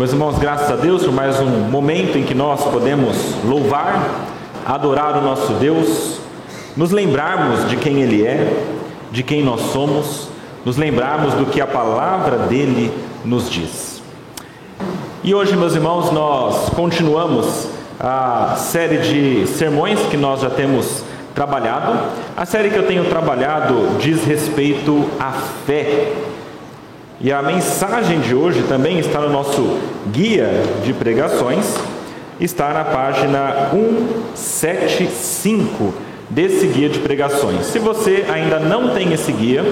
Meus 0.00 0.12
irmãos, 0.12 0.38
graças 0.38 0.70
a 0.70 0.76
Deus 0.76 1.02
por 1.02 1.12
mais 1.12 1.38
um 1.40 1.46
momento 1.46 2.16
em 2.16 2.24
que 2.24 2.32
nós 2.32 2.64
podemos 2.64 3.34
louvar, 3.44 4.24
adorar 4.64 5.18
o 5.18 5.20
nosso 5.20 5.52
Deus, 5.52 6.18
nos 6.74 6.90
lembrarmos 6.90 7.68
de 7.68 7.76
quem 7.76 8.00
Ele 8.00 8.24
é, 8.24 8.64
de 9.12 9.22
quem 9.22 9.44
nós 9.44 9.60
somos, 9.60 10.30
nos 10.64 10.78
lembrarmos 10.78 11.34
do 11.34 11.44
que 11.44 11.60
a 11.60 11.66
palavra 11.66 12.38
dele 12.38 12.90
nos 13.26 13.50
diz. 13.50 14.02
E 15.22 15.34
hoje, 15.34 15.54
meus 15.54 15.74
irmãos, 15.74 16.10
nós 16.10 16.70
continuamos 16.70 17.68
a 18.00 18.54
série 18.56 18.96
de 18.96 19.46
sermões 19.48 20.00
que 20.10 20.16
nós 20.16 20.40
já 20.40 20.48
temos 20.48 21.04
trabalhado. 21.34 21.92
A 22.34 22.46
série 22.46 22.70
que 22.70 22.78
eu 22.78 22.86
tenho 22.86 23.04
trabalhado 23.04 23.98
diz 23.98 24.24
respeito 24.24 25.10
à 25.20 25.32
fé. 25.66 26.10
E 27.22 27.30
a 27.30 27.42
mensagem 27.42 28.18
de 28.20 28.34
hoje 28.34 28.62
também 28.62 28.98
está 28.98 29.20
no 29.20 29.28
nosso 29.28 29.76
guia 30.10 30.62
de 30.82 30.94
pregações, 30.94 31.66
está 32.40 32.72
na 32.72 32.82
página 32.82 33.68
175 34.34 35.92
desse 36.30 36.66
guia 36.68 36.88
de 36.88 36.98
pregações. 37.00 37.66
Se 37.66 37.78
você 37.78 38.24
ainda 38.32 38.58
não 38.58 38.94
tem 38.94 39.12
esse 39.12 39.30
guia, 39.32 39.62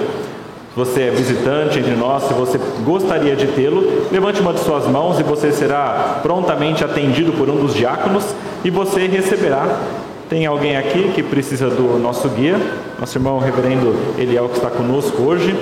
você 0.77 1.05
é 1.05 1.11
visitante 1.11 1.79
entre 1.79 1.95
nós, 1.95 2.25
se 2.25 2.35
você 2.35 2.61
gostaria 2.85 3.35
de 3.35 3.47
tê-lo, 3.47 4.07
levante 4.13 4.43
uma 4.43 4.53
de 4.53 4.61
suas 4.61 4.87
mãos 4.87 5.19
e 5.19 5.23
você 5.23 5.51
será 5.51 6.21
prontamente 6.23 6.85
atendido 6.85 7.33
por 7.33 7.49
um 7.49 7.57
dos 7.57 7.75
diáconos 7.75 8.27
e 8.63 8.69
você 8.69 9.07
receberá. 9.07 9.81
Tem 10.29 10.45
alguém 10.45 10.77
aqui 10.77 11.13
que 11.15 11.23
precisa 11.23 11.71
do 11.71 11.99
nosso 11.99 12.29
guia? 12.29 12.61
Nosso 13.01 13.17
irmão 13.17 13.39
reverendo 13.39 13.97
Eliel 14.19 14.51
que 14.51 14.57
está 14.57 14.69
conosco 14.69 15.23
hoje. 15.23 15.57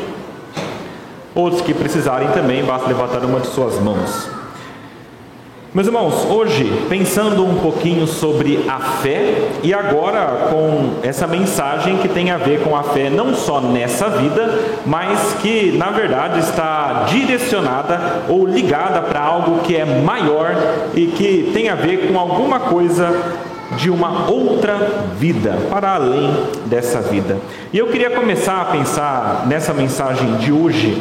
Outros 1.37 1.61
que 1.61 1.75
precisarem 1.75 2.29
também, 2.29 2.65
basta 2.65 2.89
levantar 2.89 3.23
uma 3.23 3.41
de 3.41 3.49
suas 3.49 3.79
mãos. 3.79 4.27
Meus 5.75 5.87
irmãos, 5.87 6.25
hoje 6.31 6.87
pensando 6.89 7.45
um 7.45 7.57
pouquinho 7.57 8.07
sobre 8.07 8.65
a 8.67 8.79
fé 8.81 9.43
e 9.63 9.75
agora 9.75 10.49
com 10.49 10.95
essa 11.03 11.27
mensagem 11.27 11.99
que 11.99 12.09
tem 12.09 12.31
a 12.31 12.39
ver 12.39 12.63
com 12.63 12.75
a 12.75 12.83
fé 12.83 13.11
não 13.11 13.35
só 13.35 13.61
nessa 13.61 14.09
vida, 14.09 14.49
mas 14.87 15.35
que 15.43 15.73
na 15.77 15.91
verdade 15.91 16.39
está 16.39 17.05
direcionada 17.07 18.23
ou 18.31 18.47
ligada 18.47 19.03
para 19.03 19.21
algo 19.21 19.59
que 19.59 19.77
é 19.77 19.85
maior 19.85 20.57
e 20.95 21.09
que 21.09 21.51
tem 21.53 21.69
a 21.69 21.75
ver 21.75 22.11
com 22.11 22.19
alguma 22.19 22.61
coisa 22.61 23.15
de 23.77 23.91
uma 23.91 24.31
outra 24.31 25.05
vida, 25.19 25.59
para 25.69 25.97
além 25.97 26.33
dessa 26.65 27.03
vida. 27.03 27.37
E 27.71 27.77
eu 27.77 27.89
queria 27.89 28.09
começar 28.09 28.63
a 28.63 28.65
pensar 28.65 29.45
nessa 29.47 29.75
mensagem 29.75 30.37
de 30.37 30.51
hoje 30.51 30.97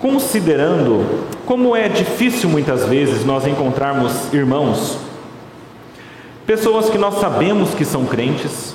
considerando 0.00 1.26
como 1.44 1.76
é 1.76 1.86
difícil 1.88 2.48
muitas 2.48 2.86
vezes 2.86 3.24
nós 3.24 3.46
encontrarmos 3.46 4.32
irmãos, 4.32 4.98
pessoas 6.46 6.88
que 6.88 6.96
nós 6.96 7.20
sabemos 7.20 7.74
que 7.74 7.84
são 7.84 8.06
crentes, 8.06 8.74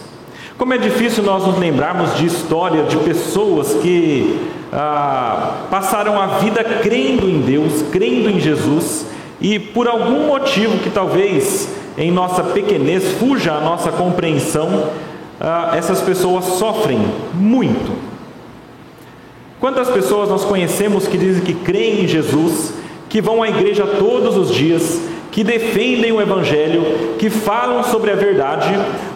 como 0.55 0.73
é 0.73 0.77
difícil 0.77 1.23
nós 1.23 1.45
nos 1.45 1.57
lembrarmos 1.57 2.15
de 2.15 2.27
história 2.27 2.83
de 2.83 2.95
pessoas 2.97 3.73
que 3.81 4.39
ah, 4.71 5.65
passaram 5.69 6.21
a 6.21 6.27
vida 6.37 6.63
crendo 6.63 7.27
em 7.27 7.41
Deus, 7.41 7.83
crendo 7.91 8.29
em 8.29 8.39
Jesus, 8.39 9.07
e 9.41 9.57
por 9.57 9.87
algum 9.87 10.27
motivo 10.27 10.77
que 10.77 10.89
talvez 10.89 11.67
em 11.97 12.11
nossa 12.11 12.43
pequenez 12.43 13.13
fuja 13.13 13.53
a 13.53 13.61
nossa 13.61 13.91
compreensão, 13.91 14.91
ah, 15.41 15.71
essas 15.75 16.01
pessoas 16.01 16.45
sofrem 16.45 17.03
muito 17.33 18.14
Quantas 19.65 19.89
pessoas 19.89 20.29
nós 20.29 20.45
conhecemos 20.45 21.07
que 21.07 21.17
dizem 21.17 21.43
que 21.43 21.55
creem 21.55 22.03
em 22.03 22.07
Jesus, 22.07 22.71
que 23.09 23.19
vão 23.19 23.41
à 23.41 23.49
igreja 23.49 23.83
todos 23.83 24.37
os 24.37 24.53
dias, 24.53 25.01
que 25.31 25.43
defendem 25.43 26.11
o 26.11 26.21
Evangelho, 26.21 27.15
que 27.17 27.31
falam 27.31 27.83
sobre 27.83 28.11
a 28.11 28.15
verdade, 28.15 28.69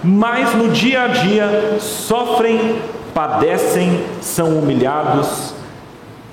mas 0.03 0.55
no 0.55 0.69
dia 0.69 1.03
a 1.03 1.07
dia 1.07 1.77
sofrem, 1.79 2.77
padecem, 3.13 3.99
são 4.21 4.57
humilhados 4.57 5.53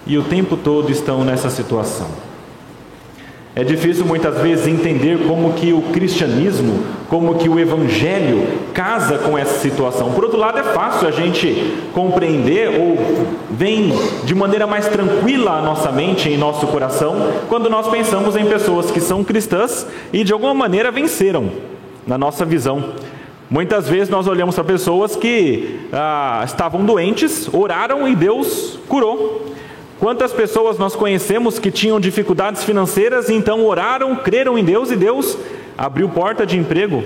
e 0.07 0.17
o 0.17 0.23
tempo 0.23 0.57
todo 0.57 0.91
estão 0.91 1.23
nessa 1.23 1.51
situação. 1.51 2.09
É 3.59 3.65
difícil 3.65 4.05
muitas 4.05 4.37
vezes 4.37 4.67
entender 4.67 5.27
como 5.27 5.55
que 5.55 5.73
o 5.73 5.81
cristianismo, 5.81 6.85
como 7.09 7.37
que 7.37 7.49
o 7.49 7.59
evangelho 7.59 8.47
casa 8.75 9.17
com 9.17 9.39
essa 9.39 9.59
situação. 9.61 10.13
Por 10.13 10.25
outro 10.25 10.39
lado, 10.39 10.59
é 10.59 10.63
fácil 10.63 11.09
a 11.09 11.11
gente 11.11 11.75
compreender 11.95 12.69
ou 12.79 12.99
vem 13.51 13.95
de 14.25 14.35
maneira 14.35 14.67
mais 14.67 14.87
tranquila 14.89 15.53
a 15.53 15.63
nossa 15.63 15.91
mente 15.91 16.29
e 16.29 16.37
nosso 16.37 16.67
coração 16.67 17.33
quando 17.49 17.71
nós 17.71 17.89
pensamos 17.89 18.37
em 18.37 18.45
pessoas 18.45 18.91
que 18.91 19.01
são 19.01 19.25
cristãs 19.25 19.87
e 20.13 20.23
de 20.23 20.35
alguma 20.35 20.53
maneira 20.53 20.91
venceram 20.91 21.49
na 22.07 22.19
nossa 22.19 22.45
visão. 22.45 22.93
Muitas 23.49 23.89
vezes 23.89 24.11
nós 24.11 24.27
olhamos 24.27 24.55
para 24.55 24.65
pessoas 24.65 25.17
que 25.17 25.81
ah, 25.95 26.43
estavam 26.45 26.85
doentes, 26.85 27.49
oraram 27.55 28.07
e 28.07 28.15
Deus 28.15 28.79
curou. 28.87 29.57
Quantas 29.99 30.31
pessoas 30.31 30.79
nós 30.79 30.95
conhecemos 30.95 31.59
que 31.59 31.71
tinham 31.71 31.99
dificuldades 31.99 32.63
financeiras 32.65 33.31
e 33.31 33.35
então 33.35 33.65
oraram, 33.65 34.15
creram 34.17 34.59
em 34.59 34.65
Deus 34.65 34.91
e 34.91 34.97
Deus 34.97 35.39
abriu 35.77 36.07
porta 36.11 36.45
de 36.45 36.59
emprego? 36.59 37.03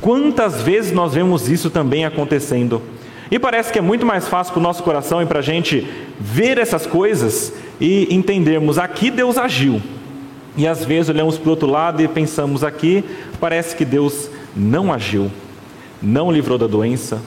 Quantas 0.00 0.62
vezes 0.62 0.92
nós 0.92 1.14
vemos 1.14 1.48
isso 1.48 1.68
também 1.68 2.04
acontecendo? 2.04 2.80
E 3.28 3.40
parece 3.40 3.72
que 3.72 3.78
é 3.80 3.82
muito 3.82 4.06
mais 4.06 4.28
fácil 4.28 4.52
para 4.52 4.60
o 4.60 4.62
nosso 4.62 4.84
coração 4.84 5.20
e 5.20 5.26
para 5.26 5.40
a 5.40 5.42
gente 5.42 5.84
ver 6.20 6.58
essas 6.58 6.86
coisas 6.86 7.52
e 7.80 8.14
entendermos 8.14 8.78
aqui 8.78 9.10
Deus 9.10 9.36
agiu. 9.36 9.82
E 10.56 10.64
às 10.64 10.84
vezes 10.84 11.08
olhamos 11.08 11.36
para 11.36 11.48
o 11.48 11.50
outro 11.50 11.68
lado 11.68 12.00
e 12.00 12.06
pensamos 12.06 12.62
aqui, 12.62 13.04
parece 13.40 13.74
que 13.74 13.84
Deus 13.84 14.30
não 14.54 14.92
agiu, 14.92 15.28
não 16.00 16.30
livrou 16.30 16.56
da 16.56 16.68
doença, 16.68 17.20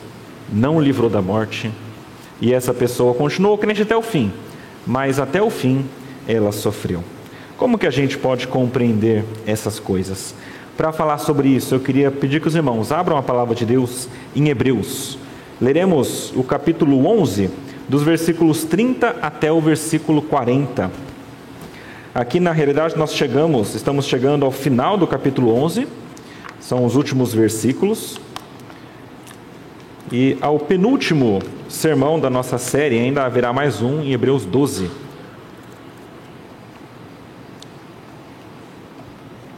não 0.52 0.80
livrou 0.80 1.10
da 1.10 1.22
morte. 1.22 1.70
E 2.40 2.54
essa 2.54 2.74
pessoa 2.74 3.14
continuou 3.14 3.58
crente 3.58 3.82
até 3.82 3.96
o 3.96 4.02
fim 4.02 4.32
mas 4.86 5.20
até 5.20 5.42
o 5.42 5.50
fim 5.50 5.86
ela 6.28 6.52
sofreu. 6.52 7.04
Como 7.58 7.78
que 7.78 7.88
a 7.88 7.92
gente 7.92 8.18
pode 8.18 8.48
compreender 8.48 9.26
essas 9.46 9.80
coisas? 9.80 10.34
Para 10.78 10.94
falar 10.94 11.18
sobre 11.18 11.50
isso, 11.50 11.76
eu 11.76 11.80
queria 11.80 12.10
pedir 12.10 12.40
que 12.40 12.48
os 12.48 12.56
irmãos 12.56 12.92
abram 12.92 13.18
a 13.18 13.22
palavra 13.22 13.54
de 13.54 13.66
Deus 13.66 14.08
em 14.34 14.48
Hebreus. 14.48 15.18
Leremos 15.60 16.32
o 16.38 16.44
capítulo 16.44 17.06
11, 17.06 17.50
dos 17.90 18.02
versículos 18.02 18.64
30 18.64 19.18
até 19.22 19.52
o 19.52 19.60
versículo 19.60 20.22
40. 20.22 20.90
Aqui 22.16 22.40
na 22.40 22.54
realidade 22.54 22.98
nós 22.98 23.14
chegamos, 23.14 23.76
estamos 23.76 24.06
chegando 24.06 24.46
ao 24.46 24.52
final 24.52 24.98
do 24.98 25.06
capítulo 25.06 25.54
11, 25.54 25.86
são 26.62 26.86
os 26.86 26.96
últimos 26.96 27.34
versículos. 27.34 28.18
E 30.12 30.38
ao 30.40 30.60
penúltimo 30.60 31.40
sermão 31.70 32.20
da 32.20 32.30
nossa 32.30 32.58
série, 32.58 32.98
ainda 32.98 33.24
haverá 33.24 33.54
mais 33.54 33.82
um 33.82 34.02
em 34.02 34.12
Hebreus 34.12 34.44
12. 34.44 34.90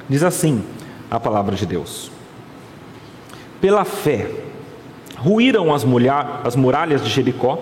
Diz 0.10 0.22
assim 0.22 0.62
a 1.10 1.20
palavra 1.20 1.56
de 1.56 1.66
Deus: 1.66 2.12
Pela 3.62 3.86
fé, 3.86 4.30
ruíram 5.16 5.74
as, 5.74 5.86
as 6.44 6.56
muralhas 6.56 7.02
de 7.02 7.10
Jericó, 7.10 7.58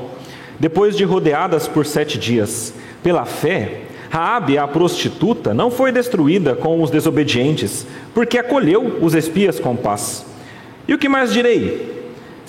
depois 0.59 0.97
de 0.97 1.03
rodeadas 1.03 1.67
por 1.67 1.85
sete 1.85 2.17
dias. 2.17 2.73
Pela 3.03 3.23
fé, 3.23 3.83
Raabe, 4.09 4.57
a 4.57 4.67
prostituta, 4.67 5.53
não 5.53 5.69
foi 5.69 5.91
destruída 5.91 6.55
com 6.55 6.81
os 6.81 6.89
desobedientes, 6.89 7.85
porque 8.13 8.37
acolheu 8.37 8.97
os 8.99 9.13
espias 9.13 9.59
com 9.59 9.75
paz. 9.75 10.25
E 10.87 10.93
o 10.93 10.97
que 10.97 11.07
mais 11.07 11.31
direi? 11.31 11.98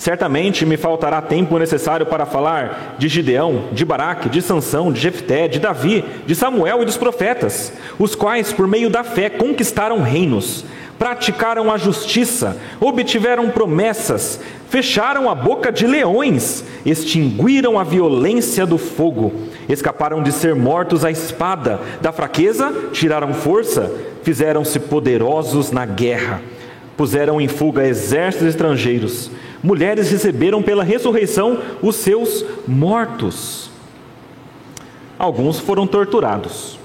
Certamente 0.01 0.65
me 0.65 0.77
faltará 0.77 1.21
tempo 1.21 1.59
necessário 1.59 2.07
para 2.07 2.25
falar 2.25 2.95
de 2.97 3.07
Gideão, 3.07 3.65
de 3.71 3.85
Baraque, 3.85 4.29
de 4.29 4.41
Sansão, 4.41 4.91
de 4.91 4.99
Jefté, 4.99 5.47
de 5.47 5.59
Davi, 5.59 6.03
de 6.25 6.33
Samuel 6.33 6.81
e 6.81 6.85
dos 6.85 6.97
profetas, 6.97 7.71
os 7.99 8.15
quais, 8.15 8.51
por 8.51 8.67
meio 8.67 8.89
da 8.89 9.03
fé, 9.03 9.29
conquistaram 9.29 10.01
reinos, 10.01 10.65
praticaram 10.97 11.71
a 11.71 11.77
justiça, 11.77 12.57
obtiveram 12.79 13.51
promessas, 13.51 14.39
fecharam 14.71 15.29
a 15.29 15.35
boca 15.35 15.71
de 15.71 15.85
leões, 15.85 16.63
extinguiram 16.83 17.77
a 17.77 17.83
violência 17.83 18.65
do 18.65 18.79
fogo, 18.79 19.31
escaparam 19.69 20.23
de 20.23 20.31
ser 20.31 20.55
mortos 20.55 21.05
à 21.05 21.11
espada, 21.11 21.79
da 22.01 22.11
fraqueza 22.11 22.73
tiraram 22.91 23.35
força, 23.35 23.93
fizeram-se 24.23 24.79
poderosos 24.79 25.69
na 25.69 25.85
guerra, 25.85 26.41
puseram 27.01 27.41
em 27.41 27.47
fuga 27.47 27.87
exércitos 27.87 28.49
estrangeiros 28.49 29.31
mulheres 29.63 30.11
receberam 30.11 30.61
pela 30.61 30.83
ressurreição 30.83 31.57
os 31.81 31.95
seus 31.95 32.45
mortos. 32.67 33.71
Alguns 35.17 35.59
foram 35.59 35.87
torturados, 35.87 36.77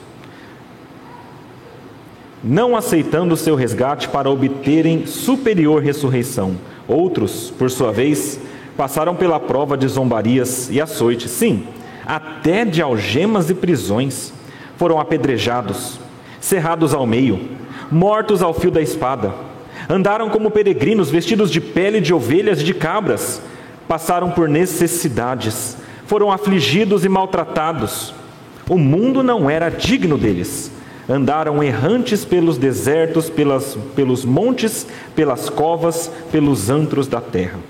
não 2.43 2.75
aceitando 2.75 3.37
seu 3.37 3.55
resgate 3.55 4.09
para 4.09 4.31
obterem 4.31 5.05
superior 5.05 5.83
ressurreição. 5.83 6.57
Outros, 6.89 7.51
por 7.51 7.71
sua 7.71 7.93
vez, 7.93 8.41
passaram 8.75 9.15
pela 9.15 9.39
prova 9.39 9.77
de 9.77 9.87
zombarias 9.87 10.71
e 10.71 10.81
açoites, 10.81 11.31
sim, 11.31 11.67
até 12.07 12.65
de 12.65 12.81
algemas 12.81 13.51
e 13.51 13.55
prisões. 13.55 14.33
Foram 14.79 14.99
apedrejados, 14.99 16.01
cerrados 16.41 16.95
ao 16.95 17.07
meio, 17.07 17.39
mortos 17.91 18.41
ao 18.41 18.55
fio 18.55 18.71
da 18.71 18.81
espada. 18.81 19.46
Andaram 19.89 20.29
como 20.29 20.51
peregrinos, 20.51 21.11
vestidos 21.11 21.51
de 21.51 21.61
pele 21.61 22.01
de 22.01 22.13
ovelhas 22.13 22.61
e 22.61 22.65
de 22.65 22.75
cabras. 22.75 23.41
Passaram 23.87 24.31
por 24.31 24.49
necessidades, 24.49 25.77
foram 26.07 26.33
afligidos 26.33 27.05
e 27.05 27.09
maltratados. 27.09 28.13
O 28.69 28.77
mundo 28.77 29.23
não 29.23 29.49
era 29.49 29.69
digno 29.69 30.19
deles. 30.19 30.73
Andaram 31.09 31.63
errantes 31.63 32.25
pelos 32.25 32.59
desertos, 32.59 33.31
pelas, 33.31 33.79
pelos 33.95 34.25
montes, 34.25 34.87
pelas 35.15 35.49
covas, 35.49 36.11
pelos 36.33 36.69
antros 36.69 37.07
da 37.07 37.21
terra. 37.21 37.61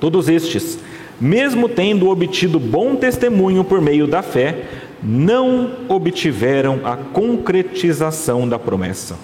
Todos 0.00 0.28
estes, 0.28 0.78
mesmo 1.20 1.68
tendo 1.68 2.08
obtido 2.08 2.58
bom 2.58 2.96
testemunho 2.96 3.62
por 3.62 3.82
meio 3.82 4.06
da 4.06 4.22
fé, 4.22 4.64
não 5.02 5.70
obtiveram 5.88 6.80
a 6.84 6.96
concretização 6.96 8.48
da 8.48 8.58
promessa, 8.58 9.16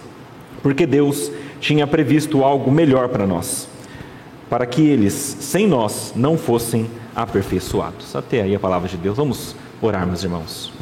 porque 0.62 0.84
Deus 0.84 1.30
tinha 1.60 1.86
previsto 1.86 2.44
algo 2.44 2.70
melhor 2.70 3.08
para 3.08 3.26
nós, 3.26 3.68
para 4.48 4.66
que 4.66 4.82
eles, 4.82 5.14
sem 5.40 5.66
nós, 5.66 6.12
não 6.14 6.38
fossem 6.38 6.88
aperfeiçoados. 7.14 8.14
Até 8.14 8.42
aí 8.42 8.54
a 8.54 8.60
palavra 8.60 8.88
de 8.88 8.96
Deus. 8.96 9.16
Vamos 9.16 9.54
orar, 9.82 10.06
meus 10.06 10.22
irmãos. 10.22 10.72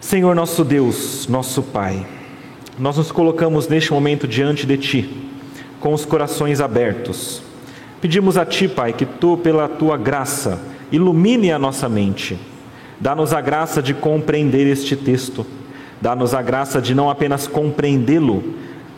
Senhor 0.00 0.34
nosso 0.34 0.64
Deus, 0.64 1.26
nosso 1.28 1.62
Pai, 1.62 2.04
nós 2.78 2.96
nos 2.96 3.12
colocamos 3.12 3.68
neste 3.68 3.92
momento 3.92 4.26
diante 4.26 4.66
de 4.66 4.76
Ti, 4.76 5.30
com 5.78 5.92
os 5.92 6.04
corações 6.04 6.60
abertos. 6.60 7.40
Pedimos 8.00 8.36
a 8.36 8.44
Ti, 8.44 8.66
Pai, 8.66 8.92
que 8.92 9.06
Tu, 9.06 9.36
pela 9.36 9.68
Tua 9.68 9.96
graça, 9.96 10.60
ilumine 10.90 11.52
a 11.52 11.58
nossa 11.58 11.88
mente. 11.88 12.36
Dá-nos 12.98 13.32
a 13.32 13.40
graça 13.40 13.80
de 13.80 13.94
compreender 13.94 14.66
este 14.66 14.96
texto. 14.96 15.46
Dá-nos 16.00 16.34
a 16.34 16.42
graça 16.42 16.80
de 16.80 16.94
não 16.94 17.08
apenas 17.08 17.46
compreendê-lo, 17.46 18.42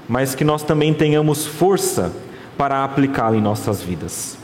mas 0.09 0.35
que 0.35 0.45
nós 0.45 0.63
também 0.63 0.93
tenhamos 0.93 1.47
força 1.47 2.13
para 2.57 2.85
aplicá-lo 2.85 3.37
em 3.37 3.41
nossas 3.41 3.83
vidas. 3.83 4.39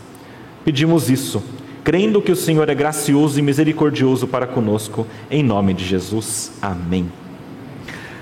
Pedimos 0.65 1.11
isso 1.11 1.43
crendo 1.83 2.21
que 2.21 2.33
o 2.33 2.37
Senhor 2.37 2.69
é 2.69 2.75
gracioso 2.75 3.39
e 3.39 3.43
misericordioso 3.43 4.27
para 4.27 4.47
conosco, 4.47 5.07
em 5.31 5.43
nome 5.43 5.75
de 5.75 5.85
Jesus. 5.85 6.53
Amém. 6.61 7.11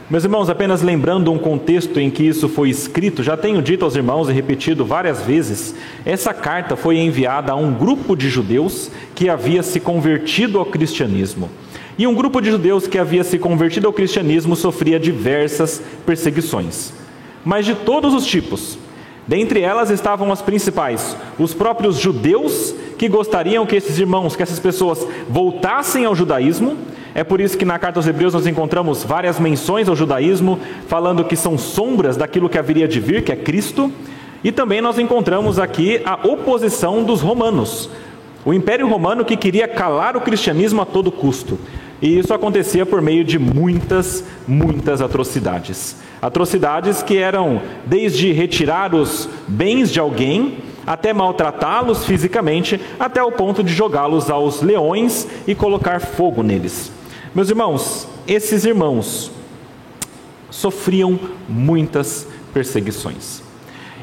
Meus 0.08 0.24
irmãos, 0.24 0.48
apenas 0.48 0.80
lembrando 0.80 1.30
um 1.30 1.38
contexto 1.38 2.00
em 2.00 2.08
que 2.08 2.22
isso 2.22 2.48
foi 2.48 2.70
escrito, 2.70 3.22
já 3.22 3.36
tenho 3.36 3.60
dito 3.60 3.84
aos 3.84 3.94
irmãos 3.94 4.30
e 4.30 4.32
repetido 4.32 4.86
várias 4.86 5.20
vezes, 5.20 5.74
essa 6.02 6.32
carta 6.32 6.76
foi 6.76 6.96
enviada 6.96 7.52
a 7.52 7.56
um 7.56 7.74
grupo 7.74 8.16
de 8.16 8.30
judeus 8.30 8.90
que 9.14 9.28
havia 9.28 9.62
se 9.62 9.78
convertido 9.78 10.58
ao 10.58 10.64
cristianismo. 10.64 11.50
E 11.98 12.06
um 12.06 12.14
grupo 12.14 12.40
de 12.40 12.50
judeus 12.50 12.86
que 12.86 12.96
havia 12.96 13.22
se 13.22 13.38
convertido 13.38 13.86
ao 13.86 13.92
cristianismo 13.92 14.56
sofria 14.56 14.98
diversas 14.98 15.82
perseguições, 16.06 16.94
mas 17.48 17.64
de 17.64 17.74
todos 17.74 18.12
os 18.12 18.26
tipos. 18.26 18.76
Dentre 19.26 19.62
elas 19.62 19.88
estavam 19.88 20.30
as 20.30 20.42
principais: 20.42 21.16
os 21.38 21.54
próprios 21.54 21.96
judeus 21.96 22.74
que 22.98 23.08
gostariam 23.08 23.64
que 23.64 23.74
esses 23.74 23.98
irmãos, 23.98 24.36
que 24.36 24.42
essas 24.42 24.58
pessoas 24.58 25.06
voltassem 25.30 26.04
ao 26.04 26.14
judaísmo. 26.14 26.76
É 27.14 27.24
por 27.24 27.40
isso 27.40 27.56
que 27.56 27.64
na 27.64 27.78
carta 27.78 27.98
aos 27.98 28.06
Hebreus 28.06 28.34
nós 28.34 28.46
encontramos 28.46 29.02
várias 29.02 29.40
menções 29.40 29.88
ao 29.88 29.96
judaísmo, 29.96 30.60
falando 30.88 31.24
que 31.24 31.34
são 31.34 31.56
sombras 31.56 32.18
daquilo 32.18 32.50
que 32.50 32.58
haveria 32.58 32.86
de 32.86 33.00
vir, 33.00 33.24
que 33.24 33.32
é 33.32 33.36
Cristo. 33.36 33.90
E 34.44 34.52
também 34.52 34.82
nós 34.82 34.98
encontramos 34.98 35.58
aqui 35.58 36.02
a 36.04 36.18
oposição 36.28 37.02
dos 37.02 37.22
romanos, 37.22 37.88
o 38.44 38.52
Império 38.52 38.86
Romano 38.86 39.24
que 39.24 39.38
queria 39.38 39.66
calar 39.66 40.18
o 40.18 40.20
cristianismo 40.20 40.82
a 40.82 40.84
todo 40.84 41.10
custo. 41.10 41.58
E 42.02 42.18
isso 42.18 42.34
acontecia 42.34 42.84
por 42.84 43.00
meio 43.00 43.24
de 43.24 43.38
muitas, 43.38 44.22
muitas 44.46 45.00
atrocidades. 45.00 45.96
Atrocidades 46.20 47.02
que 47.02 47.16
eram 47.16 47.60
desde 47.86 48.32
retirar 48.32 48.94
os 48.94 49.28
bens 49.46 49.92
de 49.92 50.00
alguém 50.00 50.58
até 50.86 51.12
maltratá-los 51.12 52.06
fisicamente, 52.06 52.80
até 52.98 53.22
o 53.22 53.30
ponto 53.30 53.62
de 53.62 53.72
jogá-los 53.72 54.30
aos 54.30 54.62
leões 54.62 55.28
e 55.46 55.54
colocar 55.54 56.00
fogo 56.00 56.42
neles. 56.42 56.90
Meus 57.34 57.50
irmãos, 57.50 58.08
esses 58.26 58.64
irmãos 58.64 59.30
sofriam 60.50 61.18
muitas 61.46 62.26
perseguições. 62.54 63.42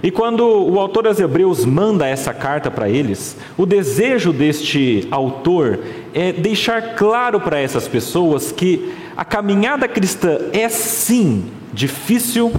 E 0.03 0.11
quando 0.11 0.45
o 0.45 0.79
autor 0.79 1.07
aos 1.07 1.19
Hebreus 1.19 1.65
manda 1.65 2.05
essa 2.07 2.31
carta 2.31 2.69
para 2.69 2.87
eles, 2.87 3.35
o 3.57 3.65
desejo 3.65 4.31
deste 4.31 5.07
autor 5.09 5.79
é 6.13 6.31
deixar 6.31 6.95
claro 6.95 7.39
para 7.39 7.59
essas 7.59 7.87
pessoas 7.87 8.51
que 8.51 8.93
a 9.15 9.23
caminhada 9.23 9.87
cristã 9.87 10.37
é 10.51 10.67
sim 10.69 11.51
difícil 11.73 12.53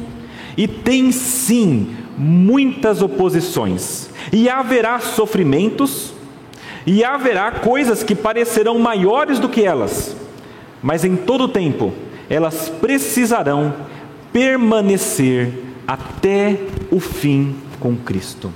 e 0.56 0.66
tem 0.66 1.12
sim 1.12 1.94
muitas 2.16 3.02
oposições, 3.02 4.08
e 4.32 4.48
haverá 4.48 4.98
sofrimentos, 5.00 6.14
e 6.86 7.04
haverá 7.04 7.50
coisas 7.50 8.02
que 8.02 8.14
parecerão 8.14 8.78
maiores 8.78 9.38
do 9.38 9.50
que 9.50 9.62
elas, 9.62 10.16
mas 10.82 11.04
em 11.04 11.14
todo 11.14 11.48
tempo 11.48 11.92
elas 12.30 12.68
precisarão 12.68 13.74
permanecer 14.32 15.52
até 15.86 16.58
o 16.90 16.98
fim 16.98 17.56
com 17.78 17.94
Cristo. 17.96 18.52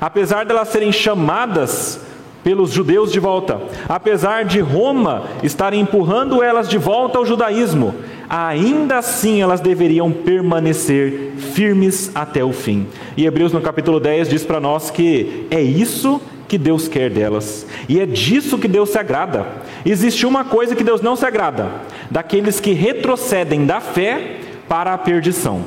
Apesar 0.00 0.44
de 0.44 0.50
elas 0.50 0.68
serem 0.68 0.92
chamadas 0.92 2.00
pelos 2.44 2.70
judeus 2.70 3.10
de 3.10 3.18
volta, 3.18 3.60
apesar 3.88 4.44
de 4.44 4.60
Roma 4.60 5.24
estar 5.42 5.72
empurrando 5.72 6.42
elas 6.42 6.68
de 6.68 6.76
volta 6.76 7.16
ao 7.16 7.24
judaísmo, 7.24 7.94
ainda 8.28 8.98
assim 8.98 9.40
elas 9.40 9.60
deveriam 9.60 10.12
permanecer 10.12 11.32
firmes 11.38 12.12
até 12.14 12.44
o 12.44 12.52
fim. 12.52 12.86
E 13.16 13.24
Hebreus 13.24 13.52
no 13.52 13.62
capítulo 13.62 13.98
10 13.98 14.28
diz 14.28 14.44
para 14.44 14.60
nós 14.60 14.90
que 14.90 15.46
é 15.50 15.62
isso 15.62 16.20
que 16.46 16.58
Deus 16.58 16.86
quer 16.86 17.08
delas, 17.08 17.66
e 17.88 17.98
é 17.98 18.04
disso 18.04 18.58
que 18.58 18.68
Deus 18.68 18.90
se 18.90 18.98
agrada. 18.98 19.46
Existe 19.84 20.26
uma 20.26 20.44
coisa 20.44 20.76
que 20.76 20.84
Deus 20.84 21.00
não 21.00 21.16
se 21.16 21.24
agrada: 21.24 21.68
daqueles 22.10 22.60
que 22.60 22.72
retrocedem 22.72 23.64
da 23.64 23.80
fé 23.80 24.36
para 24.68 24.92
a 24.92 24.98
perdição. 24.98 25.62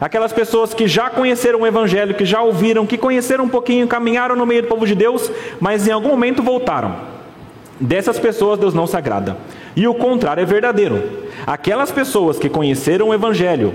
Aquelas 0.00 0.32
pessoas 0.32 0.72
que 0.72 0.86
já 0.86 1.10
conheceram 1.10 1.60
o 1.60 1.66
Evangelho, 1.66 2.14
que 2.14 2.24
já 2.24 2.40
ouviram, 2.40 2.86
que 2.86 2.96
conheceram 2.96 3.44
um 3.44 3.48
pouquinho, 3.48 3.88
caminharam 3.88 4.36
no 4.36 4.46
meio 4.46 4.62
do 4.62 4.68
povo 4.68 4.86
de 4.86 4.94
Deus, 4.94 5.30
mas 5.60 5.88
em 5.88 5.90
algum 5.90 6.10
momento 6.10 6.42
voltaram. 6.42 6.96
Dessas 7.80 8.18
pessoas 8.18 8.58
Deus 8.58 8.74
não 8.74 8.86
se 8.86 8.96
agrada. 8.96 9.36
E 9.74 9.86
o 9.86 9.94
contrário 9.94 10.42
é 10.42 10.46
verdadeiro. 10.46 11.02
Aquelas 11.46 11.90
pessoas 11.90 12.38
que 12.38 12.48
conheceram 12.48 13.08
o 13.08 13.14
Evangelho 13.14 13.74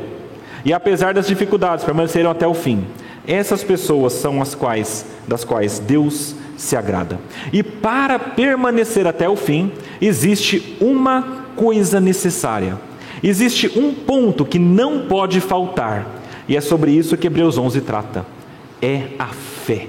e 0.65 0.71
apesar 0.71 1.13
das 1.13 1.27
dificuldades 1.27 1.83
permaneceram 1.83 2.31
até 2.31 2.47
o 2.47 2.53
fim, 2.53 2.85
essas 3.27 3.63
pessoas 3.63 4.13
são 4.13 4.41
as 4.41 4.55
quais 4.55 5.05
das 5.27 5.43
quais 5.43 5.79
Deus 5.79 6.35
se 6.57 6.75
agrada. 6.75 7.19
E 7.51 7.63
para 7.63 8.19
permanecer 8.19 9.07
até 9.07 9.27
o 9.27 9.35
fim, 9.35 9.71
existe 10.01 10.77
uma 10.79 11.43
coisa 11.55 11.99
necessária. 11.99 12.77
Existe 13.23 13.71
um 13.79 13.93
ponto 13.93 14.43
que 14.43 14.59
não 14.59 15.07
pode 15.07 15.39
faltar. 15.39 16.21
E 16.47 16.57
é 16.57 16.61
sobre 16.61 16.91
isso 16.91 17.15
que 17.15 17.27
Hebreus 17.27 17.57
11 17.57 17.79
trata. 17.81 18.25
É 18.81 19.07
a 19.17 19.27
fé. 19.27 19.87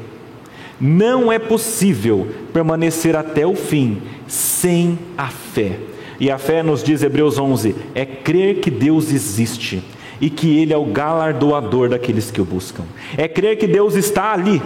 Não 0.80 1.32
é 1.32 1.38
possível 1.38 2.28
permanecer 2.52 3.16
até 3.16 3.44
o 3.46 3.56
fim 3.56 4.00
sem 4.28 4.98
a 5.18 5.28
fé. 5.28 5.78
E 6.20 6.30
a 6.30 6.38
fé, 6.38 6.62
nos 6.62 6.82
diz 6.82 7.02
Hebreus 7.02 7.38
11, 7.38 7.74
é 7.94 8.04
crer 8.06 8.60
que 8.60 8.70
Deus 8.70 9.12
existe 9.12 9.82
e 10.20 10.30
que 10.30 10.58
Ele 10.58 10.72
é 10.72 10.76
o 10.76 10.84
galardoador 10.84 11.88
daqueles 11.88 12.30
que 12.30 12.40
o 12.40 12.44
buscam. 12.44 12.84
É 13.16 13.26
crer 13.26 13.58
que 13.58 13.66
Deus 13.66 13.96
está 13.96 14.32
ali. 14.32 14.62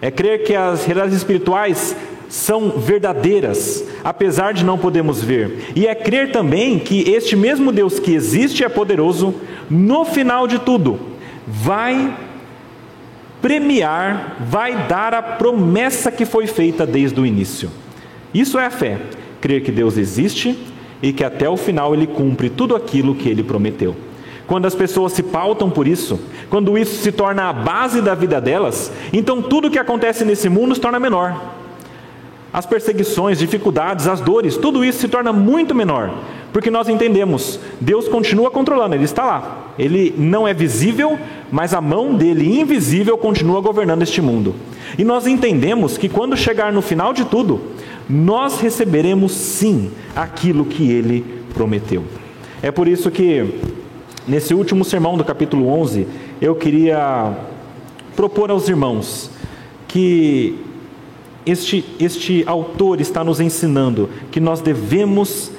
É 0.00 0.10
crer 0.10 0.44
que 0.44 0.54
as 0.54 0.84
realidades 0.84 1.16
espirituais 1.16 1.96
são 2.28 2.70
verdadeiras, 2.70 3.84
apesar 4.04 4.52
de 4.52 4.64
não 4.64 4.78
podermos 4.78 5.22
ver. 5.22 5.72
E 5.74 5.86
é 5.86 5.94
crer 5.94 6.30
também 6.30 6.78
que 6.78 7.10
este 7.10 7.34
mesmo 7.34 7.72
Deus 7.72 7.98
que 7.98 8.14
existe 8.14 8.60
e 8.60 8.64
é 8.64 8.68
poderoso, 8.68 9.34
no 9.70 10.04
final 10.04 10.46
de 10.46 10.58
tudo, 10.58 10.98
vai 11.46 12.14
premiar, 13.40 14.36
vai 14.40 14.86
dar 14.86 15.14
a 15.14 15.22
promessa 15.22 16.10
que 16.10 16.24
foi 16.24 16.46
feita 16.46 16.86
desde 16.86 17.20
o 17.20 17.26
início. 17.26 17.70
Isso 18.34 18.58
é 18.58 18.66
a 18.66 18.70
fé 18.70 18.98
crer 19.40 19.62
que 19.62 19.70
Deus 19.70 19.96
existe 19.96 20.58
e 21.02 21.12
que 21.12 21.24
até 21.24 21.48
o 21.48 21.56
final 21.56 21.94
ele 21.94 22.06
cumpre 22.06 22.50
tudo 22.50 22.74
aquilo 22.74 23.14
que 23.14 23.28
ele 23.28 23.42
prometeu. 23.42 23.94
Quando 24.46 24.66
as 24.66 24.74
pessoas 24.74 25.12
se 25.12 25.22
pautam 25.22 25.70
por 25.70 25.86
isso, 25.86 26.18
quando 26.48 26.76
isso 26.76 27.02
se 27.02 27.12
torna 27.12 27.44
a 27.44 27.52
base 27.52 28.00
da 28.00 28.14
vida 28.14 28.40
delas, 28.40 28.90
então 29.12 29.42
tudo 29.42 29.70
que 29.70 29.78
acontece 29.78 30.24
nesse 30.24 30.48
mundo 30.48 30.74
se 30.74 30.80
torna 30.80 30.98
menor. 30.98 31.57
As 32.52 32.64
perseguições, 32.64 33.38
dificuldades, 33.38 34.06
as 34.06 34.20
dores, 34.20 34.56
tudo 34.56 34.84
isso 34.84 35.00
se 35.00 35.08
torna 35.08 35.32
muito 35.32 35.74
menor, 35.74 36.14
porque 36.52 36.70
nós 36.70 36.88
entendemos, 36.88 37.60
Deus 37.80 38.08
continua 38.08 38.50
controlando, 38.50 38.94
Ele 38.94 39.04
está 39.04 39.24
lá. 39.24 39.74
Ele 39.78 40.14
não 40.16 40.48
é 40.48 40.54
visível, 40.54 41.18
mas 41.52 41.74
a 41.74 41.80
mão 41.80 42.14
dele 42.14 42.58
invisível 42.58 43.18
continua 43.18 43.60
governando 43.60 44.02
este 44.02 44.20
mundo. 44.20 44.54
E 44.96 45.04
nós 45.04 45.26
entendemos 45.26 45.98
que 45.98 46.08
quando 46.08 46.36
chegar 46.36 46.72
no 46.72 46.80
final 46.80 47.12
de 47.12 47.24
tudo, 47.26 47.60
nós 48.08 48.60
receberemos 48.60 49.32
sim 49.32 49.90
aquilo 50.16 50.64
que 50.64 50.90
ele 50.90 51.24
prometeu. 51.52 52.02
É 52.62 52.70
por 52.70 52.88
isso 52.88 53.10
que, 53.10 53.46
nesse 54.26 54.54
último 54.54 54.84
sermão 54.84 55.16
do 55.16 55.24
capítulo 55.24 55.68
11, 55.68 56.08
eu 56.40 56.54
queria 56.54 57.36
propor 58.16 58.50
aos 58.50 58.68
irmãos 58.68 59.30
que 59.86 60.58
este, 61.50 61.84
este 61.98 62.44
autor 62.46 63.00
está 63.00 63.24
nos 63.24 63.40
ensinando 63.40 64.08
que 64.30 64.40
nós 64.40 64.60
devemos 64.60 65.50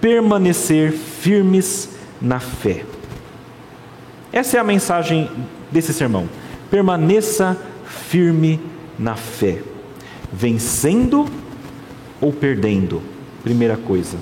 permanecer 0.00 0.92
firmes 0.92 1.90
na 2.20 2.40
fé. 2.40 2.84
Essa 4.32 4.56
é 4.56 4.60
a 4.60 4.64
mensagem 4.64 5.30
desse 5.70 5.92
sermão. 5.92 6.28
Permaneça 6.70 7.56
firme 7.84 8.60
na 8.98 9.14
fé, 9.14 9.58
vencendo 10.32 11.26
ou 12.20 12.32
perdendo. 12.32 13.00
Primeira 13.42 13.76
coisa. 13.76 14.18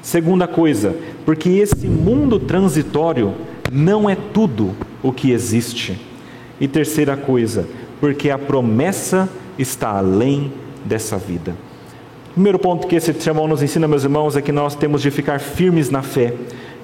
Segunda 0.00 0.48
coisa, 0.48 0.96
porque 1.24 1.50
esse 1.50 1.86
mundo 1.86 2.38
transitório 2.38 3.34
não 3.70 4.08
é 4.08 4.16
tudo 4.16 4.74
o 5.02 5.12
que 5.12 5.30
existe. 5.30 6.00
E 6.58 6.66
terceira 6.66 7.16
coisa, 7.16 7.68
porque 8.00 8.30
a 8.30 8.38
promessa 8.38 9.28
está 9.58 9.90
além 9.90 10.50
dessa 10.84 11.16
vida. 11.16 11.54
Primeiro 12.32 12.58
ponto 12.58 12.86
que 12.86 12.96
esse 12.96 13.12
sermão 13.14 13.46
nos 13.46 13.62
ensina, 13.62 13.86
meus 13.86 14.04
irmãos, 14.04 14.36
é 14.36 14.42
que 14.42 14.52
nós 14.52 14.74
temos 14.74 15.02
de 15.02 15.10
ficar 15.10 15.38
firmes 15.38 15.90
na 15.90 16.02
fé, 16.02 16.32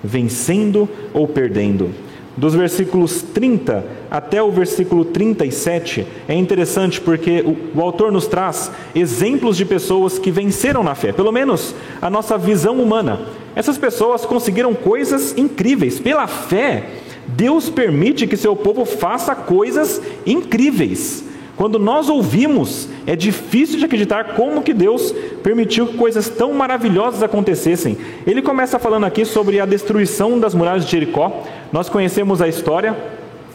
vencendo 0.05 0.89
ou 1.15 1.27
perdendo. 1.27 1.91
Dos 2.37 2.55
versículos 2.55 3.23
30 3.23 3.85
até 4.09 4.41
o 4.41 4.53
versículo 4.53 5.05
37 5.05 6.07
é 6.29 6.35
interessante 6.35 7.01
porque 7.01 7.41
o, 7.41 7.79
o, 7.79 7.83
autor 7.83 8.13
nos 8.13 8.29
traz 8.29 8.71
exemplos 8.95 9.57
de 9.57 9.65
pessoas 9.65 10.21
que 10.21 10.31
venceram 10.31 10.85
na 10.85 10.95
fé, 10.95 11.13
pelo 11.13 11.33
menos 11.33 11.75
a 12.01 12.09
nossa 12.09 12.39
visão 12.39 12.81
humana. 12.81 13.23
Essas 13.57 13.77
pessoas 13.77 14.25
conseguiram 14.25 14.73
coisas 14.73 15.37
incríveis. 15.37 15.99
Pela 15.99 16.29
fé, 16.29 16.91
Deus 17.27 17.69
permite 17.69 18.27
que 18.27 18.37
seu 18.37 18.55
povo 18.55 18.85
faça 18.85 19.35
coisas 19.35 20.01
incríveis. 20.25 21.25
Quando 21.59 21.77
nós 21.77 22.09
ouvimos, 22.09 22.89
é 23.05 23.17
difícil 23.17 23.81
de 23.81 23.85
acreditar 23.85 24.37
como 24.37 24.63
que 24.63 24.73
Deus 24.73 25.13
permitiu 25.43 25.89
que 25.89 25.97
coisas 25.97 26.29
tão 26.29 26.53
maravilhosas 26.53 27.21
acontecessem. 27.21 27.99
Ele 28.25 28.41
começa 28.41 28.79
falando 28.79 29.07
aqui 29.07 29.25
sobre 29.25 29.59
a 29.59 29.67
destruição 29.67 30.39
das 30.39 30.55
muralhas 30.55 30.85
de 30.85 30.93
Jericó. 30.93 31.43
Nós 31.73 31.89
conhecemos 31.89 32.41
a 32.41 32.47
história. 32.47 32.97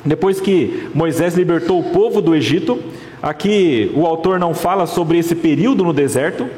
Depois 0.03 0.41
que 0.41 0.89
Moisés 0.93 1.33
libertou 1.35 1.79
o 1.79 1.91
povo 1.91 2.21
do 2.21 2.35
Egito, 2.35 2.77
aqui 3.21 3.89
o 3.95 4.05
autor 4.05 4.37
não 4.37 4.53
fala 4.53 4.85
sobre 4.85 5.17
esse 5.17 5.33
período 5.33 5.85
no 5.85 5.93
deserto, 5.93 6.49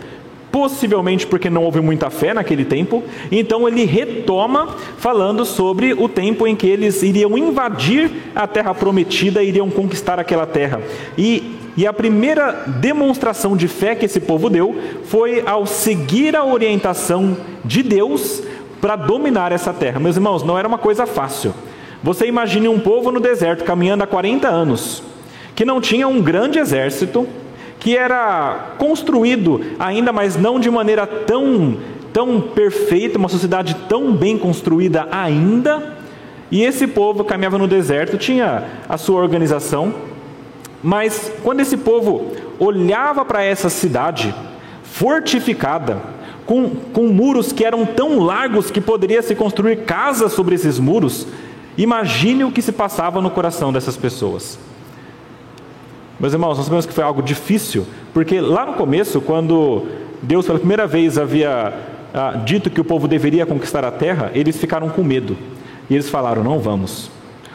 possivelmente 0.56 1.28
porque 1.28 1.50
não 1.50 1.66
houve 1.66 1.82
muita 1.82 2.10
fé 2.10 2.34
naquele 2.34 2.64
tempo. 2.64 3.04
Então 3.30 3.68
ele 3.68 3.84
retoma 3.84 4.70
falando 4.98 5.44
sobre 5.44 5.92
o 5.92 6.08
tempo 6.08 6.48
em 6.48 6.56
que 6.56 6.66
eles 6.66 7.04
iriam 7.04 7.38
invadir 7.38 8.10
a 8.34 8.48
terra 8.48 8.74
prometida, 8.74 9.44
iriam 9.44 9.70
conquistar 9.70 10.18
aquela 10.18 10.46
terra. 10.46 10.82
E 11.18 11.58
e 11.78 11.86
a 11.86 11.92
primeira 11.92 12.54
demonstração 12.80 13.58
de 13.58 13.68
fé 13.68 13.96
que 13.96 14.06
esse 14.06 14.22
povo 14.22 14.50
deu 14.50 14.74
foi 15.04 15.44
ao 15.46 15.66
seguir 15.66 16.34
a 16.34 16.46
orientação 16.46 17.36
de 17.66 17.84
Deus 17.84 18.42
para 18.80 18.96
dominar 18.96 19.52
essa 19.52 19.74
terra. 19.74 20.00
Meus 20.00 20.16
irmãos, 20.16 20.42
não 20.42 20.58
era 20.58 20.66
uma 20.66 20.78
coisa 20.78 21.06
fácil. 21.06 21.54
Você 22.02 22.28
imagine 22.28 22.70
um 22.70 22.80
povo 22.80 23.12
no 23.12 23.20
deserto 23.20 23.66
caminhando 23.66 24.06
há 24.06 24.08
40 24.08 24.48
anos, 24.48 25.04
que 25.54 25.66
não 25.66 25.82
tinha 25.82 26.08
um 26.08 26.22
grande 26.22 26.60
exército, 26.60 27.28
que 27.86 27.96
era 27.96 28.74
construído 28.80 29.62
ainda, 29.78 30.12
mas 30.12 30.36
não 30.36 30.60
de 30.60 30.72
maneira 30.72 31.06
tão, 31.06 31.78
tão 32.12 32.42
perfeita, 32.42 33.20
uma 33.20 33.30
sociedade 33.30 33.76
tão 33.88 34.12
bem 34.12 34.40
construída 34.40 35.08
ainda. 35.12 35.94
E 36.50 36.64
esse 36.64 36.88
povo 36.88 37.24
caminhava 37.24 37.60
no 37.60 37.68
deserto, 37.68 38.18
tinha 38.18 38.64
a 38.90 38.98
sua 38.98 39.22
organização, 39.22 39.94
mas 40.82 41.32
quando 41.44 41.60
esse 41.60 41.78
povo 41.78 42.32
olhava 42.58 43.24
para 43.24 43.44
essa 43.44 43.70
cidade 43.70 44.34
fortificada, 44.82 46.02
com, 46.44 46.72
com 46.92 47.04
muros 47.10 47.54
que 47.54 47.64
eram 47.64 47.86
tão 47.86 48.18
largos 48.18 48.72
que 48.72 48.82
poderia 48.82 49.22
se 49.22 49.36
construir 49.36 49.86
casas 49.86 50.34
sobre 50.34 50.56
esses 50.56 50.80
muros, 50.80 51.28
imagine 51.78 52.46
o 52.46 52.52
que 52.52 52.64
se 52.64 52.72
passava 52.72 53.22
no 53.22 53.30
coração 53.30 53.72
dessas 53.72 53.96
pessoas. 53.96 54.58
Meus 56.26 56.34
irmãos, 56.34 56.58
nós 56.58 56.66
sabemos 56.66 56.88
que 56.88 56.92
foi 56.92 57.04
algo 57.04 57.22
difícil, 57.22 57.86
porque 58.12 58.42
lá 58.42 58.66
no 58.66 58.74
começo, 58.74 59.22
quando 59.22 59.86
Deus 60.24 60.48
pela 60.48 60.58
primeira 60.58 60.88
vez 60.88 61.20
havia 61.20 61.72
ah, 62.12 62.42
dito 62.44 62.72
que 62.72 62.82
o 62.82 62.84
povo 62.84 63.08
deveria 63.08 63.46
conquistar 63.46 63.86
a 63.86 63.92
terra, 63.92 64.32
eles 64.34 64.58
ficaram 64.58 64.90
com 64.90 65.04
medo. 65.04 65.38
E 65.88 65.94
eles 65.94 66.10
falaram: 66.10 66.44
não 66.44 66.58
vamos. 66.58 67.12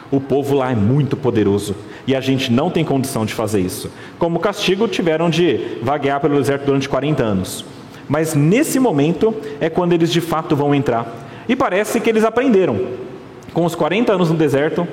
O 0.09 0.21
povo 0.21 0.55
lá 0.55 0.71
é 0.71 0.75
muito 0.75 1.17
poderoso 1.17 1.75
e 2.07 2.15
a 2.15 2.21
gente 2.21 2.49
não 2.49 2.69
tem 2.69 2.85
condição 2.85 3.25
de 3.25 3.33
fazer 3.33 3.59
isso. 3.59 3.91
Como 4.17 4.39
castigo, 4.39 4.87
tiveram 4.87 5.29
de 5.29 5.77
vaguear 5.81 6.21
pelo 6.21 6.37
deserto 6.37 6.63
durante 6.63 6.87
40 6.87 7.21
anos. 7.21 7.65
Mas 8.07 8.33
nesse 8.35 8.79
momento 8.79 9.35
é 9.59 9.69
quando 9.69 9.91
eles 9.91 10.13
de 10.13 10.21
fato 10.21 10.55
vão 10.55 10.73
entrar. 10.73 11.13
E 11.45 11.57
parece 11.57 11.99
que 11.99 12.09
eles 12.09 12.23
aprenderam. 12.23 12.79
Com 13.53 13.65
os 13.65 13.75
40 13.75 14.13
anos 14.13 14.29
no 14.29 14.37
deserto, 14.37 14.87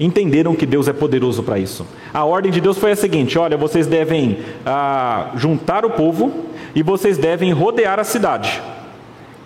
entenderam 0.00 0.54
que 0.54 0.66
Deus 0.66 0.88
é 0.88 0.92
poderoso 0.92 1.42
para 1.42 1.58
isso. 1.58 1.86
A 2.12 2.24
ordem 2.24 2.52
de 2.52 2.60
Deus 2.60 2.78
foi 2.78 2.92
a 2.92 2.96
seguinte: 2.96 3.38
olha, 3.38 3.56
vocês 3.56 3.86
devem 3.86 4.38
ah, 4.64 5.30
juntar 5.36 5.84
o 5.84 5.90
povo 5.90 6.46
e 6.74 6.82
vocês 6.82 7.18
devem 7.18 7.52
rodear 7.52 7.98
a 7.98 8.04
cidade. 8.04 8.62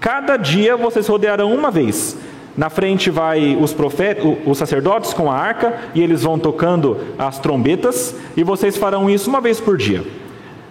Cada 0.01 0.37
dia 0.37 0.77
vocês 0.77 1.07
rodearão 1.07 1.55
uma 1.55 1.71
vez. 1.71 2.17
Na 2.57 2.69
frente 2.69 3.09
vai 3.09 3.57
os 3.57 3.73
profetas, 3.73 4.37
os 4.45 4.59
sacerdotes 4.59 5.15
com 5.15 5.31
a 5.31 5.35
arca 5.35 5.81
e 5.95 6.03
eles 6.03 6.23
vão 6.23 6.39
tocando 6.39 6.99
as 7.19 7.39
trombetas 7.39 8.15
e 8.37 8.45
vocês 8.45 8.77
farão 8.77 9.09
isso 9.09 9.31
uma 9.31 9.41
vez 9.41 9.59
por 9.59 9.79
dia, 9.79 10.05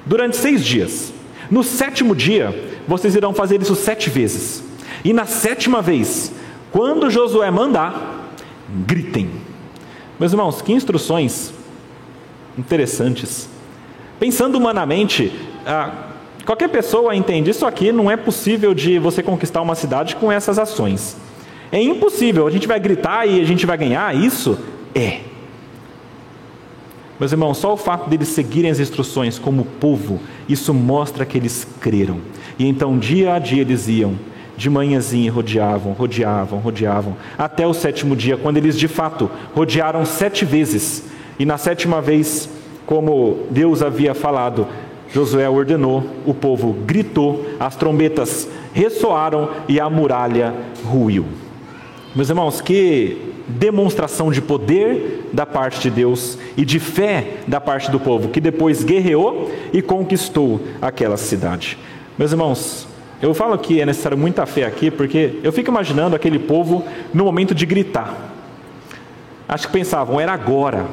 durante 0.05 0.37
seis 0.37 0.63
dias. 0.63 1.11
No 1.49 1.63
sétimo 1.63 2.15
dia 2.15 2.69
vocês 2.87 3.15
irão 3.15 3.33
fazer 3.33 3.59
isso 3.61 3.75
sete 3.75 4.11
vezes. 4.11 4.63
E 5.03 5.11
na 5.11 5.25
sétima 5.25 5.81
vez, 5.81 6.31
quando 6.71 7.09
Josué 7.09 7.49
mandar, 7.49 8.29
gritem 8.85 9.31
meus 10.21 10.33
irmãos, 10.33 10.61
que 10.61 10.71
instruções 10.71 11.51
interessantes. 12.55 13.49
Pensando 14.19 14.55
humanamente, 14.55 15.33
ah, 15.65 16.09
qualquer 16.45 16.69
pessoa 16.69 17.15
entende 17.15 17.49
isso 17.49 17.65
aqui 17.65 17.91
não 17.91 18.09
é 18.09 18.15
possível 18.15 18.71
de 18.71 18.99
você 18.99 19.23
conquistar 19.23 19.63
uma 19.63 19.73
cidade 19.73 20.15
com 20.15 20.31
essas 20.31 20.59
ações. 20.59 21.17
É 21.71 21.81
impossível. 21.81 22.45
A 22.45 22.51
gente 22.51 22.67
vai 22.67 22.79
gritar 22.79 23.27
e 23.27 23.41
a 23.41 23.43
gente 23.43 23.65
vai 23.65 23.75
ganhar 23.75 24.15
isso? 24.15 24.59
É. 24.93 25.21
Meus 27.19 27.31
irmãos, 27.31 27.57
só 27.57 27.73
o 27.73 27.77
fato 27.77 28.07
deles 28.07 28.27
seguirem 28.27 28.69
as 28.69 28.79
instruções 28.79 29.39
como 29.39 29.65
povo, 29.65 30.19
isso 30.47 30.71
mostra 30.71 31.25
que 31.25 31.35
eles 31.35 31.67
creram. 31.79 32.19
E 32.59 32.67
então, 32.67 32.99
dia 32.99 33.33
a 33.33 33.39
dia, 33.39 33.61
eles 33.61 33.87
iam 33.87 34.13
de 34.57 34.69
manhãzinha 34.69 35.31
rodeavam, 35.31 35.93
rodeavam, 35.93 36.59
rodeavam, 36.59 37.15
até 37.37 37.65
o 37.65 37.73
sétimo 37.73 38.15
dia, 38.15 38.37
quando 38.37 38.57
eles 38.57 38.77
de 38.77 38.87
fato 38.87 39.29
rodearam 39.55 40.05
sete 40.05 40.45
vezes. 40.45 41.05
E 41.39 41.45
na 41.45 41.57
sétima 41.57 42.01
vez, 42.01 42.49
como 42.85 43.47
Deus 43.49 43.81
havia 43.81 44.13
falado, 44.13 44.67
Josué 45.13 45.49
ordenou, 45.49 46.03
o 46.25 46.33
povo 46.33 46.73
gritou, 46.85 47.45
as 47.59 47.75
trombetas 47.75 48.47
ressoaram 48.73 49.49
e 49.67 49.79
a 49.79 49.89
muralha 49.89 50.53
ruiu. 50.83 51.25
Meus 52.15 52.29
irmãos, 52.29 52.61
que 52.61 53.31
demonstração 53.47 54.31
de 54.31 54.41
poder 54.41 55.29
da 55.33 55.45
parte 55.45 55.81
de 55.81 55.89
Deus 55.89 56.37
e 56.55 56.63
de 56.63 56.79
fé 56.79 57.37
da 57.47 57.59
parte 57.59 57.89
do 57.91 57.99
povo, 57.99 58.29
que 58.29 58.39
depois 58.39 58.83
guerreou 58.83 59.51
e 59.73 59.81
conquistou 59.81 60.61
aquela 60.81 61.17
cidade. 61.17 61.77
Meus 62.17 62.31
irmãos, 62.31 62.87
eu 63.21 63.33
falo 63.33 63.57
que 63.57 63.79
é 63.79 63.85
necessário 63.85 64.17
muita 64.17 64.45
fé 64.45 64.65
aqui, 64.65 64.89
porque 64.89 65.39
eu 65.43 65.51
fico 65.51 65.69
imaginando 65.69 66.15
aquele 66.15 66.39
povo 66.39 66.83
no 67.13 67.23
momento 67.23 67.53
de 67.53 67.65
gritar. 67.65 68.15
Acho 69.47 69.67
que 69.67 69.73
pensavam, 69.73 70.19
era 70.19 70.33
agora. 70.33 70.85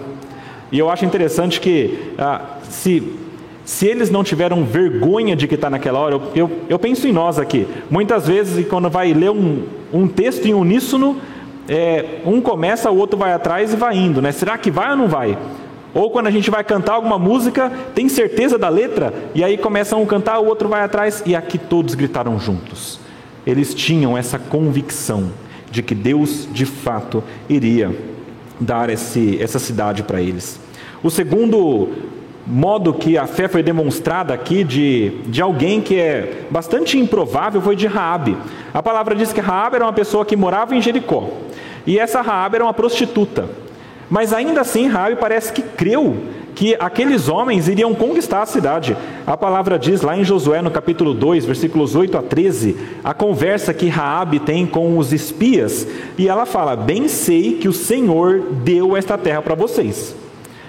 E 0.71 0.79
eu 0.79 0.91
acho 0.91 1.05
interessante 1.05 1.61
que 1.61 2.13
ah, 2.19 2.59
se, 2.65 3.17
se 3.65 3.87
eles 3.87 4.11
não 4.11 4.23
tiveram 4.23 4.65
vergonha 4.65 5.35
de 5.35 5.47
gritar 5.47 5.71
naquela 5.71 5.99
hora, 5.99 6.15
eu, 6.17 6.23
eu, 6.35 6.51
eu, 6.69 6.79
penso 6.79 7.09
em 7.09 7.13
nós 7.13 7.39
aqui. 7.39 7.67
Muitas 7.91 8.27
vezes, 8.27 8.67
quando 8.69 8.91
vai 8.91 9.15
ler 9.15 9.31
um, 9.31 9.63
um 9.93 10.07
texto 10.07 10.45
em 10.47 10.53
uníssono, 10.53 11.17
é, 11.69 12.21
um 12.27 12.41
começa, 12.41 12.91
o 12.91 12.99
outro 12.99 13.19
vai 13.19 13.33
atrás 13.33 13.73
e 13.73 13.77
vai 13.77 13.97
indo. 13.97 14.21
Né? 14.21 14.33
Será 14.33 14.59
que 14.59 14.71
vai 14.71 14.91
ou 14.91 14.97
não 14.97 15.09
vai? 15.09 15.39
Ou 15.95 16.11
quando 16.11 16.27
a 16.27 16.31
gente 16.31 16.51
vai 16.51 16.63
cantar 16.63 16.95
alguma 16.95 17.19
música, 17.19 17.73
tem 17.95 18.09
certeza 18.09 18.59
da 18.59 18.69
letra, 18.69 19.13
e 19.35 19.43
aí 19.43 19.57
começam 19.57 20.03
a 20.03 20.07
cantar, 20.07 20.39
o 20.39 20.47
outro 20.47 20.69
vai 20.69 20.83
atrás, 20.83 21.23
e 21.25 21.35
aqui 21.35 21.59
todos 21.59 21.95
gritaram 21.95 22.39
juntos. 22.39 23.01
Eles 23.47 23.75
tinham 23.75 24.17
essa 24.17 24.39
convicção 24.39 25.31
de 25.71 25.83
que 25.83 25.95
Deus 25.95 26.49
de 26.53 26.67
fato 26.67 27.23
iria 27.49 27.95
dar 28.61 28.91
esse, 28.91 29.41
essa 29.41 29.59
cidade 29.59 30.03
para 30.03 30.21
eles. 30.21 30.61
O 31.03 31.11
segundo 31.11 31.89
modo 32.47 32.95
que 32.95 33.19
a 33.19 33.27
fé 33.27 33.47
foi 33.47 33.63
demonstrada 33.63 34.33
aqui 34.33 34.65
de, 34.65 35.11
de 35.27 35.43
alguém 35.43 35.81
que 35.81 35.97
é 35.97 36.47
bastante 36.51 36.99
improvável 36.99 37.61
foi 37.61 37.77
de 37.77 37.87
Raabe. 37.87 38.37
A 38.73 38.83
palavra 38.83 39.15
diz 39.15 39.33
que 39.33 39.41
Raabe 39.41 39.77
era 39.77 39.85
uma 39.85 39.93
pessoa 39.93 40.25
que 40.25 40.37
morava 40.37 40.75
em 40.75 40.81
Jericó. 40.81 41.29
E 41.87 41.99
essa 41.99 42.21
Raabe 42.21 42.57
era 42.57 42.65
uma 42.65 42.75
prostituta. 42.75 43.49
Mas 44.11 44.33
ainda 44.33 44.61
assim 44.61 44.89
Raabe 44.89 45.17
parece 45.17 45.53
que 45.53 45.63
creu 45.63 46.17
que 46.55 46.77
aqueles 46.81 47.29
homens 47.29 47.69
iriam 47.69 47.95
conquistar 47.95 48.43
a 48.43 48.47
cidade. 48.47 48.97
A 49.27 49.37
palavra 49.37 49.79
diz 49.79 50.03
lá 50.03 50.17
em 50.17 50.25
Josué, 50.25 50.61
no 50.61 50.71
capítulo 50.71 51.15
2, 51.15 51.45
versículos 51.45 51.95
8 51.95 52.19
a 52.19 52.23
13, 52.23 52.77
a 53.05 53.15
conversa 53.15 53.73
que 53.73 53.87
Raabe 53.87 54.41
tem 54.41 54.67
com 54.67 54.99
os 54.99 55.13
espias, 55.13 55.87
e 56.17 56.27
ela 56.27 56.45
fala: 56.45 56.75
"Bem 56.75 57.07
sei 57.07 57.55
que 57.55 57.69
o 57.69 57.73
Senhor 57.73 58.41
deu 58.65 58.97
esta 58.97 59.17
terra 59.17 59.41
para 59.41 59.55
vocês. 59.55 60.17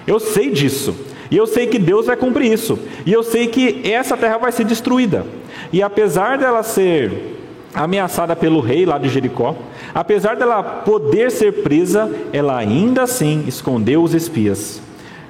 Eu 0.06 0.20
sei 0.20 0.52
disso. 0.52 0.96
E 1.32 1.38
eu 1.38 1.46
sei 1.46 1.68
que 1.68 1.78
Deus 1.78 2.08
vai 2.08 2.18
cumprir 2.18 2.52
isso. 2.52 2.78
E 3.06 3.14
eu 3.14 3.24
sei 3.24 3.48
que 3.48 3.82
essa 3.84 4.18
terra 4.18 4.38
vai 4.38 4.52
ser 4.52 4.66
destruída. 4.66 5.26
E 5.72 5.82
apesar 5.84 6.38
dela 6.38 6.64
ser 6.64 7.39
ameaçada 7.80 8.36
pelo 8.36 8.60
rei 8.60 8.86
lá 8.86 8.98
de 8.98 9.08
Jericó, 9.08 9.56
apesar 9.96 10.36
dela 10.36 10.62
poder 10.62 11.32
ser 11.32 11.64
presa, 11.64 12.12
ela 12.34 12.58
ainda 12.58 13.04
assim 13.04 13.46
escondeu 13.48 14.04
os 14.04 14.14
espias. 14.14 14.82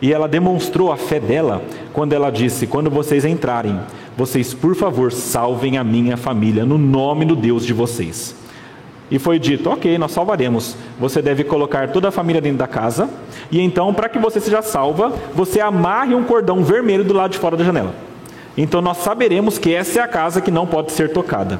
E 0.01 0.11
ela 0.11 0.27
demonstrou 0.27 0.91
a 0.91 0.97
fé 0.97 1.19
dela 1.19 1.61
quando 1.93 2.13
ela 2.13 2.31
disse: 2.31 2.65
Quando 2.65 2.89
vocês 2.89 3.23
entrarem, 3.23 3.79
vocês 4.17 4.53
por 4.53 4.75
favor 4.75 5.11
salvem 5.11 5.77
a 5.77 5.83
minha 5.83 6.17
família 6.17 6.65
no 6.65 6.77
nome 6.77 7.25
do 7.25 7.35
Deus 7.35 7.65
de 7.65 7.73
vocês. 7.73 8.35
E 9.11 9.19
foi 9.19 9.37
dito: 9.37 9.69
Ok, 9.69 9.97
nós 9.97 10.11
salvaremos. 10.11 10.75
Você 10.99 11.21
deve 11.21 11.43
colocar 11.43 11.89
toda 11.89 12.07
a 12.07 12.11
família 12.11 12.41
dentro 12.41 12.57
da 12.57 12.67
casa. 12.67 13.09
E 13.51 13.59
então, 13.59 13.93
para 13.93 14.09
que 14.09 14.17
você 14.17 14.39
seja 14.39 14.61
salva, 14.61 15.13
você 15.35 15.59
amarre 15.59 16.15
um 16.15 16.23
cordão 16.23 16.63
vermelho 16.63 17.03
do 17.03 17.13
lado 17.13 17.31
de 17.31 17.37
fora 17.37 17.57
da 17.57 17.63
janela. 17.63 17.93
Então 18.57 18.81
nós 18.81 18.97
saberemos 18.97 19.57
que 19.57 19.73
essa 19.73 19.99
é 19.99 20.01
a 20.01 20.07
casa 20.07 20.41
que 20.41 20.51
não 20.51 20.65
pode 20.65 20.91
ser 20.91 21.13
tocada. 21.13 21.59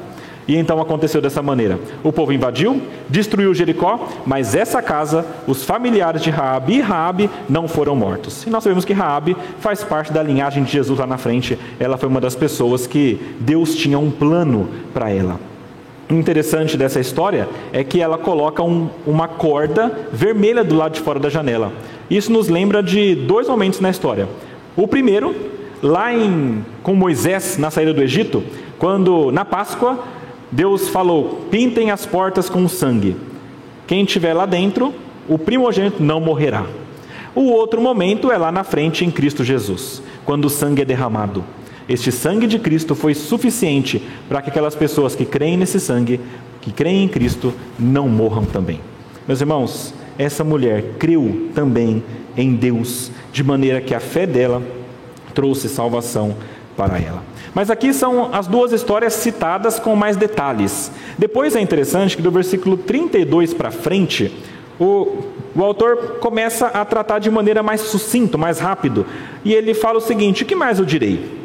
E 0.50 0.56
então 0.56 0.80
aconteceu 0.80 1.20
dessa 1.20 1.40
maneira: 1.40 1.78
o 2.02 2.10
povo 2.10 2.32
invadiu, 2.32 2.82
destruiu 3.08 3.54
Jericó, 3.54 4.08
mas 4.26 4.56
essa 4.56 4.82
casa, 4.82 5.24
os 5.46 5.64
familiares 5.64 6.20
de 6.22 6.28
Raabe 6.28 6.74
e 6.74 6.80
Raabe 6.80 7.30
não 7.48 7.68
foram 7.68 7.94
mortos. 7.94 8.44
E 8.44 8.50
nós 8.50 8.64
sabemos 8.64 8.84
que 8.84 8.92
Raabe 8.92 9.36
faz 9.60 9.84
parte 9.84 10.12
da 10.12 10.20
linhagem 10.20 10.64
de 10.64 10.72
Jesus 10.72 10.98
lá 10.98 11.06
na 11.06 11.16
frente. 11.16 11.56
Ela 11.78 11.96
foi 11.96 12.08
uma 12.08 12.20
das 12.20 12.34
pessoas 12.34 12.84
que 12.84 13.36
Deus 13.38 13.76
tinha 13.76 13.96
um 13.96 14.10
plano 14.10 14.68
para 14.92 15.08
ela. 15.08 15.38
O 16.10 16.14
interessante 16.14 16.76
dessa 16.76 16.98
história 16.98 17.48
é 17.72 17.84
que 17.84 18.00
ela 18.00 18.18
coloca 18.18 18.60
um, 18.60 18.90
uma 19.06 19.28
corda 19.28 20.00
vermelha 20.12 20.64
do 20.64 20.74
lado 20.74 20.94
de 20.94 21.00
fora 21.00 21.20
da 21.20 21.28
janela. 21.28 21.72
Isso 22.10 22.32
nos 22.32 22.48
lembra 22.48 22.82
de 22.82 23.14
dois 23.14 23.46
momentos 23.46 23.78
na 23.78 23.88
história. 23.88 24.28
O 24.76 24.88
primeiro, 24.88 25.32
lá 25.80 26.12
em, 26.12 26.64
com 26.82 26.92
Moisés 26.92 27.56
na 27.56 27.70
saída 27.70 27.94
do 27.94 28.02
Egito, 28.02 28.42
quando 28.80 29.30
na 29.30 29.44
Páscoa 29.44 30.18
Deus 30.50 30.88
falou: 30.88 31.46
pintem 31.50 31.90
as 31.90 32.06
portas 32.06 32.48
com 32.48 32.68
sangue. 32.68 33.16
Quem 33.86 34.04
estiver 34.04 34.34
lá 34.34 34.46
dentro, 34.46 34.94
o 35.28 35.38
primogênito 35.38 36.02
não 36.02 36.20
morrerá. 36.20 36.66
O 37.34 37.50
outro 37.50 37.80
momento 37.80 38.30
é 38.30 38.36
lá 38.36 38.50
na 38.50 38.64
frente 38.64 39.04
em 39.04 39.10
Cristo 39.10 39.44
Jesus, 39.44 40.02
quando 40.24 40.46
o 40.46 40.50
sangue 40.50 40.82
é 40.82 40.84
derramado. 40.84 41.44
Este 41.88 42.12
sangue 42.12 42.46
de 42.46 42.58
Cristo 42.58 42.94
foi 42.94 43.14
suficiente 43.14 44.02
para 44.28 44.42
que 44.42 44.50
aquelas 44.50 44.74
pessoas 44.74 45.14
que 45.14 45.24
creem 45.24 45.56
nesse 45.56 45.80
sangue, 45.80 46.20
que 46.60 46.72
creem 46.72 47.04
em 47.04 47.08
Cristo, 47.08 47.52
não 47.78 48.08
morram 48.08 48.44
também. 48.44 48.80
Meus 49.26 49.40
irmãos, 49.40 49.94
essa 50.18 50.44
mulher 50.44 50.96
creu 50.98 51.48
também 51.54 52.02
em 52.36 52.54
Deus, 52.54 53.10
de 53.32 53.42
maneira 53.42 53.80
que 53.80 53.94
a 53.94 54.00
fé 54.00 54.26
dela 54.26 54.62
trouxe 55.34 55.68
salvação 55.68 56.36
para 56.76 56.98
ela. 56.98 57.29
Mas 57.54 57.70
aqui 57.70 57.92
são 57.92 58.32
as 58.32 58.46
duas 58.46 58.72
histórias 58.72 59.14
citadas 59.14 59.78
com 59.78 59.96
mais 59.96 60.16
detalhes. 60.16 60.90
Depois 61.18 61.56
é 61.56 61.60
interessante 61.60 62.16
que 62.16 62.22
do 62.22 62.30
versículo 62.30 62.76
32 62.76 63.54
para 63.54 63.70
frente, 63.70 64.32
o, 64.78 65.24
o 65.54 65.62
autor 65.62 66.18
começa 66.20 66.68
a 66.68 66.84
tratar 66.84 67.18
de 67.18 67.30
maneira 67.30 67.62
mais 67.62 67.80
sucinta, 67.82 68.38
mais 68.38 68.58
rápido. 68.58 69.04
E 69.44 69.52
ele 69.52 69.74
fala 69.74 69.98
o 69.98 70.00
seguinte: 70.00 70.42
o 70.44 70.46
que 70.46 70.54
mais 70.54 70.78
eu 70.78 70.84
direi? 70.84 71.40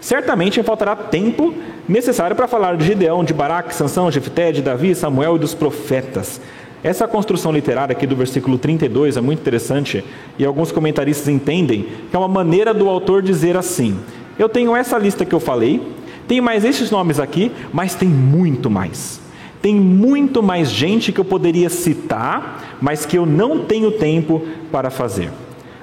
Certamente 0.00 0.62
faltará 0.62 0.96
tempo 0.96 1.54
necessário 1.86 2.34
para 2.34 2.48
falar 2.48 2.76
de 2.76 2.86
Gideão, 2.86 3.22
de 3.22 3.34
Baraque, 3.34 3.74
Sansão, 3.74 4.10
Jefté, 4.10 4.50
de 4.50 4.62
Davi, 4.62 4.94
Samuel 4.94 5.36
e 5.36 5.38
dos 5.40 5.54
profetas. 5.54 6.40
Essa 6.82 7.06
construção 7.06 7.52
literária 7.52 7.92
aqui 7.92 8.06
do 8.06 8.16
versículo 8.16 8.56
32 8.56 9.18
é 9.18 9.20
muito 9.20 9.40
interessante 9.40 10.02
e 10.38 10.44
alguns 10.46 10.72
comentaristas 10.72 11.28
entendem 11.28 11.86
que 12.08 12.16
é 12.16 12.18
uma 12.18 12.28
maneira 12.28 12.72
do 12.72 12.88
autor 12.88 13.20
dizer 13.20 13.54
assim: 13.56 13.98
eu 14.40 14.48
tenho 14.48 14.74
essa 14.74 14.96
lista 14.96 15.26
que 15.26 15.34
eu 15.34 15.38
falei, 15.38 15.82
tem 16.26 16.40
mais 16.40 16.64
esses 16.64 16.90
nomes 16.90 17.20
aqui, 17.20 17.52
mas 17.70 17.94
tem 17.94 18.08
muito 18.08 18.70
mais. 18.70 19.20
Tem 19.60 19.74
muito 19.74 20.42
mais 20.42 20.70
gente 20.70 21.12
que 21.12 21.20
eu 21.20 21.24
poderia 21.26 21.68
citar, 21.68 22.78
mas 22.80 23.04
que 23.04 23.18
eu 23.18 23.26
não 23.26 23.66
tenho 23.66 23.90
tempo 23.90 24.40
para 24.72 24.88
fazer. 24.88 25.30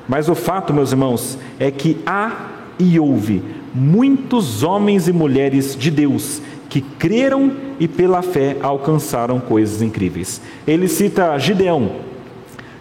Mas 0.09 0.27
o 0.27 0.33
fato, 0.33 0.73
meus 0.73 0.91
irmãos, 0.91 1.37
é 1.59 1.69
que 1.69 1.99
há 2.03 2.31
e 2.79 2.99
houve 2.99 3.43
muitos 3.75 4.63
homens 4.63 5.07
e 5.07 5.13
mulheres 5.13 5.75
de 5.75 5.91
Deus 5.91 6.41
que 6.67 6.81
creram 6.81 7.51
e 7.79 7.87
pela 7.87 8.23
fé 8.23 8.57
alcançaram 8.59 9.39
coisas 9.39 9.83
incríveis. 9.83 10.41
Ele 10.65 10.87
cita 10.87 11.37
Gideão, 11.37 11.91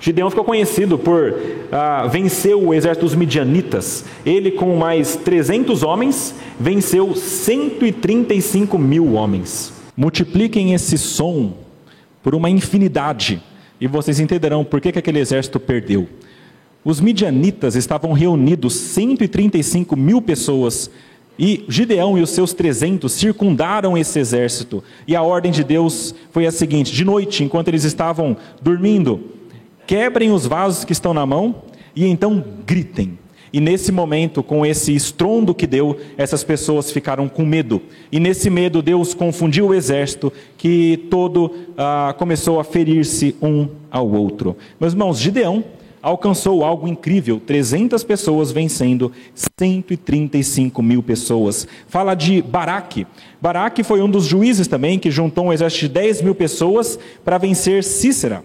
Gideão 0.00 0.30
ficou 0.30 0.44
conhecido 0.44 0.98
por 0.98 1.34
ah, 1.72 2.06
vencer 2.06 2.54
o 2.54 2.72
exército 2.72 3.06
dos 3.06 3.14
midianitas. 3.14 4.04
Ele, 4.24 4.50
com 4.50 4.76
mais 4.76 5.16
300 5.16 5.82
homens, 5.82 6.34
venceu 6.60 7.14
135 7.14 8.78
mil 8.78 9.14
homens. 9.14 9.72
Multipliquem 9.96 10.74
esse 10.74 10.98
som 10.98 11.54
por 12.22 12.34
uma 12.34 12.50
infinidade 12.50 13.42
e 13.80 13.86
vocês 13.86 14.20
entenderão 14.20 14.64
por 14.64 14.80
que, 14.80 14.92
que 14.92 14.98
aquele 14.98 15.18
exército 15.18 15.60
perdeu. 15.60 16.08
Os 16.84 17.00
midianitas 17.00 17.74
estavam 17.74 18.12
reunidos, 18.12 18.74
135 18.74 19.96
mil 19.96 20.22
pessoas, 20.22 20.90
e 21.38 21.64
Gideão 21.68 22.16
e 22.16 22.22
os 22.22 22.30
seus 22.30 22.54
300 22.54 23.12
circundaram 23.12 23.98
esse 23.98 24.18
exército. 24.18 24.82
E 25.06 25.14
a 25.14 25.22
ordem 25.22 25.52
de 25.52 25.62
Deus 25.62 26.14
foi 26.30 26.46
a 26.46 26.52
seguinte: 26.52 26.92
de 26.92 27.04
noite, 27.04 27.44
enquanto 27.44 27.68
eles 27.68 27.84
estavam 27.84 28.36
dormindo, 28.62 29.20
quebrem 29.86 30.32
os 30.32 30.46
vasos 30.46 30.84
que 30.84 30.92
estão 30.92 31.14
na 31.14 31.24
mão 31.24 31.62
e 31.94 32.06
então 32.06 32.44
gritem. 32.66 33.18
E 33.52 33.60
nesse 33.60 33.90
momento, 33.90 34.42
com 34.42 34.66
esse 34.66 34.94
estrondo 34.94 35.54
que 35.54 35.66
deu, 35.66 35.96
essas 36.18 36.44
pessoas 36.44 36.90
ficaram 36.90 37.28
com 37.28 37.42
medo. 37.42 37.80
E 38.10 38.20
nesse 38.20 38.50
medo, 38.50 38.82
Deus 38.82 39.14
confundiu 39.14 39.68
o 39.68 39.74
exército, 39.74 40.32
que 40.58 41.06
todo 41.10 41.50
ah, 41.78 42.14
começou 42.18 42.60
a 42.60 42.64
ferir-se 42.64 43.34
um 43.40 43.68
ao 43.90 44.10
outro. 44.10 44.56
Meus 44.78 44.92
irmãos, 44.92 45.18
Gideão 45.18 45.64
alcançou 46.02 46.64
algo 46.64 46.86
incrível: 46.86 47.40
300 47.40 48.04
pessoas 48.04 48.52
vencendo 48.52 49.10
135 49.34 50.82
mil 50.82 51.02
pessoas. 51.02 51.66
Fala 51.86 52.14
de 52.14 52.42
Baraque. 52.42 53.06
Baraque 53.40 53.82
foi 53.82 54.02
um 54.02 54.10
dos 54.10 54.26
juízes 54.26 54.66
também 54.66 54.98
que 54.98 55.10
juntou 55.10 55.46
um 55.46 55.52
exército 55.52 55.86
de 55.86 55.88
10 55.94 56.20
mil 56.20 56.34
pessoas 56.34 56.98
para 57.24 57.38
vencer 57.38 57.82
Cícera 57.82 58.44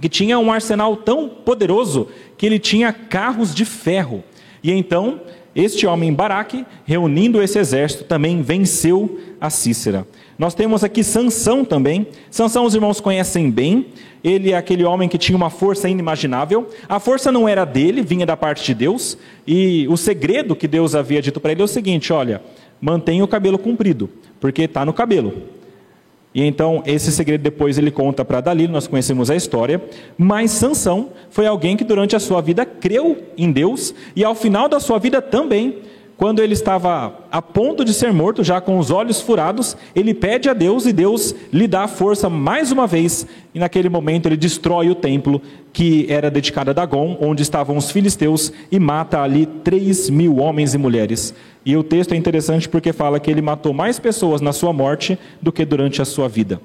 que 0.00 0.08
tinha 0.08 0.38
um 0.38 0.50
arsenal 0.50 0.96
tão 0.96 1.28
poderoso 1.28 2.08
que 2.38 2.46
ele 2.46 2.58
tinha 2.58 2.92
carros 2.92 3.54
de 3.54 3.64
ferro. 3.64 4.24
E 4.62 4.72
então, 4.72 5.20
este 5.54 5.86
homem 5.86 6.12
Baraque, 6.12 6.64
reunindo 6.84 7.42
esse 7.42 7.58
exército, 7.58 8.04
também 8.04 8.40
venceu 8.40 9.18
a 9.40 9.50
Cícera. 9.50 10.06
Nós 10.38 10.54
temos 10.54 10.82
aqui 10.82 11.04
Sansão 11.04 11.64
também. 11.64 12.06
Sansão 12.30 12.64
os 12.64 12.74
irmãos 12.74 13.00
conhecem 13.00 13.50
bem. 13.50 13.86
Ele 14.24 14.52
é 14.52 14.56
aquele 14.56 14.84
homem 14.84 15.08
que 15.08 15.18
tinha 15.18 15.36
uma 15.36 15.50
força 15.50 15.88
inimaginável. 15.88 16.68
A 16.88 16.98
força 16.98 17.30
não 17.30 17.48
era 17.48 17.64
dele, 17.64 18.00
vinha 18.00 18.24
da 18.24 18.36
parte 18.36 18.64
de 18.64 18.74
Deus. 18.74 19.18
E 19.46 19.86
o 19.88 19.96
segredo 19.96 20.56
que 20.56 20.68
Deus 20.68 20.94
havia 20.94 21.20
dito 21.20 21.40
para 21.40 21.52
ele 21.52 21.60
é 21.60 21.64
o 21.64 21.68
seguinte: 21.68 22.12
olha, 22.12 22.40
mantenha 22.80 23.22
o 23.22 23.28
cabelo 23.28 23.58
comprido, 23.58 24.08
porque 24.40 24.62
está 24.62 24.84
no 24.84 24.94
cabelo. 24.94 25.59
E 26.34 26.44
então 26.44 26.82
esse 26.86 27.10
segredo 27.10 27.42
depois 27.42 27.76
ele 27.76 27.90
conta 27.90 28.24
para 28.24 28.40
Dalila, 28.40 28.72
nós 28.72 28.86
conhecemos 28.86 29.30
a 29.30 29.36
história, 29.36 29.82
mas 30.16 30.52
Sansão 30.52 31.10
foi 31.28 31.46
alguém 31.46 31.76
que 31.76 31.84
durante 31.84 32.14
a 32.14 32.20
sua 32.20 32.40
vida 32.40 32.64
creu 32.64 33.18
em 33.36 33.50
Deus 33.50 33.92
e 34.14 34.24
ao 34.24 34.34
final 34.34 34.68
da 34.68 34.78
sua 34.78 34.98
vida 34.98 35.20
também, 35.20 35.78
quando 36.20 36.42
ele 36.42 36.52
estava 36.52 37.14
a 37.32 37.40
ponto 37.40 37.82
de 37.82 37.94
ser 37.94 38.12
morto, 38.12 38.44
já 38.44 38.60
com 38.60 38.78
os 38.78 38.90
olhos 38.90 39.22
furados, 39.22 39.74
ele 39.94 40.12
pede 40.12 40.50
a 40.50 40.52
Deus 40.52 40.84
e 40.84 40.92
Deus 40.92 41.34
lhe 41.50 41.66
dá 41.66 41.88
força 41.88 42.28
mais 42.28 42.70
uma 42.70 42.86
vez, 42.86 43.26
e 43.54 43.58
naquele 43.58 43.88
momento 43.88 44.26
ele 44.26 44.36
destrói 44.36 44.90
o 44.90 44.94
templo 44.94 45.40
que 45.72 46.04
era 46.10 46.30
dedicado 46.30 46.68
a 46.68 46.74
Dagon, 46.74 47.16
onde 47.22 47.40
estavam 47.40 47.74
os 47.74 47.90
filisteus, 47.90 48.52
e 48.70 48.78
mata 48.78 49.22
ali 49.22 49.46
três 49.46 50.10
mil 50.10 50.36
homens 50.36 50.74
e 50.74 50.78
mulheres. 50.78 51.32
E 51.64 51.74
o 51.74 51.82
texto 51.82 52.12
é 52.12 52.18
interessante 52.18 52.68
porque 52.68 52.92
fala 52.92 53.18
que 53.18 53.30
ele 53.30 53.40
matou 53.40 53.72
mais 53.72 53.98
pessoas 53.98 54.42
na 54.42 54.52
sua 54.52 54.74
morte 54.74 55.18
do 55.40 55.50
que 55.50 55.64
durante 55.64 56.02
a 56.02 56.04
sua 56.04 56.28
vida. 56.28 56.60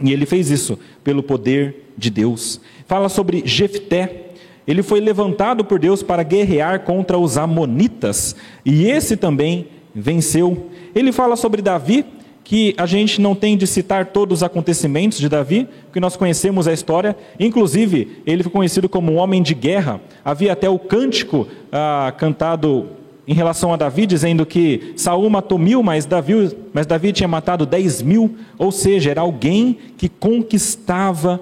E 0.00 0.12
ele 0.12 0.26
fez 0.26 0.48
isso 0.48 0.78
pelo 1.02 1.24
poder 1.24 1.90
de 1.98 2.08
Deus. 2.08 2.60
Fala 2.86 3.08
sobre 3.08 3.42
Jefté. 3.44 4.21
Ele 4.66 4.82
foi 4.82 5.00
levantado 5.00 5.64
por 5.64 5.78
Deus 5.78 6.02
para 6.02 6.22
guerrear 6.22 6.80
contra 6.80 7.18
os 7.18 7.36
Amonitas, 7.36 8.36
e 8.64 8.86
esse 8.86 9.16
também 9.16 9.66
venceu. 9.94 10.70
Ele 10.94 11.12
fala 11.12 11.36
sobre 11.36 11.62
Davi, 11.62 12.04
que 12.44 12.74
a 12.76 12.86
gente 12.86 13.20
não 13.20 13.34
tem 13.34 13.56
de 13.56 13.66
citar 13.66 14.06
todos 14.06 14.38
os 14.38 14.42
acontecimentos 14.42 15.18
de 15.18 15.28
Davi, 15.28 15.68
porque 15.84 16.00
nós 16.00 16.16
conhecemos 16.16 16.66
a 16.66 16.72
história. 16.72 17.16
Inclusive, 17.38 18.20
ele 18.26 18.42
foi 18.42 18.52
conhecido 18.52 18.88
como 18.88 19.12
um 19.12 19.16
homem 19.16 19.42
de 19.42 19.54
guerra. 19.54 20.00
Havia 20.24 20.52
até 20.52 20.68
o 20.68 20.78
cântico 20.78 21.46
ah, 21.70 22.12
cantado 22.16 22.88
em 23.26 23.34
relação 23.34 23.72
a 23.72 23.76
Davi, 23.76 24.06
dizendo 24.06 24.44
que 24.44 24.92
Saul 24.96 25.30
matou 25.30 25.56
mil, 25.56 25.82
mas 25.82 26.04
Davi, 26.04 26.56
mas 26.74 26.86
Davi 26.86 27.12
tinha 27.12 27.28
matado 27.28 27.64
dez 27.64 28.02
mil. 28.02 28.36
Ou 28.58 28.72
seja, 28.72 29.10
era 29.12 29.20
alguém 29.20 29.78
que 29.96 30.08
conquistava 30.08 31.40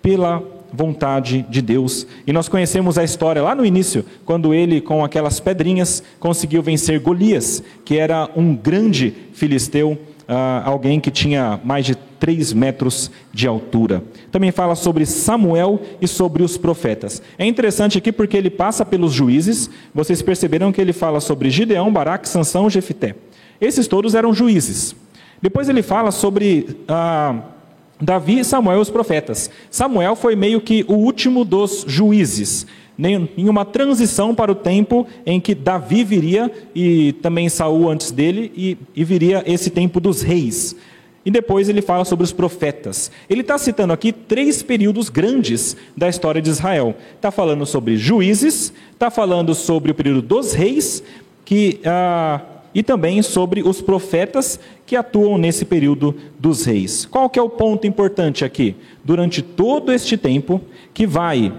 pela 0.00 0.42
vontade 0.76 1.46
de 1.48 1.62
Deus. 1.62 2.06
E 2.26 2.32
nós 2.32 2.48
conhecemos 2.48 2.98
a 2.98 3.04
história 3.04 3.42
lá 3.42 3.54
no 3.54 3.64
início, 3.64 4.04
quando 4.24 4.52
ele, 4.52 4.80
com 4.80 5.04
aquelas 5.04 5.40
pedrinhas, 5.40 6.02
conseguiu 6.20 6.62
vencer 6.62 7.00
Golias, 7.00 7.62
que 7.84 7.96
era 7.96 8.28
um 8.36 8.54
grande 8.54 9.14
filisteu 9.32 9.98
ah, 10.28 10.62
alguém 10.64 10.98
que 10.98 11.10
tinha 11.10 11.60
mais 11.64 11.86
de 11.86 11.94
3 11.94 12.52
metros 12.52 13.10
de 13.32 13.46
altura. 13.46 14.02
Também 14.32 14.50
fala 14.50 14.74
sobre 14.74 15.06
Samuel 15.06 15.80
e 16.00 16.08
sobre 16.08 16.42
os 16.42 16.56
profetas. 16.58 17.22
É 17.38 17.46
interessante 17.46 17.98
aqui 17.98 18.10
porque 18.10 18.36
ele 18.36 18.50
passa 18.50 18.84
pelos 18.84 19.12
juízes, 19.12 19.70
vocês 19.94 20.22
perceberam 20.22 20.72
que 20.72 20.80
ele 20.80 20.92
fala 20.92 21.20
sobre 21.20 21.50
Gideão, 21.50 21.92
Baraque, 21.92 22.28
Sansão 22.28 22.68
Jefité. 22.68 23.14
Esses 23.60 23.86
todos 23.86 24.14
eram 24.14 24.34
juízes. 24.34 24.94
Depois 25.40 25.68
ele 25.68 25.82
fala 25.82 26.10
sobre 26.10 26.76
ah, 26.88 27.34
Davi, 28.00 28.44
Samuel 28.44 28.78
e 28.78 28.82
os 28.82 28.90
profetas. 28.90 29.50
Samuel 29.70 30.16
foi 30.16 30.36
meio 30.36 30.60
que 30.60 30.84
o 30.88 30.94
último 30.94 31.44
dos 31.44 31.84
juízes 31.86 32.66
em 32.98 33.48
uma 33.48 33.64
transição 33.64 34.34
para 34.34 34.50
o 34.50 34.54
tempo 34.54 35.06
em 35.24 35.40
que 35.40 35.54
Davi 35.54 36.02
viria 36.02 36.50
e 36.74 37.12
também 37.14 37.48
Saul 37.48 37.90
antes 37.90 38.10
dele 38.10 38.50
e, 38.56 38.78
e 38.94 39.04
viria 39.04 39.42
esse 39.46 39.70
tempo 39.70 40.00
dos 40.00 40.22
reis. 40.22 40.74
E 41.24 41.30
depois 41.30 41.68
ele 41.68 41.82
fala 41.82 42.04
sobre 42.04 42.24
os 42.24 42.32
profetas. 42.32 43.10
Ele 43.28 43.40
está 43.40 43.58
citando 43.58 43.92
aqui 43.92 44.12
três 44.12 44.62
períodos 44.62 45.08
grandes 45.08 45.76
da 45.96 46.08
história 46.08 46.40
de 46.40 46.48
Israel. 46.48 46.94
Está 47.16 47.32
falando 47.32 47.66
sobre 47.66 47.96
juízes, 47.96 48.72
está 48.92 49.10
falando 49.10 49.52
sobre 49.52 49.90
o 49.90 49.94
período 49.94 50.22
dos 50.22 50.52
reis, 50.52 51.02
que, 51.44 51.80
ah, 51.84 52.40
e 52.76 52.82
também 52.82 53.22
sobre 53.22 53.62
os 53.62 53.80
profetas 53.80 54.60
que 54.84 54.94
atuam 54.94 55.38
nesse 55.38 55.64
período 55.64 56.14
dos 56.38 56.66
reis. 56.66 57.06
Qual 57.06 57.30
que 57.30 57.38
é 57.38 57.42
o 57.42 57.48
ponto 57.48 57.86
importante 57.86 58.44
aqui? 58.44 58.76
Durante 59.02 59.40
todo 59.40 59.90
este 59.90 60.14
tempo, 60.14 60.60
que 60.92 61.06
vai 61.06 61.54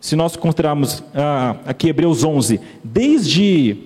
se 0.00 0.16
nós 0.16 0.34
considerarmos 0.34 1.04
ah, 1.14 1.54
aqui 1.64 1.88
Hebreus 1.88 2.24
11, 2.24 2.60
desde 2.82 3.76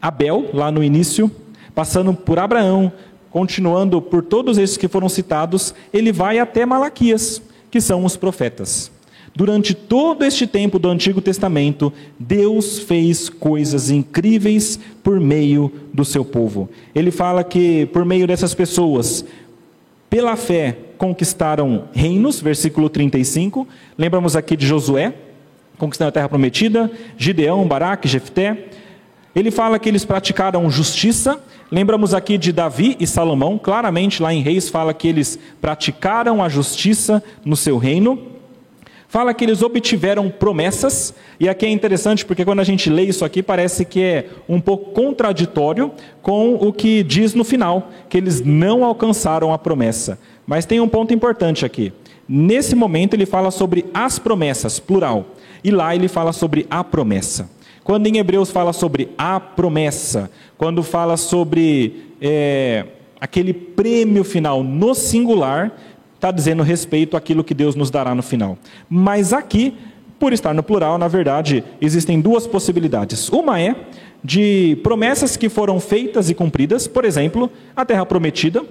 Abel, 0.00 0.50
lá 0.52 0.70
no 0.70 0.84
início, 0.84 1.30
passando 1.74 2.12
por 2.12 2.38
Abraão, 2.38 2.92
continuando 3.30 4.02
por 4.02 4.22
todos 4.22 4.58
esses 4.58 4.76
que 4.76 4.88
foram 4.88 5.08
citados, 5.08 5.74
ele 5.90 6.12
vai 6.12 6.38
até 6.38 6.66
Malaquias, 6.66 7.40
que 7.70 7.80
são 7.80 8.04
os 8.04 8.14
profetas. 8.14 8.92
Durante 9.36 9.74
todo 9.74 10.24
este 10.24 10.46
tempo 10.46 10.78
do 10.78 10.88
Antigo 10.88 11.20
Testamento, 11.20 11.92
Deus 12.18 12.78
fez 12.78 13.28
coisas 13.28 13.90
incríveis 13.90 14.80
por 15.04 15.20
meio 15.20 15.70
do 15.92 16.06
seu 16.06 16.24
povo. 16.24 16.70
Ele 16.94 17.10
fala 17.10 17.44
que 17.44 17.84
por 17.92 18.02
meio 18.02 18.26
dessas 18.26 18.54
pessoas, 18.54 19.26
pela 20.08 20.36
fé, 20.36 20.78
conquistaram 20.96 21.84
reinos, 21.92 22.40
versículo 22.40 22.88
35. 22.88 23.68
Lembramos 23.98 24.34
aqui 24.34 24.56
de 24.56 24.66
Josué, 24.66 25.12
conquistando 25.76 26.08
a 26.08 26.12
terra 26.12 26.30
prometida, 26.30 26.90
Gideão, 27.18 27.68
Baraque, 27.68 28.08
Jefté. 28.08 28.68
Ele 29.34 29.50
fala 29.50 29.78
que 29.78 29.86
eles 29.86 30.06
praticaram 30.06 30.70
justiça. 30.70 31.38
Lembramos 31.70 32.14
aqui 32.14 32.38
de 32.38 32.52
Davi 32.52 32.96
e 32.98 33.06
Salomão, 33.06 33.58
claramente 33.58 34.22
lá 34.22 34.32
em 34.32 34.40
Reis 34.40 34.70
fala 34.70 34.94
que 34.94 35.06
eles 35.06 35.38
praticaram 35.60 36.42
a 36.42 36.48
justiça 36.48 37.22
no 37.44 37.54
seu 37.54 37.76
reino. 37.76 38.35
Fala 39.16 39.32
que 39.32 39.46
eles 39.46 39.62
obtiveram 39.62 40.28
promessas, 40.28 41.14
e 41.40 41.48
aqui 41.48 41.64
é 41.64 41.70
interessante 41.70 42.22
porque 42.22 42.44
quando 42.44 42.60
a 42.60 42.64
gente 42.64 42.90
lê 42.90 43.04
isso 43.04 43.24
aqui 43.24 43.42
parece 43.42 43.82
que 43.82 44.02
é 44.02 44.26
um 44.46 44.60
pouco 44.60 44.92
contraditório 44.92 45.90
com 46.20 46.54
o 46.56 46.70
que 46.70 47.02
diz 47.02 47.32
no 47.32 47.42
final, 47.42 47.90
que 48.10 48.18
eles 48.18 48.42
não 48.42 48.84
alcançaram 48.84 49.54
a 49.54 49.58
promessa. 49.58 50.18
Mas 50.46 50.66
tem 50.66 50.80
um 50.80 50.88
ponto 50.88 51.14
importante 51.14 51.64
aqui. 51.64 51.94
Nesse 52.28 52.76
momento 52.76 53.14
ele 53.14 53.24
fala 53.24 53.50
sobre 53.50 53.86
as 53.94 54.18
promessas, 54.18 54.78
plural. 54.78 55.24
E 55.64 55.70
lá 55.70 55.94
ele 55.94 56.08
fala 56.08 56.34
sobre 56.34 56.66
a 56.68 56.84
promessa. 56.84 57.48
Quando 57.82 58.08
em 58.08 58.18
Hebreus 58.18 58.50
fala 58.50 58.74
sobre 58.74 59.08
a 59.16 59.40
promessa, 59.40 60.30
quando 60.58 60.82
fala 60.82 61.16
sobre 61.16 62.12
é, 62.20 62.84
aquele 63.18 63.54
prêmio 63.54 64.24
final 64.24 64.62
no 64.62 64.94
singular, 64.94 65.72
está 66.16 66.30
dizendo 66.30 66.62
respeito 66.62 67.16
àquilo 67.16 67.44
que 67.44 67.54
Deus 67.54 67.74
nos 67.76 67.90
dará 67.90 68.14
no 68.14 68.22
final. 68.22 68.58
Mas 68.88 69.32
aqui, 69.32 69.74
por 70.18 70.32
estar 70.32 70.52
no 70.52 70.62
plural, 70.62 70.98
na 70.98 71.06
verdade, 71.06 71.62
existem 71.80 72.20
duas 72.20 72.46
possibilidades. 72.46 73.28
Uma 73.28 73.60
é 73.60 73.76
de 74.24 74.76
promessas 74.82 75.36
que 75.36 75.48
foram 75.48 75.78
feitas 75.78 76.28
e 76.28 76.34
cumpridas, 76.34 76.88
por 76.88 77.04
exemplo, 77.04 77.50
a 77.76 77.84
terra 77.84 78.04
prometida 78.04 78.64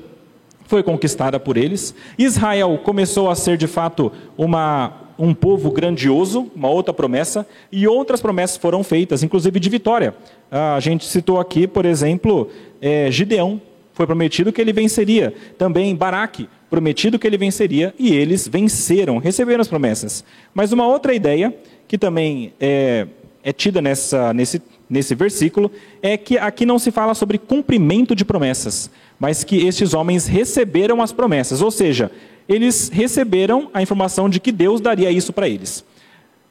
foi 0.68 0.82
conquistada 0.82 1.40
por 1.40 1.58
eles. 1.58 1.94
Israel 2.18 2.80
começou 2.84 3.30
a 3.30 3.36
ser 3.36 3.56
de 3.56 3.68
fato 3.68 4.12
uma 4.38 5.06
um 5.18 5.34
povo 5.34 5.72
grandioso, 5.72 6.52
uma 6.54 6.68
outra 6.68 6.94
promessa, 6.94 7.48
e 7.72 7.88
outras 7.88 8.22
promessas 8.22 8.58
foram 8.58 8.84
feitas, 8.84 9.24
inclusive 9.24 9.60
de 9.62 9.70
vitória. 9.70 10.14
A 10.52 10.80
gente 10.82 11.06
citou 11.06 11.40
aqui, 11.40 11.68
por 11.68 11.86
exemplo, 11.86 12.50
é, 12.82 13.10
Gideão, 13.10 13.62
foi 13.94 14.06
prometido 14.06 14.52
que 14.52 14.60
ele 14.60 14.74
venceria. 14.74 15.34
Também 15.58 15.96
Baraque, 15.96 16.50
prometido 16.70 17.20
que 17.20 17.28
ele 17.28 17.38
venceria, 17.38 17.94
e 17.98 18.14
eles 18.14 18.48
venceram, 18.48 19.18
receberam 19.18 19.62
as 19.62 19.68
promessas. 19.68 20.24
Mas 20.54 20.72
uma 20.72 20.88
outra 20.88 21.14
ideia, 21.14 21.56
que 21.88 21.98
também 21.98 22.54
é, 22.60 23.08
é 23.44 23.54
tida 23.54 23.82
nessa, 23.82 24.34
nesse, 24.34 24.62
nesse 24.90 25.16
versículo, 25.16 25.72
é 26.02 26.18
que 26.18 26.38
aqui 26.38 26.66
não 26.66 26.80
se 26.80 26.92
fala 26.92 27.14
sobre 27.14 27.38
cumprimento 27.38 28.16
de 28.16 28.26
promessas, 28.26 28.90
mas 29.20 29.44
que 29.44 29.66
estes 29.66 29.94
homens 29.94 30.28
receberam 30.28 31.02
as 31.02 31.12
promessas, 31.12 31.62
ou 31.62 31.72
seja, 31.72 32.12
eles 32.48 32.90
receberam 32.90 33.70
a 33.74 33.82
informação 33.82 34.30
de 34.30 34.40
que 34.40 34.52
Deus 34.52 34.80
daria 34.80 35.12
isso 35.12 35.34
para 35.34 35.48
eles. 35.48 35.84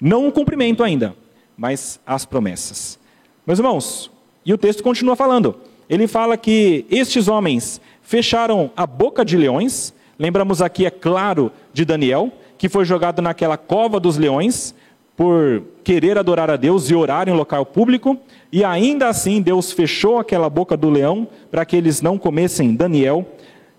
Não 0.01 0.27
o 0.27 0.33
cumprimento 0.33 0.83
ainda, 0.83 1.15
mas 1.57 2.01
as 2.05 2.25
promessas. 2.25 2.99
Meus 3.47 3.59
irmãos, 3.59 4.11
e 4.45 4.53
o 4.53 4.59
texto 4.59 4.83
continua 4.83 5.17
falando. 5.17 5.57
Ele 5.89 6.07
fala 6.07 6.37
que 6.37 6.85
estes 6.91 7.29
homens 7.29 7.81
fecharam 8.03 8.71
a 8.77 8.87
boca 8.87 9.25
de 9.25 9.37
leões. 9.37 9.95
Lembramos 10.19 10.63
aqui, 10.63 10.87
é 10.87 10.91
claro, 10.91 11.51
de 11.73 11.85
Daniel, 11.85 12.33
que 12.57 12.69
foi 12.69 12.85
jogado 12.85 13.21
naquela 13.21 13.57
cova 13.57 13.99
dos 13.99 14.17
leões 14.17 14.75
por 15.17 15.63
querer 15.85 16.19
adorar 16.19 16.51
a 16.51 16.57
Deus 16.57 16.91
e 16.91 16.95
orar 16.95 17.29
em 17.29 17.33
local 17.33 17.65
público, 17.65 18.19
e 18.53 18.65
ainda 18.65 19.09
assim 19.09 19.41
Deus 19.41 19.71
fechou 19.71 20.19
aquela 20.19 20.51
boca 20.51 20.77
do 20.77 20.91
leão 20.91 21.29
para 21.51 21.65
que 21.65 21.77
eles 21.77 22.03
não 22.03 22.19
comessem 22.19 22.75
Daniel. 22.75 23.27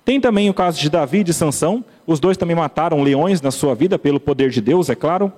Tem 0.05 0.21
também 0.21 0.49
o 0.49 0.53
caso 0.53 0.79
de 0.79 0.89
Davi 0.89 1.23
e 1.27 1.33
Sansão, 1.33 1.83
os 2.07 2.19
dois 2.19 2.37
também 2.37 2.55
mataram 2.55 3.01
leões 3.01 3.41
na 3.41 3.51
sua 3.51 3.73
vida, 3.73 3.97
pelo 3.97 4.19
poder 4.19 4.49
de 4.49 4.61
Deus, 4.61 4.89
é 4.89 4.95
claro. 4.95 5.31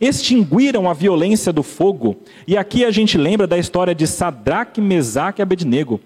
Extinguiram 0.00 0.88
a 0.88 0.94
violência 0.94 1.52
do 1.52 1.62
fogo. 1.62 2.16
E 2.46 2.56
aqui 2.56 2.84
a 2.84 2.90
gente 2.90 3.18
lembra 3.18 3.46
da 3.46 3.58
história 3.58 3.94
de 3.94 4.06
Sadraque, 4.06 4.80
Mesaque 4.80 5.40
e 5.40 5.42
Abednego. 5.42 6.00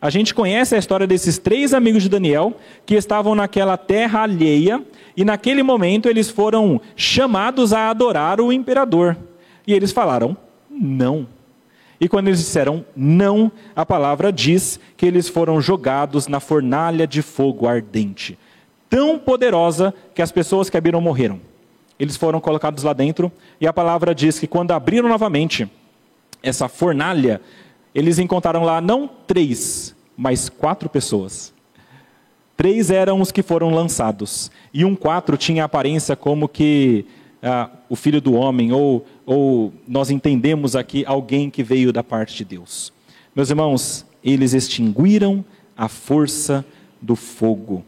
A 0.00 0.08
gente 0.08 0.34
conhece 0.34 0.74
a 0.74 0.78
história 0.78 1.06
desses 1.06 1.38
três 1.38 1.74
amigos 1.74 2.02
de 2.02 2.08
Daniel 2.08 2.54
que 2.86 2.94
estavam 2.94 3.34
naquela 3.34 3.76
terra 3.76 4.22
alheia 4.22 4.82
e 5.16 5.24
naquele 5.24 5.62
momento 5.62 6.08
eles 6.08 6.30
foram 6.30 6.80
chamados 6.96 7.72
a 7.72 7.90
adorar 7.90 8.40
o 8.40 8.52
imperador. 8.52 9.16
E 9.66 9.74
eles 9.74 9.92
falaram: 9.92 10.36
não. 10.70 11.26
E 12.00 12.08
quando 12.08 12.28
eles 12.28 12.38
disseram 12.38 12.84
não, 12.96 13.52
a 13.76 13.84
palavra 13.84 14.32
diz 14.32 14.80
que 14.96 15.04
eles 15.04 15.28
foram 15.28 15.60
jogados 15.60 16.26
na 16.26 16.40
fornalha 16.40 17.06
de 17.06 17.20
fogo 17.20 17.66
ardente 17.66 18.38
tão 18.90 19.16
poderosa 19.16 19.94
que 20.12 20.20
as 20.20 20.32
pessoas 20.32 20.68
que 20.68 20.76
abriram 20.76 21.00
morreram. 21.00 21.40
Eles 21.98 22.16
foram 22.16 22.40
colocados 22.40 22.82
lá 22.82 22.92
dentro 22.92 23.30
e 23.60 23.66
a 23.66 23.72
palavra 23.72 24.14
diz 24.14 24.38
que 24.38 24.48
quando 24.48 24.72
abriram 24.72 25.08
novamente 25.08 25.70
essa 26.42 26.68
fornalha, 26.68 27.40
eles 27.94 28.18
encontraram 28.18 28.62
lá 28.62 28.80
não 28.80 29.08
três, 29.26 29.94
mas 30.16 30.48
quatro 30.48 30.88
pessoas. 30.88 31.52
Três 32.56 32.90
eram 32.90 33.20
os 33.20 33.32
que 33.32 33.42
foram 33.42 33.70
lançados 33.70 34.50
e 34.72 34.84
um 34.84 34.94
quatro 34.94 35.36
tinha 35.36 35.64
aparência 35.64 36.14
como 36.14 36.48
que 36.48 37.06
ah, 37.42 37.70
o 37.88 37.96
filho 37.96 38.20
do 38.20 38.34
homem 38.34 38.70
ou, 38.70 39.06
ou 39.24 39.72
nós 39.88 40.10
entendemos 40.10 40.76
aqui 40.76 41.04
alguém 41.06 41.48
que 41.48 41.62
veio 41.62 41.92
da 41.92 42.04
parte 42.04 42.36
de 42.36 42.44
Deus. 42.44 42.92
Meus 43.34 43.48
irmãos, 43.48 44.04
eles 44.22 44.52
extinguiram 44.52 45.44
a 45.76 45.88
força 45.88 46.64
do 47.00 47.16
fogo. 47.16 47.82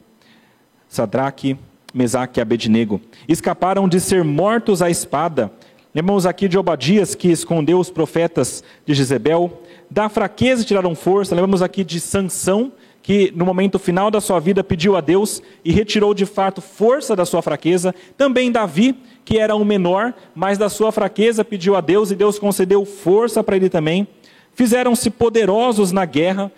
Sadraque, 0.89 1.59
Mesaque 1.93 2.41
e 2.41 2.43
Abednego. 2.43 3.01
Escaparam 3.29 3.87
de 3.87 4.01
ser 4.01 4.25
mortos 4.25 4.81
à 4.81 4.89
espada. 4.89 5.53
Lembramos 5.95 6.25
aqui 6.25 6.49
de 6.49 6.57
Obadias, 6.57 7.15
que 7.15 7.29
escondeu 7.29 7.79
os 7.79 7.91
profetas 7.91 8.65
de 8.87 8.95
Jezebel. 8.95 9.63
Da 9.93 10.09
fraqueza 10.09 10.65
tiraram 10.65 10.95
força. 10.95 11.35
Lembramos 11.35 11.61
aqui 11.61 11.85
de 11.85 12.01
Sansão, 12.01 12.73
que 13.03 13.31
no 13.37 13.45
momento 13.45 13.79
final 13.79 14.11
da 14.11 14.23
sua 14.23 14.41
vida 14.41 14.65
pediu 14.65 14.97
a 14.97 15.03
Deus 15.03 15.43
e 15.63 15.71
retirou 15.71 16.15
de 16.15 16.25
fato 16.25 16.63
força 16.63 17.15
da 17.15 17.27
sua 17.27 17.43
fraqueza. 17.43 17.95
Também 18.17 18.51
Davi, 18.51 18.97
que 19.23 19.37
era 19.37 19.55
um 19.55 19.67
menor, 19.67 20.15
mas 20.35 20.57
da 20.57 20.71
sua 20.71 20.91
fraqueza 20.93 21.45
pediu 21.45 21.77
a 21.77 21.83
Deus 21.83 22.11
e 22.11 22.17
Deus 22.17 22.39
concedeu 22.39 22.87
força 22.87 23.45
para 23.45 23.55
ele 23.55 23.69
também. 23.69 24.09
Fizeram-se 24.55 25.11
poderosos 25.11 25.93
na 25.93 26.07
guerra. 26.07 26.51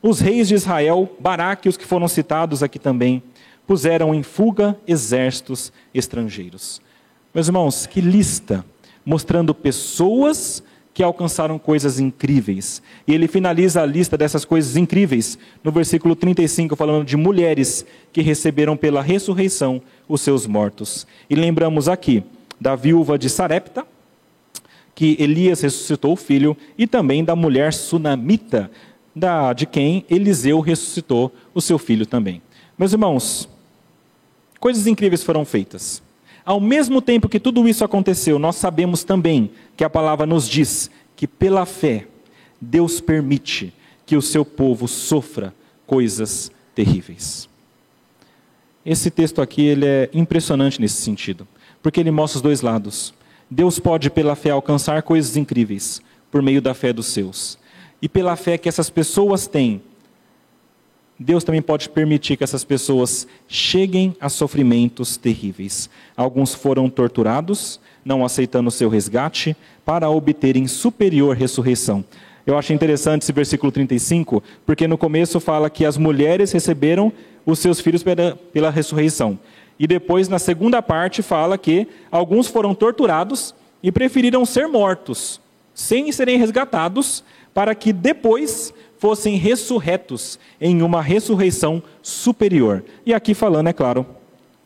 Os 0.00 0.20
reis 0.20 0.46
de 0.46 0.54
Israel, 0.54 1.10
Baraque, 1.18 1.68
os 1.68 1.76
que 1.76 1.84
foram 1.84 2.06
citados 2.06 2.62
aqui 2.62 2.78
também, 2.78 3.20
puseram 3.66 4.14
em 4.14 4.22
fuga 4.22 4.78
exércitos 4.86 5.72
estrangeiros. 5.92 6.80
Meus 7.34 7.48
irmãos, 7.48 7.88
que 7.88 8.00
lista 8.00 8.64
mostrando 9.04 9.52
pessoas 9.52 10.62
que 10.98 11.02
alcançaram 11.04 11.60
coisas 11.60 12.00
incríveis. 12.00 12.82
E 13.06 13.14
ele 13.14 13.28
finaliza 13.28 13.80
a 13.80 13.86
lista 13.86 14.18
dessas 14.18 14.44
coisas 14.44 14.76
incríveis 14.76 15.38
no 15.62 15.70
versículo 15.70 16.16
35, 16.16 16.74
falando 16.74 17.04
de 17.04 17.16
mulheres 17.16 17.86
que 18.12 18.20
receberam 18.20 18.76
pela 18.76 19.00
ressurreição 19.00 19.80
os 20.08 20.20
seus 20.22 20.44
mortos. 20.44 21.06
E 21.30 21.36
lembramos 21.36 21.88
aqui 21.88 22.24
da 22.60 22.74
viúva 22.74 23.16
de 23.16 23.30
Sarepta, 23.30 23.86
que 24.92 25.16
Elias 25.20 25.60
ressuscitou 25.60 26.14
o 26.14 26.16
filho, 26.16 26.56
e 26.76 26.84
também 26.84 27.24
da 27.24 27.36
mulher 27.36 27.72
sunamita, 27.72 28.68
da, 29.14 29.52
de 29.52 29.66
quem 29.66 30.04
Eliseu 30.10 30.58
ressuscitou 30.58 31.32
o 31.54 31.60
seu 31.60 31.78
filho 31.78 32.06
também. 32.06 32.42
Meus 32.76 32.92
irmãos, 32.92 33.48
coisas 34.58 34.88
incríveis 34.88 35.22
foram 35.22 35.44
feitas. 35.44 36.02
Ao 36.48 36.58
mesmo 36.58 37.02
tempo 37.02 37.28
que 37.28 37.38
tudo 37.38 37.68
isso 37.68 37.84
aconteceu, 37.84 38.38
nós 38.38 38.56
sabemos 38.56 39.04
também 39.04 39.50
que 39.76 39.84
a 39.84 39.90
palavra 39.90 40.24
nos 40.24 40.48
diz 40.48 40.90
que 41.14 41.26
pela 41.26 41.66
fé 41.66 42.06
Deus 42.58 43.02
permite 43.02 43.70
que 44.06 44.16
o 44.16 44.22
seu 44.22 44.46
povo 44.46 44.88
sofra 44.88 45.52
coisas 45.86 46.50
terríveis. 46.74 47.50
Esse 48.82 49.10
texto 49.10 49.42
aqui 49.42 49.60
ele 49.60 49.84
é 49.84 50.08
impressionante 50.14 50.80
nesse 50.80 51.02
sentido, 51.02 51.46
porque 51.82 52.00
ele 52.00 52.10
mostra 52.10 52.38
os 52.38 52.42
dois 52.42 52.62
lados. 52.62 53.12
Deus 53.50 53.78
pode 53.78 54.08
pela 54.08 54.34
fé 54.34 54.48
alcançar 54.48 55.02
coisas 55.02 55.36
incríveis 55.36 56.00
por 56.30 56.40
meio 56.40 56.62
da 56.62 56.72
fé 56.72 56.94
dos 56.94 57.08
seus. 57.08 57.58
E 58.00 58.08
pela 58.08 58.36
fé 58.36 58.56
que 58.56 58.70
essas 58.70 58.88
pessoas 58.88 59.46
têm, 59.46 59.82
Deus 61.18 61.42
também 61.42 61.60
pode 61.60 61.88
permitir 61.88 62.36
que 62.36 62.44
essas 62.44 62.62
pessoas 62.62 63.26
cheguem 63.48 64.14
a 64.20 64.28
sofrimentos 64.28 65.16
terríveis. 65.16 65.90
Alguns 66.16 66.54
foram 66.54 66.88
torturados, 66.88 67.80
não 68.04 68.24
aceitando 68.24 68.68
o 68.68 68.72
seu 68.72 68.88
resgate, 68.88 69.56
para 69.84 70.08
obterem 70.08 70.68
superior 70.68 71.36
ressurreição. 71.36 72.04
Eu 72.46 72.56
acho 72.56 72.72
interessante 72.72 73.22
esse 73.22 73.32
versículo 73.32 73.72
35, 73.72 74.42
porque 74.64 74.86
no 74.86 74.96
começo 74.96 75.40
fala 75.40 75.68
que 75.68 75.84
as 75.84 75.98
mulheres 75.98 76.52
receberam 76.52 77.12
os 77.44 77.58
seus 77.58 77.80
filhos 77.80 78.02
pela, 78.02 78.38
pela 78.52 78.70
ressurreição. 78.70 79.38
E 79.78 79.86
depois, 79.86 80.28
na 80.28 80.38
segunda 80.38 80.80
parte, 80.80 81.20
fala 81.20 81.58
que 81.58 81.86
alguns 82.10 82.46
foram 82.46 82.74
torturados 82.74 83.54
e 83.82 83.90
preferiram 83.90 84.46
ser 84.46 84.66
mortos, 84.68 85.40
sem 85.74 86.10
serem 86.12 86.38
resgatados, 86.38 87.22
para 87.52 87.74
que 87.74 87.92
depois 87.92 88.72
fossem 88.98 89.36
ressurretos 89.36 90.38
em 90.60 90.82
uma 90.82 91.00
ressurreição 91.00 91.82
superior. 92.02 92.84
E 93.06 93.14
aqui 93.14 93.34
falando, 93.34 93.68
é 93.68 93.72
claro, 93.72 94.04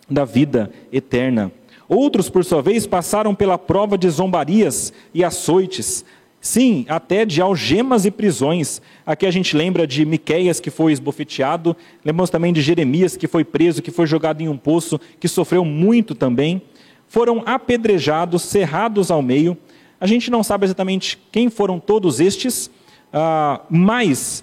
da 0.09 0.25
vida 0.25 0.71
eterna. 0.93 1.53
Outros, 1.89 2.31
por 2.31 2.45
sua 2.45 2.63
vez, 2.63 2.87
passaram 2.87 3.35
pela 3.35 3.59
prova 3.59 3.99
de 3.99 4.09
zombarias 4.09 4.93
e 5.13 5.23
açoites, 5.23 6.05
sim, 6.41 6.87
até 6.89 7.25
de 7.25 7.43
algemas 7.43 8.07
e 8.07 8.11
prisões. 8.11 8.81
Aqui 9.05 9.27
a 9.27 9.31
gente 9.31 9.57
lembra 9.57 9.87
de 9.87 10.05
Miqueias, 10.05 10.59
que 10.59 10.71
foi 10.71 10.93
esbofeteado, 10.93 11.77
lembramos 12.05 12.31
também 12.31 12.53
de 12.53 12.63
Jeremias, 12.63 13.17
que 13.17 13.29
foi 13.29 13.45
preso, 13.45 13.83
que 13.83 13.91
foi 13.91 14.07
jogado 14.07 14.41
em 14.41 14.49
um 14.49 14.57
poço, 14.57 14.99
que 15.21 15.29
sofreu 15.29 15.65
muito 15.65 16.15
também. 16.15 16.63
Foram 17.07 17.43
apedrejados, 17.45 18.43
cerrados 18.43 19.11
ao 19.11 19.21
meio. 19.21 19.57
A 20.01 20.07
gente 20.07 20.31
não 20.31 20.43
sabe 20.43 20.65
exatamente 20.65 21.19
quem 21.31 21.51
foram 21.51 21.79
todos 21.79 22.21
estes, 22.21 22.71
ah, 23.13 23.61
mas, 23.69 24.43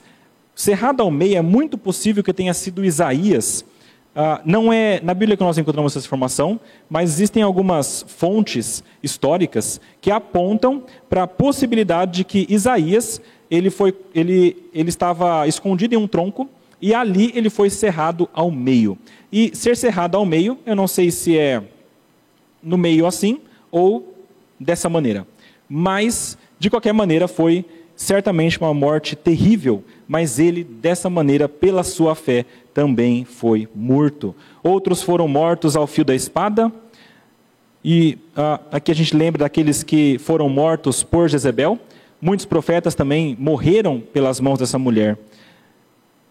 cerrado 0.53 1.01
ao 1.01 1.09
meio, 1.09 1.37
é 1.37 1.41
muito 1.41 1.77
possível 1.77 2.23
que 2.23 2.33
tenha 2.33 2.53
sido 2.53 2.85
Isaías. 2.85 3.65
Ah, 4.15 4.41
não 4.45 4.71
é 4.71 4.99
na 5.01 5.13
Bíblia 5.13 5.37
que 5.37 5.43
nós 5.43 5.57
encontramos 5.57 5.95
essa 5.95 6.05
informação, 6.05 6.59
mas 6.89 7.11
existem 7.11 7.41
algumas 7.41 8.05
fontes 8.07 8.83
históricas 9.01 9.79
que 10.01 10.11
apontam 10.11 10.83
para 11.09 11.23
a 11.23 11.27
possibilidade 11.27 12.17
de 12.17 12.23
que 12.23 12.45
Isaías 12.49 13.21
ele, 13.49 13.69
foi, 13.69 13.95
ele, 14.13 14.57
ele 14.73 14.89
estava 14.89 15.47
escondido 15.47 15.95
em 15.95 15.97
um 15.97 16.07
tronco 16.07 16.49
e 16.81 16.93
ali 16.93 17.31
ele 17.35 17.49
foi 17.49 17.69
cerrado 17.69 18.29
ao 18.33 18.51
meio. 18.51 18.97
E 19.31 19.55
ser 19.55 19.75
cerrado 19.75 20.15
ao 20.15 20.25
meio, 20.25 20.57
eu 20.65 20.75
não 20.75 20.87
sei 20.87 21.11
se 21.11 21.37
é 21.37 21.63
no 22.61 22.77
meio 22.77 23.05
assim 23.05 23.39
ou 23.71 24.15
dessa 24.59 24.89
maneira, 24.89 25.25
mas 25.69 26.37
de 26.57 26.69
qualquer 26.69 26.93
maneira 26.93 27.27
foi 27.27 27.65
certamente 27.99 28.57
uma 28.57 28.73
morte 28.73 29.13
terrível, 29.13 29.83
mas 30.07 30.39
ele, 30.39 30.63
dessa 30.63 31.09
maneira, 31.09 31.49
pela 31.49 31.83
sua 31.83 32.15
fé, 32.15 32.45
também 32.73 33.25
foi 33.25 33.67
morto. 33.75 34.33
Outros 34.63 35.03
foram 35.03 35.27
mortos 35.27 35.75
ao 35.75 35.85
fio 35.85 36.05
da 36.05 36.15
espada, 36.15 36.71
e 37.83 38.17
ah, 38.37 38.61
aqui 38.71 38.89
a 38.89 38.95
gente 38.95 39.13
lembra 39.13 39.39
daqueles 39.39 39.83
que 39.83 40.17
foram 40.19 40.47
mortos 40.47 41.03
por 41.03 41.27
Jezebel. 41.27 41.77
Muitos 42.21 42.45
profetas 42.45 42.95
também 42.95 43.35
morreram 43.37 43.99
pelas 43.99 44.39
mãos 44.39 44.59
dessa 44.59 44.79
mulher. 44.79 45.17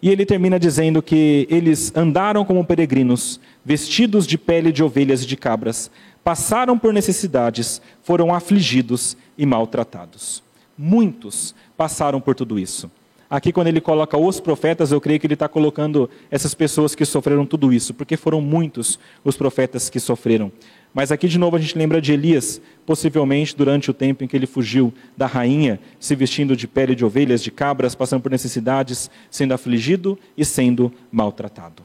E 0.01 0.09
ele 0.09 0.25
termina 0.25 0.59
dizendo 0.59 1.03
que 1.03 1.47
eles 1.51 1.95
andaram 1.95 2.43
como 2.43 2.65
peregrinos, 2.65 3.39
vestidos 3.63 4.25
de 4.25 4.39
pele 4.39 4.71
de 4.71 4.83
ovelhas 4.83 5.23
e 5.23 5.27
de 5.27 5.37
cabras, 5.37 5.91
passaram 6.23 6.79
por 6.79 6.91
necessidades, 6.91 7.79
foram 8.01 8.33
afligidos 8.33 9.15
e 9.37 9.45
maltratados. 9.45 10.48
Muitos 10.81 11.53
passaram 11.75 12.21
por 12.21 12.33
tudo 12.33 12.57
isso. 12.57 12.89
Aqui, 13.29 13.51
quando 13.51 13.67
ele 13.67 13.81
coloca 13.81 14.17
os 14.17 14.39
profetas, 14.39 14.93
eu 14.93 15.01
creio 15.01 15.19
que 15.19 15.27
ele 15.27 15.33
está 15.33 15.49
colocando 15.49 16.09
essas 16.31 16.53
pessoas 16.53 16.95
que 16.95 17.03
sofreram 17.03 17.45
tudo 17.45 17.73
isso, 17.73 17.93
porque 17.93 18.15
foram 18.15 18.39
muitos 18.39 18.97
os 19.21 19.35
profetas 19.35 19.89
que 19.89 19.99
sofreram. 19.99 20.49
Mas 20.93 21.11
aqui, 21.11 21.27
de 21.27 21.37
novo, 21.37 21.57
a 21.57 21.59
gente 21.59 21.77
lembra 21.77 22.01
de 22.01 22.13
Elias, 22.13 22.61
possivelmente 22.85 23.57
durante 23.57 23.91
o 23.91 23.93
tempo 23.93 24.23
em 24.23 24.27
que 24.27 24.37
ele 24.37 24.47
fugiu 24.47 24.93
da 25.17 25.27
rainha, 25.27 25.81
se 25.99 26.15
vestindo 26.15 26.55
de 26.55 26.65
pele 26.65 26.95
de 26.95 27.03
ovelhas, 27.03 27.43
de 27.43 27.51
cabras, 27.51 27.93
passando 27.93 28.21
por 28.21 28.31
necessidades, 28.31 29.11
sendo 29.29 29.53
afligido 29.53 30.17
e 30.37 30.45
sendo 30.45 30.93
maltratado. 31.11 31.83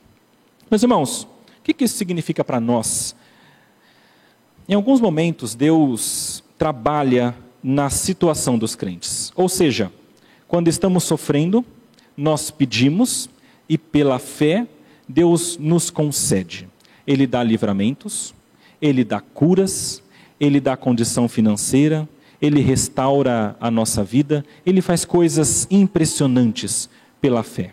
Meus 0.70 0.84
irmãos, 0.84 1.24
o 1.24 1.62
que 1.64 1.84
isso 1.84 1.96
significa 1.96 2.44
para 2.44 2.60
nós? 2.60 3.16
Em 4.68 4.74
alguns 4.74 5.00
momentos, 5.00 5.56
Deus 5.56 6.44
trabalha 6.56 7.34
na 7.64 7.88
situação 7.88 8.58
dos 8.58 8.76
crentes. 8.76 9.32
Ou 9.34 9.48
seja, 9.48 9.90
quando 10.46 10.68
estamos 10.68 11.04
sofrendo, 11.04 11.64
nós 12.14 12.50
pedimos 12.50 13.30
e 13.66 13.78
pela 13.78 14.18
fé 14.18 14.68
Deus 15.08 15.56
nos 15.56 15.88
concede. 15.88 16.68
Ele 17.06 17.26
dá 17.26 17.42
livramentos, 17.42 18.34
ele 18.80 19.02
dá 19.02 19.18
curas, 19.18 20.02
ele 20.38 20.60
dá 20.60 20.76
condição 20.76 21.26
financeira, 21.26 22.06
ele 22.40 22.60
restaura 22.60 23.56
a 23.58 23.70
nossa 23.70 24.04
vida, 24.04 24.44
ele 24.66 24.82
faz 24.82 25.06
coisas 25.06 25.66
impressionantes 25.70 26.90
pela 27.20 27.42
fé. 27.42 27.72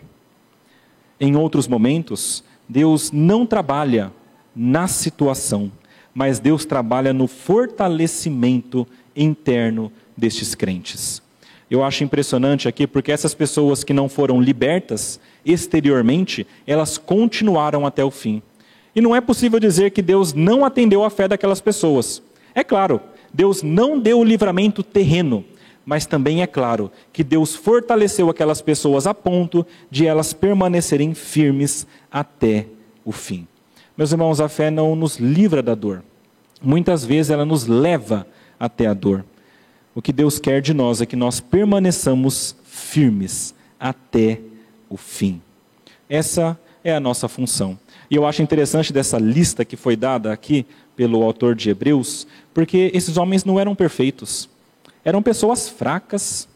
Em 1.20 1.36
outros 1.36 1.68
momentos, 1.68 2.42
Deus 2.68 3.12
não 3.12 3.44
trabalha 3.44 4.10
na 4.56 4.88
situação, 4.88 5.70
mas 6.14 6.38
Deus 6.38 6.64
trabalha 6.64 7.12
no 7.12 7.26
fortalecimento 7.26 8.86
interno 9.16 9.92
destes 10.16 10.54
crentes. 10.54 11.22
Eu 11.70 11.82
acho 11.82 12.04
impressionante 12.04 12.68
aqui 12.68 12.86
porque 12.86 13.10
essas 13.10 13.34
pessoas 13.34 13.82
que 13.82 13.94
não 13.94 14.08
foram 14.08 14.40
libertas 14.40 15.18
exteriormente, 15.44 16.46
elas 16.66 16.98
continuaram 16.98 17.86
até 17.86 18.04
o 18.04 18.10
fim. 18.10 18.42
E 18.94 19.00
não 19.00 19.16
é 19.16 19.20
possível 19.20 19.58
dizer 19.58 19.90
que 19.90 20.02
Deus 20.02 20.34
não 20.34 20.64
atendeu 20.64 21.02
a 21.02 21.08
fé 21.08 21.26
daquelas 21.26 21.60
pessoas. 21.62 22.22
É 22.54 22.62
claro, 22.62 23.00
Deus 23.32 23.62
não 23.62 23.98
deu 23.98 24.20
o 24.20 24.24
livramento 24.24 24.82
terreno, 24.82 25.44
mas 25.84 26.04
também 26.04 26.42
é 26.42 26.46
claro 26.46 26.92
que 27.12 27.24
Deus 27.24 27.54
fortaleceu 27.54 28.28
aquelas 28.28 28.60
pessoas 28.60 29.06
a 29.06 29.14
ponto 29.14 29.66
de 29.90 30.06
elas 30.06 30.32
permanecerem 30.32 31.14
firmes 31.14 31.86
até 32.10 32.66
o 33.04 33.12
fim. 33.12 33.46
Meus 33.96 34.12
irmãos, 34.12 34.40
a 34.40 34.48
fé 34.48 34.70
não 34.70 34.94
nos 34.94 35.16
livra 35.16 35.62
da 35.62 35.74
dor. 35.74 36.02
Muitas 36.60 37.04
vezes 37.04 37.30
ela 37.30 37.44
nos 37.44 37.66
leva 37.66 38.26
até 38.62 38.86
a 38.86 38.94
dor. 38.94 39.24
O 39.92 40.00
que 40.00 40.12
Deus 40.12 40.38
quer 40.38 40.62
de 40.62 40.72
nós 40.72 41.00
é 41.00 41.06
que 41.06 41.16
nós 41.16 41.40
permaneçamos 41.40 42.54
firmes 42.62 43.52
até 43.78 44.38
o 44.88 44.96
fim. 44.96 45.42
Essa 46.08 46.56
é 46.84 46.94
a 46.94 47.00
nossa 47.00 47.26
função. 47.26 47.76
E 48.08 48.14
eu 48.14 48.24
acho 48.24 48.40
interessante 48.40 48.92
dessa 48.92 49.18
lista 49.18 49.64
que 49.64 49.74
foi 49.76 49.96
dada 49.96 50.32
aqui 50.32 50.64
pelo 50.94 51.24
autor 51.24 51.56
de 51.56 51.70
Hebreus, 51.70 52.24
porque 52.54 52.92
esses 52.94 53.16
homens 53.16 53.44
não 53.44 53.58
eram 53.58 53.74
perfeitos. 53.74 54.48
Eram 55.04 55.20
pessoas 55.20 55.68
fracas 55.68 56.48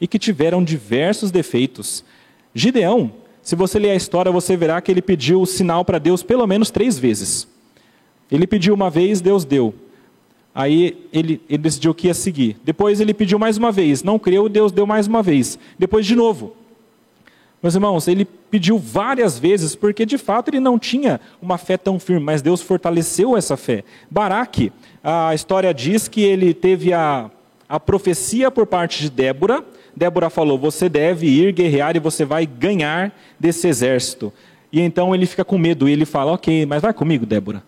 e 0.00 0.08
que 0.08 0.18
tiveram 0.18 0.64
diversos 0.64 1.30
defeitos. 1.30 2.04
Gideão, 2.52 3.12
se 3.40 3.54
você 3.54 3.78
ler 3.78 3.90
a 3.90 3.94
história, 3.94 4.32
você 4.32 4.56
verá 4.56 4.80
que 4.80 4.90
ele 4.90 5.00
pediu 5.00 5.40
o 5.40 5.46
sinal 5.46 5.84
para 5.84 5.98
Deus 5.98 6.24
pelo 6.24 6.44
menos 6.44 6.72
três 6.72 6.98
vezes. 6.98 7.46
Ele 8.30 8.48
pediu 8.48 8.74
uma 8.74 8.90
vez, 8.90 9.20
Deus 9.20 9.44
deu. 9.44 9.72
Aí 10.54 11.06
ele, 11.12 11.40
ele 11.48 11.58
decidiu 11.58 11.94
que 11.94 12.08
ia 12.08 12.14
seguir. 12.14 12.58
Depois 12.64 13.00
ele 13.00 13.14
pediu 13.14 13.38
mais 13.38 13.56
uma 13.56 13.72
vez, 13.72 14.02
não 14.02 14.18
creu, 14.18 14.48
Deus 14.48 14.70
deu 14.70 14.86
mais 14.86 15.06
uma 15.06 15.22
vez. 15.22 15.58
Depois 15.78 16.04
de 16.04 16.14
novo. 16.14 16.54
Meus 17.62 17.74
irmãos, 17.74 18.08
ele 18.08 18.24
pediu 18.24 18.76
várias 18.76 19.38
vezes, 19.38 19.76
porque 19.76 20.04
de 20.04 20.18
fato 20.18 20.48
ele 20.48 20.58
não 20.58 20.78
tinha 20.78 21.20
uma 21.40 21.56
fé 21.56 21.76
tão 21.76 21.98
firme, 21.98 22.24
mas 22.24 22.42
Deus 22.42 22.60
fortaleceu 22.60 23.36
essa 23.36 23.56
fé. 23.56 23.84
Baraque, 24.10 24.72
a 25.02 25.32
história 25.32 25.72
diz 25.72 26.08
que 26.08 26.22
ele 26.22 26.52
teve 26.52 26.92
a, 26.92 27.30
a 27.68 27.78
profecia 27.78 28.50
por 28.50 28.66
parte 28.66 29.02
de 29.02 29.10
Débora. 29.10 29.64
Débora 29.96 30.28
falou: 30.28 30.58
Você 30.58 30.88
deve 30.88 31.28
ir 31.28 31.52
guerrear 31.52 31.96
e 31.96 32.00
você 32.00 32.24
vai 32.24 32.44
ganhar 32.46 33.16
desse 33.38 33.68
exército. 33.68 34.32
E 34.72 34.80
então 34.80 35.14
ele 35.14 35.24
fica 35.24 35.44
com 35.44 35.56
medo 35.56 35.88
e 35.88 35.92
ele 35.92 36.04
fala: 36.04 36.32
Ok, 36.32 36.66
mas 36.66 36.82
vai 36.82 36.92
comigo, 36.92 37.24
Débora. 37.24 37.62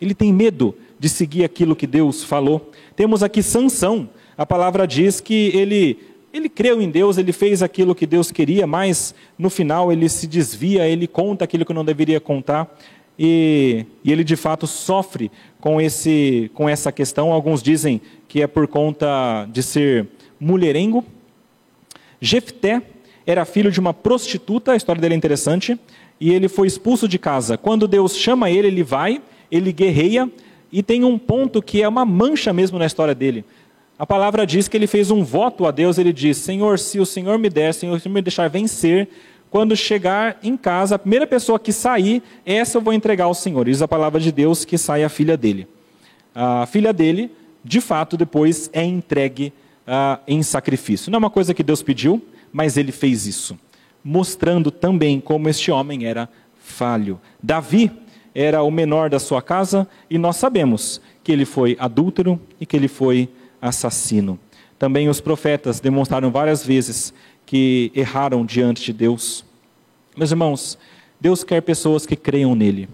Ele 0.00 0.14
tem 0.14 0.32
medo 0.32 0.74
de 0.98 1.08
seguir 1.08 1.44
aquilo 1.44 1.76
que 1.76 1.86
Deus 1.86 2.24
falou. 2.24 2.70
Temos 2.94 3.22
aqui 3.22 3.42
Sansão. 3.42 4.08
A 4.36 4.44
palavra 4.44 4.86
diz 4.86 5.20
que 5.20 5.50
ele 5.54 5.98
ele 6.32 6.50
creu 6.50 6.82
em 6.82 6.90
Deus, 6.90 7.16
ele 7.16 7.32
fez 7.32 7.62
aquilo 7.62 7.94
que 7.94 8.06
Deus 8.06 8.30
queria, 8.30 8.66
mas 8.66 9.14
no 9.38 9.48
final 9.48 9.90
ele 9.90 10.06
se 10.06 10.26
desvia, 10.26 10.86
ele 10.86 11.06
conta 11.06 11.44
aquilo 11.44 11.64
que 11.64 11.72
não 11.72 11.82
deveria 11.82 12.20
contar. 12.20 12.76
E, 13.18 13.86
e, 14.04 14.12
ele 14.12 14.22
de 14.22 14.36
fato 14.36 14.66
sofre 14.66 15.30
com, 15.58 15.80
esse, 15.80 16.50
com 16.52 16.68
essa 16.68 16.92
questão. 16.92 17.32
Alguns 17.32 17.62
dizem 17.62 18.02
que 18.28 18.42
é 18.42 18.46
por 18.46 18.68
conta 18.68 19.48
de 19.50 19.62
ser 19.62 20.08
mulherengo. 20.38 21.02
Jefté 22.20 22.82
era 23.26 23.46
filho 23.46 23.70
de 23.70 23.80
uma 23.80 23.94
prostituta, 23.94 24.72
a 24.72 24.76
história 24.76 25.00
dele 25.00 25.14
é 25.14 25.16
interessante, 25.16 25.78
e 26.20 26.32
ele 26.32 26.48
foi 26.48 26.66
expulso 26.66 27.08
de 27.08 27.18
casa. 27.18 27.56
Quando 27.56 27.88
Deus 27.88 28.16
chama 28.16 28.50
ele, 28.50 28.68
ele 28.68 28.82
vai, 28.82 29.22
ele 29.50 29.72
guerreia, 29.72 30.30
e 30.72 30.82
tem 30.82 31.04
um 31.04 31.18
ponto 31.18 31.62
que 31.62 31.82
é 31.82 31.88
uma 31.88 32.04
mancha 32.04 32.52
mesmo 32.52 32.78
na 32.78 32.86
história 32.86 33.14
dele. 33.14 33.44
A 33.98 34.06
palavra 34.06 34.46
diz 34.46 34.68
que 34.68 34.76
ele 34.76 34.86
fez 34.86 35.10
um 35.10 35.24
voto 35.24 35.66
a 35.66 35.70
Deus, 35.70 35.96
ele 35.96 36.12
diz: 36.12 36.36
Senhor, 36.36 36.78
se 36.78 37.00
o 37.00 37.06
Senhor 37.06 37.38
me 37.38 37.48
der, 37.48 37.72
Senhor, 37.72 37.98
se 37.98 38.08
me 38.08 38.20
deixar 38.20 38.48
vencer, 38.48 39.08
quando 39.50 39.74
chegar 39.74 40.38
em 40.42 40.56
casa, 40.56 40.96
a 40.96 40.98
primeira 40.98 41.26
pessoa 41.26 41.58
que 41.58 41.72
sair, 41.72 42.22
essa 42.44 42.76
eu 42.76 42.82
vou 42.82 42.92
entregar 42.92 43.24
ao 43.24 43.34
Senhor. 43.34 43.64
Diz 43.64 43.80
a 43.80 43.88
palavra 43.88 44.20
de 44.20 44.30
Deus 44.30 44.64
que 44.64 44.76
sai 44.76 45.02
a 45.02 45.08
filha 45.08 45.36
dele. 45.36 45.66
A 46.34 46.66
filha 46.66 46.92
dele, 46.92 47.30
de 47.64 47.80
fato, 47.80 48.16
depois 48.16 48.68
é 48.72 48.84
entregue 48.84 49.52
uh, 49.86 50.20
em 50.28 50.42
sacrifício. 50.42 51.10
Não 51.10 51.16
é 51.16 51.20
uma 51.20 51.30
coisa 51.30 51.54
que 51.54 51.62
Deus 51.62 51.82
pediu, 51.82 52.22
mas 52.52 52.76
ele 52.76 52.92
fez 52.92 53.26
isso, 53.26 53.58
mostrando 54.04 54.70
também 54.70 55.20
como 55.20 55.48
este 55.48 55.70
homem 55.70 56.04
era 56.04 56.28
falho. 56.58 57.18
Davi 57.42 57.90
era 58.38 58.62
o 58.62 58.70
menor 58.70 59.08
da 59.08 59.18
sua 59.18 59.40
casa 59.40 59.88
e 60.10 60.18
nós 60.18 60.36
sabemos 60.36 61.00
que 61.24 61.32
ele 61.32 61.46
foi 61.46 61.74
adúltero 61.80 62.38
e 62.60 62.66
que 62.66 62.76
ele 62.76 62.86
foi 62.86 63.30
assassino. 63.62 64.38
Também 64.78 65.08
os 65.08 65.22
profetas 65.22 65.80
demonstraram 65.80 66.30
várias 66.30 66.62
vezes 66.62 67.14
que 67.46 67.90
erraram 67.94 68.44
diante 68.44 68.84
de 68.84 68.92
Deus. 68.92 69.42
Meus 70.14 70.32
irmãos, 70.32 70.78
Deus 71.18 71.42
quer 71.42 71.62
pessoas 71.62 72.04
que 72.04 72.14
creiam 72.14 72.54
nele 72.54 72.90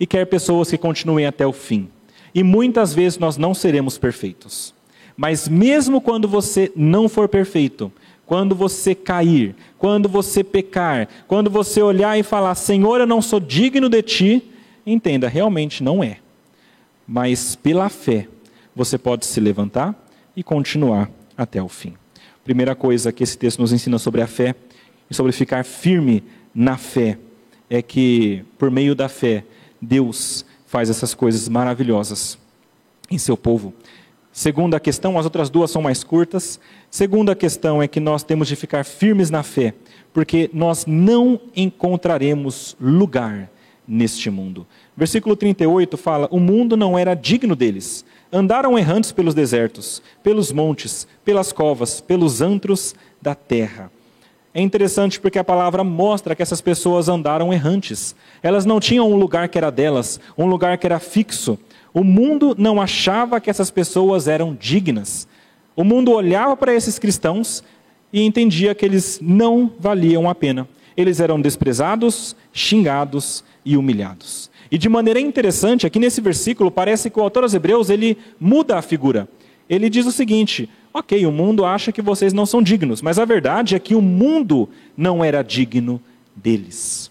e 0.00 0.06
quer 0.06 0.26
pessoas 0.26 0.68
que 0.68 0.76
continuem 0.76 1.26
até 1.26 1.46
o 1.46 1.52
fim. 1.52 1.88
E 2.34 2.42
muitas 2.42 2.92
vezes 2.92 3.20
nós 3.20 3.36
não 3.36 3.54
seremos 3.54 3.98
perfeitos. 3.98 4.74
Mas 5.16 5.46
mesmo 5.46 6.00
quando 6.00 6.26
você 6.26 6.72
não 6.74 7.08
for 7.08 7.28
perfeito, 7.28 7.92
quando 8.26 8.56
você 8.56 8.96
cair, 8.96 9.54
quando 9.78 10.08
você 10.08 10.42
pecar, 10.42 11.06
quando 11.28 11.48
você 11.48 11.80
olhar 11.80 12.18
e 12.18 12.24
falar: 12.24 12.56
Senhor, 12.56 12.98
eu 12.98 13.06
não 13.06 13.22
sou 13.22 13.38
digno 13.38 13.88
de 13.88 14.02
ti, 14.02 14.51
entenda, 14.86 15.28
realmente 15.28 15.82
não 15.82 16.02
é. 16.02 16.18
Mas 17.06 17.56
pela 17.56 17.88
fé, 17.88 18.28
você 18.74 18.96
pode 18.96 19.26
se 19.26 19.40
levantar 19.40 19.94
e 20.36 20.42
continuar 20.42 21.10
até 21.36 21.62
o 21.62 21.68
fim. 21.68 21.94
Primeira 22.44 22.74
coisa 22.74 23.12
que 23.12 23.22
esse 23.22 23.36
texto 23.36 23.60
nos 23.60 23.72
ensina 23.72 23.98
sobre 23.98 24.20
a 24.22 24.26
fé 24.26 24.54
e 25.10 25.14
sobre 25.14 25.32
ficar 25.32 25.64
firme 25.64 26.24
na 26.54 26.76
fé 26.76 27.18
é 27.68 27.80
que, 27.80 28.44
por 28.58 28.70
meio 28.70 28.94
da 28.94 29.08
fé, 29.08 29.44
Deus 29.80 30.44
faz 30.66 30.90
essas 30.90 31.14
coisas 31.14 31.48
maravilhosas 31.48 32.38
em 33.10 33.18
seu 33.18 33.36
povo. 33.36 33.74
Segunda 34.32 34.80
questão, 34.80 35.18
as 35.18 35.26
outras 35.26 35.50
duas 35.50 35.70
são 35.70 35.82
mais 35.82 36.02
curtas. 36.02 36.58
Segunda 36.90 37.34
questão 37.34 37.82
é 37.82 37.86
que 37.86 38.00
nós 38.00 38.22
temos 38.22 38.48
de 38.48 38.56
ficar 38.56 38.84
firmes 38.84 39.28
na 39.28 39.42
fé, 39.42 39.74
porque 40.12 40.48
nós 40.52 40.86
não 40.86 41.38
encontraremos 41.54 42.74
lugar 42.80 43.50
neste 43.86 44.30
mundo. 44.30 44.66
Versículo 44.96 45.36
38 45.36 45.96
fala: 45.96 46.28
O 46.30 46.38
mundo 46.38 46.76
não 46.76 46.98
era 46.98 47.14
digno 47.14 47.56
deles. 47.56 48.04
Andaram 48.32 48.78
errantes 48.78 49.12
pelos 49.12 49.34
desertos, 49.34 50.02
pelos 50.22 50.52
montes, 50.52 51.06
pelas 51.24 51.52
covas, 51.52 52.00
pelos 52.00 52.40
antros 52.40 52.94
da 53.20 53.34
terra. 53.34 53.90
É 54.54 54.60
interessante 54.60 55.18
porque 55.18 55.38
a 55.38 55.44
palavra 55.44 55.82
mostra 55.82 56.34
que 56.34 56.42
essas 56.42 56.60
pessoas 56.60 57.08
andaram 57.08 57.52
errantes. 57.52 58.14
Elas 58.42 58.66
não 58.66 58.80
tinham 58.80 59.10
um 59.10 59.16
lugar 59.16 59.48
que 59.48 59.56
era 59.56 59.70
delas, 59.70 60.20
um 60.36 60.46
lugar 60.46 60.76
que 60.76 60.86
era 60.86 60.98
fixo. 60.98 61.58
O 61.94 62.04
mundo 62.04 62.54
não 62.58 62.80
achava 62.80 63.40
que 63.40 63.48
essas 63.48 63.70
pessoas 63.70 64.28
eram 64.28 64.54
dignas. 64.54 65.26
O 65.74 65.84
mundo 65.84 66.12
olhava 66.12 66.54
para 66.54 66.74
esses 66.74 66.98
cristãos 66.98 67.64
e 68.12 68.22
entendia 68.22 68.74
que 68.74 68.84
eles 68.84 69.18
não 69.22 69.70
valiam 69.78 70.28
a 70.28 70.34
pena. 70.34 70.68
Eles 70.94 71.18
eram 71.18 71.40
desprezados, 71.40 72.36
xingados 72.52 73.42
e 73.64 73.76
humilhados. 73.76 74.50
E 74.70 74.78
de 74.78 74.88
maneira 74.88 75.20
interessante, 75.20 75.86
aqui 75.86 75.98
nesse 75.98 76.20
versículo, 76.20 76.70
parece 76.70 77.10
que 77.10 77.18
o 77.18 77.22
autor 77.22 77.42
aos 77.42 77.54
Hebreus 77.54 77.90
ele 77.90 78.16
muda 78.40 78.78
a 78.78 78.82
figura. 78.82 79.28
Ele 79.68 79.88
diz 79.88 80.06
o 80.06 80.12
seguinte: 80.12 80.68
ok, 80.92 81.24
o 81.26 81.32
mundo 81.32 81.64
acha 81.64 81.92
que 81.92 82.02
vocês 82.02 82.32
não 82.32 82.46
são 82.46 82.62
dignos, 82.62 83.02
mas 83.02 83.18
a 83.18 83.24
verdade 83.24 83.74
é 83.74 83.78
que 83.78 83.94
o 83.94 84.02
mundo 84.02 84.68
não 84.96 85.24
era 85.24 85.42
digno 85.42 86.00
deles. 86.34 87.10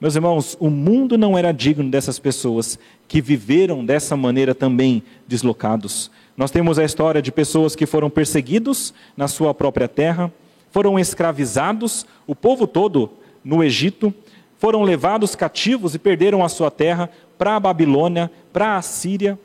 Meus 0.00 0.14
irmãos, 0.14 0.56
o 0.60 0.70
mundo 0.70 1.18
não 1.18 1.36
era 1.36 1.50
digno 1.50 1.90
dessas 1.90 2.20
pessoas 2.20 2.78
que 3.08 3.20
viveram 3.20 3.84
dessa 3.84 4.16
maneira 4.16 4.54
também 4.54 5.02
deslocados. 5.26 6.08
Nós 6.36 6.52
temos 6.52 6.78
a 6.78 6.84
história 6.84 7.20
de 7.20 7.32
pessoas 7.32 7.74
que 7.74 7.84
foram 7.84 8.08
perseguidos 8.08 8.94
na 9.16 9.26
sua 9.26 9.52
própria 9.52 9.88
terra, 9.88 10.32
foram 10.70 10.98
escravizados, 11.00 12.06
o 12.28 12.34
povo 12.36 12.64
todo 12.68 13.10
no 13.42 13.64
Egito, 13.64 14.14
foram 14.58 14.82
levados 14.82 15.34
cativos 15.34 15.94
e 15.94 15.98
perderam 15.98 16.44
a 16.44 16.48
sua 16.48 16.70
terra 16.70 17.08
para 17.38 17.56
a 17.56 17.60
Babilônia, 17.60 18.30
para 18.52 18.76
a 18.76 18.82
Síria. 18.82 19.38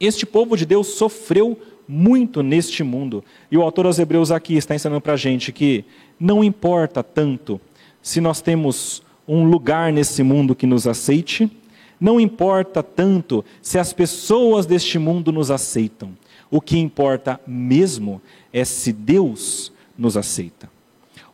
Este 0.00 0.24
povo 0.24 0.56
de 0.56 0.64
Deus 0.64 0.88
sofreu 0.88 1.58
muito 1.86 2.42
neste 2.42 2.82
mundo. 2.82 3.22
E 3.50 3.56
o 3.56 3.62
autor 3.62 3.86
aos 3.86 3.98
Hebreus 3.98 4.30
aqui 4.30 4.56
está 4.56 4.74
ensinando 4.74 5.02
para 5.02 5.12
a 5.12 5.18
gente 5.18 5.52
que 5.52 5.84
não 6.18 6.42
importa 6.42 7.02
tanto 7.02 7.60
se 8.02 8.20
nós 8.20 8.40
temos 8.40 9.02
um 9.28 9.44
lugar 9.44 9.92
nesse 9.92 10.22
mundo 10.22 10.54
que 10.54 10.66
nos 10.66 10.86
aceite, 10.86 11.50
não 12.00 12.18
importa 12.18 12.82
tanto 12.82 13.44
se 13.60 13.78
as 13.78 13.92
pessoas 13.92 14.64
deste 14.64 14.98
mundo 14.98 15.30
nos 15.30 15.50
aceitam. 15.50 16.16
O 16.50 16.60
que 16.60 16.78
importa 16.78 17.40
mesmo 17.46 18.22
é 18.52 18.64
se 18.64 18.92
Deus 18.92 19.72
nos 19.98 20.16
aceita 20.16 20.75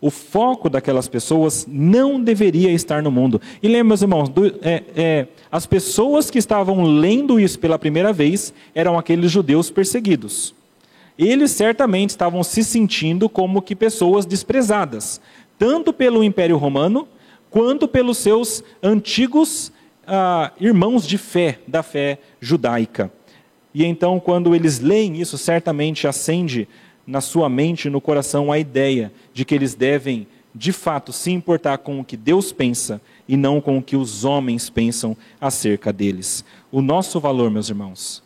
o 0.02 0.10
foco 0.10 0.68
daquelas 0.68 1.06
pessoas 1.06 1.64
não 1.70 2.20
deveria 2.20 2.72
estar 2.72 3.00
no 3.00 3.10
mundo. 3.12 3.40
E 3.62 3.68
lembra, 3.68 3.84
meus 3.84 4.02
irmãos, 4.02 4.28
do, 4.28 4.46
é, 4.60 4.82
é, 4.96 5.26
as 5.50 5.64
pessoas 5.64 6.28
que 6.28 6.38
estavam 6.38 6.82
lendo 6.82 7.38
isso 7.38 7.56
pela 7.60 7.78
primeira 7.78 8.12
vez 8.12 8.52
eram 8.74 8.98
aqueles 8.98 9.30
judeus 9.30 9.70
perseguidos. 9.70 10.52
Eles 11.16 11.52
certamente 11.52 12.10
estavam 12.10 12.42
se 12.42 12.64
sentindo 12.64 13.28
como 13.28 13.62
que 13.62 13.76
pessoas 13.76 14.26
desprezadas, 14.26 15.20
tanto 15.56 15.92
pelo 15.92 16.24
Império 16.24 16.56
Romano, 16.56 17.06
quanto 17.48 17.86
pelos 17.86 18.18
seus 18.18 18.64
antigos 18.82 19.70
ah, 20.04 20.50
irmãos 20.58 21.06
de 21.06 21.16
fé, 21.16 21.60
da 21.68 21.84
fé 21.84 22.18
judaica. 22.40 23.12
E 23.72 23.84
então, 23.84 24.18
quando 24.18 24.52
eles 24.52 24.80
leem 24.80 25.20
isso, 25.20 25.38
certamente 25.38 26.08
acende 26.08 26.66
na 27.06 27.20
sua 27.20 27.48
mente 27.48 27.86
e 27.86 27.90
no 27.90 28.00
coração 28.00 28.52
a 28.52 28.58
ideia 28.58 29.12
de 29.32 29.44
que 29.44 29.54
eles 29.54 29.74
devem, 29.74 30.26
de 30.54 30.72
fato, 30.72 31.12
se 31.12 31.30
importar 31.30 31.78
com 31.78 31.98
o 31.98 32.04
que 32.04 32.16
Deus 32.16 32.52
pensa 32.52 33.00
e 33.28 33.36
não 33.36 33.60
com 33.60 33.78
o 33.78 33.82
que 33.82 33.96
os 33.96 34.24
homens 34.24 34.70
pensam 34.70 35.16
acerca 35.40 35.92
deles. 35.92 36.44
O 36.70 36.80
nosso 36.80 37.18
valor, 37.18 37.50
meus 37.50 37.68
irmãos, 37.68 38.22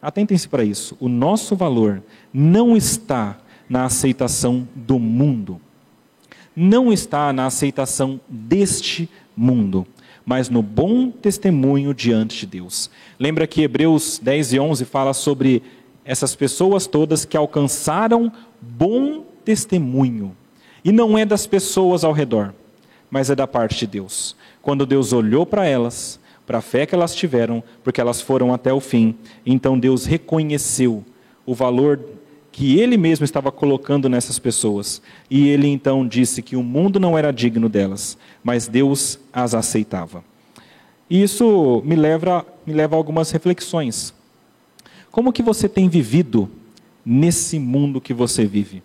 atentem-se 0.00 0.48
para 0.48 0.64
isso, 0.64 0.96
o 1.00 1.08
nosso 1.08 1.56
valor 1.56 2.02
não 2.32 2.76
está 2.76 3.38
na 3.68 3.84
aceitação 3.84 4.68
do 4.74 4.98
mundo, 4.98 5.60
não 6.54 6.92
está 6.92 7.32
na 7.32 7.46
aceitação 7.46 8.20
deste 8.28 9.08
mundo, 9.36 9.86
mas 10.24 10.48
no 10.48 10.62
bom 10.62 11.10
testemunho 11.10 11.92
diante 11.92 12.40
de 12.40 12.46
Deus. 12.46 12.90
Lembra 13.18 13.46
que 13.46 13.62
Hebreus 13.62 14.18
10 14.22 14.52
e 14.54 14.60
11 14.60 14.84
fala 14.84 15.12
sobre 15.12 15.62
essas 16.04 16.34
pessoas 16.34 16.86
todas 16.86 17.24
que 17.24 17.36
alcançaram 17.36 18.30
bom 18.60 19.24
testemunho. 19.44 20.36
E 20.84 20.92
não 20.92 21.16
é 21.16 21.24
das 21.24 21.46
pessoas 21.46 22.04
ao 22.04 22.12
redor, 22.12 22.54
mas 23.10 23.30
é 23.30 23.34
da 23.34 23.46
parte 23.46 23.78
de 23.78 23.86
Deus. 23.86 24.36
Quando 24.60 24.84
Deus 24.84 25.12
olhou 25.12 25.46
para 25.46 25.66
elas, 25.66 26.20
para 26.46 26.58
a 26.58 26.62
fé 26.62 26.84
que 26.84 26.94
elas 26.94 27.14
tiveram, 27.14 27.62
porque 27.82 28.00
elas 28.00 28.20
foram 28.20 28.52
até 28.52 28.72
o 28.72 28.80
fim, 28.80 29.16
então 29.46 29.78
Deus 29.78 30.04
reconheceu 30.04 31.02
o 31.46 31.54
valor 31.54 32.00
que 32.52 32.78
ele 32.78 32.96
mesmo 32.96 33.24
estava 33.24 33.50
colocando 33.50 34.08
nessas 34.08 34.38
pessoas. 34.38 35.02
E 35.28 35.48
ele 35.48 35.66
então 35.66 36.06
disse 36.06 36.40
que 36.40 36.54
o 36.54 36.62
mundo 36.62 37.00
não 37.00 37.18
era 37.18 37.32
digno 37.32 37.68
delas, 37.68 38.16
mas 38.44 38.68
Deus 38.68 39.18
as 39.32 39.54
aceitava. 39.54 40.22
E 41.08 41.22
isso 41.22 41.82
me 41.84 41.96
leva, 41.96 42.46
me 42.64 42.72
leva 42.72 42.94
a 42.94 42.98
algumas 42.98 43.30
reflexões. 43.30 44.14
Como 45.14 45.32
que 45.32 45.44
você 45.44 45.68
tem 45.68 45.88
vivido 45.88 46.50
nesse 47.06 47.56
mundo 47.56 48.00
que 48.00 48.12
você 48.12 48.44
vive? 48.44 48.82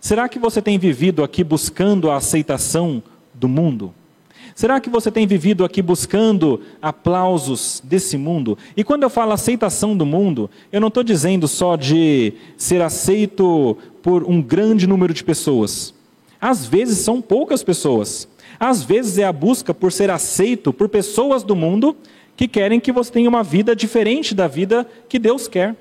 Será 0.00 0.28
que 0.28 0.38
você 0.38 0.62
tem 0.62 0.78
vivido 0.78 1.24
aqui 1.24 1.42
buscando 1.42 2.08
a 2.08 2.18
aceitação 2.18 3.02
do 3.34 3.48
mundo? 3.48 3.92
Será 4.54 4.80
que 4.80 4.88
você 4.88 5.10
tem 5.10 5.26
vivido 5.26 5.64
aqui 5.64 5.82
buscando 5.82 6.60
aplausos 6.80 7.82
desse 7.84 8.16
mundo? 8.16 8.56
E 8.76 8.84
quando 8.84 9.02
eu 9.02 9.10
falo 9.10 9.32
aceitação 9.32 9.96
do 9.96 10.06
mundo, 10.06 10.48
eu 10.70 10.80
não 10.80 10.86
estou 10.86 11.02
dizendo 11.02 11.48
só 11.48 11.74
de 11.74 12.34
ser 12.56 12.80
aceito 12.80 13.76
por 14.00 14.22
um 14.22 14.40
grande 14.40 14.86
número 14.86 15.12
de 15.12 15.24
pessoas. 15.24 15.92
Às 16.40 16.64
vezes 16.64 16.98
são 16.98 17.20
poucas 17.20 17.64
pessoas. 17.64 18.28
Às 18.60 18.84
vezes 18.84 19.18
é 19.18 19.24
a 19.24 19.32
busca 19.32 19.74
por 19.74 19.90
ser 19.90 20.12
aceito 20.12 20.72
por 20.72 20.88
pessoas 20.88 21.42
do 21.42 21.56
mundo 21.56 21.96
que 22.38 22.46
querem 22.46 22.78
que 22.78 22.92
você 22.92 23.10
tenha 23.10 23.28
uma 23.28 23.42
vida 23.42 23.74
diferente 23.74 24.32
da 24.32 24.46
vida 24.46 24.86
que 25.08 25.18
Deus 25.18 25.48
quer. 25.48 25.74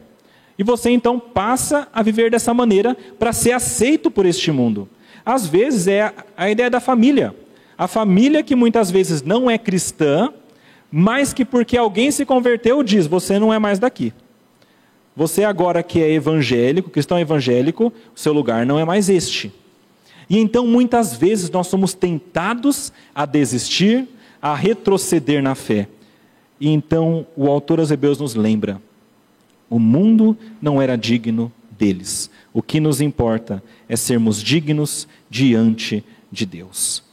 E 0.58 0.64
você 0.64 0.89
então 0.89 1.20
passa 1.20 1.88
a 1.93 2.01
viver 2.01 2.32
dessa 2.32 2.51
maneira 2.51 2.97
para 3.20 3.32
ser 3.32 3.51
aceito 3.51 4.10
por 4.10 4.26
este 4.26 4.51
mundo. 4.51 4.89
Às 5.24 5.45
vezes 5.45 5.86
é 5.86 6.12
a 6.36 6.49
ideia 6.49 6.68
da 6.68 6.80
família. 6.80 7.36
A 7.78 7.88
família 7.88 8.41
que 8.41 8.55
muitas 8.55 8.89
vezes 8.89 9.22
não 9.22 9.47
é 9.47 9.55
cristã, 9.60 10.34
mas 10.91 11.32
que 11.32 11.45
porque 11.45 11.78
alguém 11.78 12.10
se 12.10 12.26
converteu 12.26 12.82
diz: 12.82 13.05
você 13.05 13.38
não 13.38 13.53
é 13.53 13.60
mais 13.60 13.78
daqui. 13.78 14.12
Você 15.16 15.43
agora 15.43 15.84
que 15.84 16.01
é 16.01 16.12
evangélico, 16.12 16.89
cristão 16.89 17.20
evangélico, 17.20 17.93
o 18.16 18.20
seu 18.20 18.34
lugar 18.34 18.66
não 18.66 18.80
é 18.80 18.86
mais 18.86 19.10
este. 19.10 19.53
E 20.28 20.39
então 20.39 20.66
muitas 20.66 21.14
vezes 21.14 21.51
nós 21.51 21.68
somos 21.68 21.93
tentados 21.93 22.91
a 23.14 23.28
desistir, 23.28 24.08
a 24.41 24.55
retroceder 24.55 25.43
na 25.43 25.53
fé. 25.53 25.88
E 26.60 26.70
então 26.70 27.26
o 27.36 27.47
autor 27.47 27.80
aos 27.80 27.91
Hebreus 27.91 28.20
nos 28.20 28.36
lembra: 28.36 28.82
o 29.70 29.80
mundo 29.80 30.38
não 30.62 30.82
era 30.82 30.97
digno 30.97 31.51
deles. 31.78 32.30
O 32.53 32.62
que 32.62 32.80
nos 32.80 33.01
importa 33.01 33.64
é 33.88 33.95
sermos 33.95 34.41
dignos 34.41 35.08
diante 35.30 36.03
de 36.32 36.45
Deus. 36.45 37.03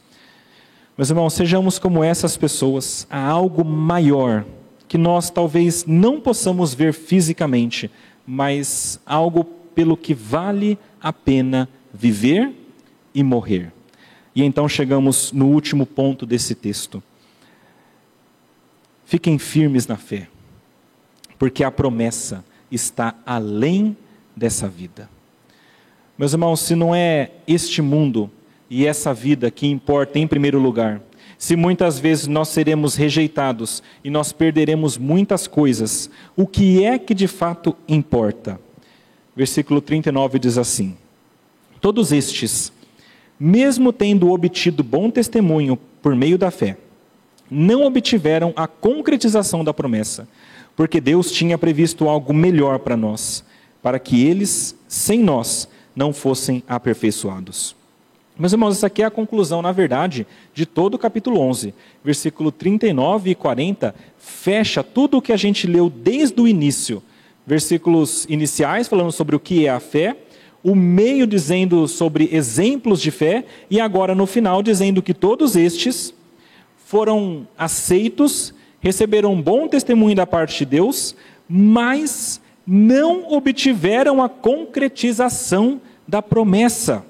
Meus 0.97 1.09
irmãos, 1.09 1.33
sejamos 1.33 1.77
como 1.77 2.03
essas 2.03 2.37
pessoas, 2.37 3.05
há 3.09 3.19
algo 3.19 3.65
maior 3.65 4.45
que 4.87 4.97
nós 4.97 5.29
talvez 5.29 5.85
não 5.85 6.21
possamos 6.21 6.73
ver 6.73 6.93
fisicamente, 6.93 7.91
mas 8.25 8.99
algo 9.05 9.43
pelo 9.43 9.97
que 9.97 10.13
vale 10.13 10.77
a 11.01 11.11
pena 11.11 11.67
viver 11.93 12.51
e 13.13 13.21
morrer. 13.23 13.73
E 14.33 14.43
então 14.43 14.69
chegamos 14.69 15.31
no 15.31 15.47
último 15.47 15.85
ponto 15.85 16.25
desse 16.25 16.55
texto. 16.55 17.03
Fiquem 19.05 19.37
firmes 19.37 19.87
na 19.87 19.97
fé, 19.97 20.27
porque 21.37 21.63
a 21.63 21.71
promessa 21.71 22.43
está 22.71 23.15
além 23.25 23.95
dessa 24.35 24.67
vida. 24.67 25.09
Meus 26.17 26.33
irmãos, 26.33 26.59
se 26.61 26.75
não 26.75 26.95
é 26.95 27.31
este 27.47 27.81
mundo 27.81 28.31
e 28.69 28.85
essa 28.85 29.13
vida 29.13 29.51
que 29.51 29.67
importa 29.67 30.19
em 30.19 30.27
primeiro 30.27 30.59
lugar. 30.59 31.01
Se 31.37 31.55
muitas 31.55 31.99
vezes 31.99 32.27
nós 32.27 32.47
seremos 32.49 32.95
rejeitados 32.95 33.83
e 34.03 34.09
nós 34.09 34.31
perderemos 34.31 34.97
muitas 34.97 35.47
coisas, 35.47 36.09
o 36.35 36.47
que 36.47 36.83
é 36.83 36.97
que 36.97 37.13
de 37.13 37.27
fato 37.27 37.75
importa? 37.87 38.59
Versículo 39.35 39.81
39 39.81 40.39
diz 40.39 40.57
assim: 40.57 40.95
Todos 41.81 42.11
estes, 42.11 42.71
mesmo 43.39 43.91
tendo 43.91 44.31
obtido 44.31 44.83
bom 44.83 45.09
testemunho 45.09 45.77
por 46.01 46.15
meio 46.15 46.37
da 46.37 46.49
fé, 46.49 46.77
não 47.49 47.85
obtiveram 47.85 48.53
a 48.55 48.67
concretização 48.67 49.63
da 49.63 49.73
promessa, 49.73 50.27
porque 50.75 50.99
Deus 50.99 51.31
tinha 51.31 51.57
previsto 51.57 52.09
algo 52.09 52.33
melhor 52.33 52.79
para 52.79 52.97
nós, 52.97 53.43
para 53.81 53.99
que 53.99 54.25
eles, 54.25 54.75
sem 54.87 55.19
nós, 55.19 55.67
não 55.95 56.11
fossem 56.11 56.63
aperfeiçoados. 56.67 57.75
Meus 58.37 58.51
irmãos, 58.51 58.75
essa 58.75 58.87
aqui 58.87 59.01
é 59.01 59.05
a 59.05 59.11
conclusão, 59.11 59.61
na 59.61 59.71
verdade, 59.71 60.27
de 60.53 60.65
todo 60.65 60.95
o 60.95 60.99
capítulo 60.99 61.39
11. 61.39 61.73
Versículo 62.03 62.51
39 62.51 63.29
e 63.29 63.35
40 63.35 63.95
fecha 64.17 64.83
tudo 64.83 65.17
o 65.17 65.21
que 65.21 65.31
a 65.31 65.37
gente 65.37 65.65
leu 65.65 65.89
desde 65.89 66.41
o 66.41 66.47
início. 66.47 67.01
Versículos 67.47 68.25
iniciais 68.27 68.89
falando 68.89 69.11
sobre 69.11 69.37
o 69.37 69.39
que 69.39 69.65
é 69.65 69.69
a 69.69 69.79
fé, 69.79 70.17
o 70.61 70.75
meio 70.75 71.25
dizendo 71.25 71.87
sobre 71.87 72.27
exemplos 72.33 72.99
de 72.99 73.09
fé, 73.09 73.45
e 73.69 73.79
agora 73.79 74.13
no 74.13 74.25
final 74.25 74.61
dizendo 74.61 75.01
que 75.01 75.13
todos 75.13 75.55
estes 75.55 76.13
foram 76.95 77.45
aceitos, 77.57 78.53
receberam 78.79 79.41
bom 79.41 79.67
testemunho 79.67 80.15
da 80.15 80.25
parte 80.25 80.59
de 80.59 80.65
Deus, 80.65 81.13
mas 81.45 82.39
não 82.65 83.33
obtiveram 83.33 84.23
a 84.23 84.29
concretização 84.29 85.81
da 86.07 86.21
promessa. 86.21 87.05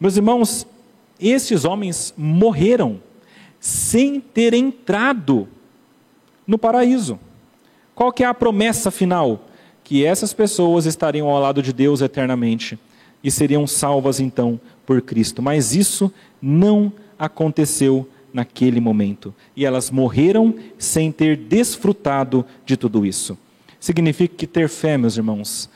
Meus 0.00 0.16
irmãos, 0.16 0.66
esses 1.20 1.64
homens 1.64 2.12
morreram 2.16 3.00
sem 3.60 4.18
ter 4.18 4.52
entrado 4.54 5.46
no 6.44 6.58
paraíso. 6.58 7.20
Qual 7.94 8.10
que 8.10 8.24
é 8.24 8.26
a 8.26 8.34
promessa 8.34 8.90
final? 8.90 9.44
Que 9.84 10.04
essas 10.04 10.34
pessoas 10.34 10.84
estariam 10.84 11.28
ao 11.28 11.40
lado 11.40 11.62
de 11.62 11.72
Deus 11.72 12.00
eternamente 12.00 12.76
e 13.22 13.30
seriam 13.30 13.68
salvas 13.68 14.18
então 14.18 14.60
por 14.84 15.00
Cristo. 15.00 15.40
Mas 15.40 15.76
isso 15.76 16.12
não 16.42 16.92
aconteceu 17.16 18.08
naquele 18.34 18.80
momento. 18.80 19.32
E 19.56 19.64
elas 19.64 19.90
morreram 19.90 20.54
sem 20.76 21.12
ter 21.12 21.36
desfrutado 21.36 22.44
de 22.66 22.76
tudo 22.76 23.06
isso. 23.06 23.38
Significa 23.78 24.34
que 24.36 24.46
ter 24.46 24.68
fé, 24.68 24.98
meus 24.98 25.16
irmãos, 25.16 25.70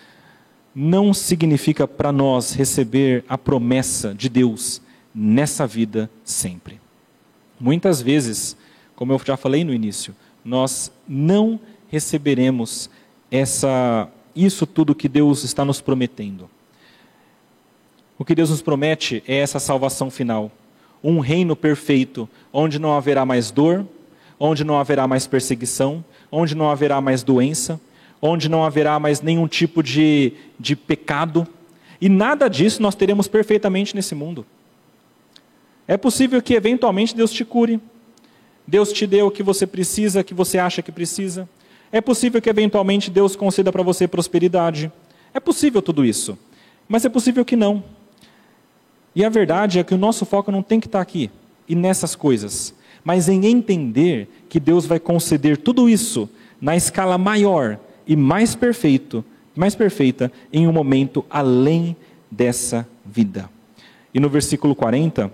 não 0.74 1.14
significa 1.14 1.86
para 1.86 2.10
nós 2.10 2.52
receber 2.52 3.24
a 3.28 3.38
promessa 3.38 4.12
de 4.12 4.28
Deus 4.28 4.82
nessa 5.14 5.66
vida 5.66 6.10
sempre. 6.24 6.80
Muitas 7.60 8.02
vezes, 8.02 8.56
como 8.94 9.12
eu 9.12 9.20
já 9.24 9.36
falei 9.36 9.64
no 9.64 9.72
início, 9.72 10.14
nós 10.44 10.90
não 11.08 11.60
receberemos 11.88 12.90
essa 13.30 14.08
isso 14.34 14.66
tudo 14.66 14.94
que 14.94 15.08
Deus 15.08 15.42
está 15.42 15.64
nos 15.64 15.80
prometendo. 15.80 16.48
O 18.16 18.24
que 18.24 18.34
Deus 18.34 18.50
nos 18.50 18.62
promete 18.62 19.22
é 19.26 19.36
essa 19.36 19.58
salvação 19.58 20.10
final, 20.10 20.50
um 21.02 21.20
reino 21.20 21.54
perfeito, 21.54 22.28
onde 22.52 22.78
não 22.78 22.96
haverá 22.96 23.24
mais 23.24 23.50
dor, 23.50 23.86
onde 24.38 24.64
não 24.64 24.78
haverá 24.78 25.06
mais 25.06 25.26
perseguição, 25.26 26.04
onde 26.30 26.54
não 26.54 26.70
haverá 26.70 27.00
mais 27.00 27.22
doença, 27.22 27.80
onde 28.20 28.48
não 28.48 28.64
haverá 28.64 28.98
mais 28.98 29.20
nenhum 29.20 29.46
tipo 29.46 29.82
de, 29.82 30.32
de 30.58 30.76
pecado. 30.76 31.46
E 32.00 32.08
nada 32.08 32.48
disso 32.48 32.82
nós 32.82 32.94
teremos 32.94 33.28
perfeitamente 33.28 33.94
nesse 33.94 34.14
mundo. 34.14 34.44
É 35.86 35.96
possível 35.96 36.42
que 36.42 36.54
eventualmente 36.54 37.16
Deus 37.16 37.32
te 37.32 37.44
cure. 37.44 37.80
Deus 38.66 38.92
te 38.92 39.06
dê 39.06 39.22
o 39.22 39.30
que 39.30 39.42
você 39.42 39.66
precisa, 39.66 40.22
que 40.22 40.34
você 40.34 40.58
acha 40.58 40.82
que 40.82 40.92
precisa. 40.92 41.48
É 41.90 42.00
possível 42.00 42.42
que 42.42 42.50
eventualmente 42.50 43.10
Deus 43.10 43.34
conceda 43.34 43.72
para 43.72 43.82
você 43.82 44.06
prosperidade. 44.06 44.92
É 45.32 45.40
possível 45.40 45.80
tudo 45.80 46.04
isso. 46.04 46.38
Mas 46.86 47.04
é 47.04 47.08
possível 47.08 47.44
que 47.44 47.56
não. 47.56 47.82
E 49.18 49.24
a 49.24 49.28
verdade 49.28 49.80
é 49.80 49.82
que 49.82 49.92
o 49.92 49.98
nosso 49.98 50.24
foco 50.24 50.52
não 50.52 50.62
tem 50.62 50.78
que 50.78 50.86
estar 50.86 51.00
aqui 51.00 51.28
e 51.68 51.74
nessas 51.74 52.14
coisas, 52.14 52.72
mas 53.02 53.28
em 53.28 53.46
entender 53.46 54.28
que 54.48 54.60
Deus 54.60 54.86
vai 54.86 55.00
conceder 55.00 55.56
tudo 55.56 55.88
isso 55.88 56.30
na 56.60 56.76
escala 56.76 57.18
maior 57.18 57.80
e 58.06 58.14
mais 58.14 58.54
perfeito, 58.54 59.24
mais 59.56 59.74
perfeita 59.74 60.30
em 60.52 60.68
um 60.68 60.72
momento 60.72 61.24
além 61.28 61.96
dessa 62.30 62.86
vida. 63.04 63.50
E 64.14 64.20
no 64.20 64.28
versículo 64.28 64.72
40 64.72 65.32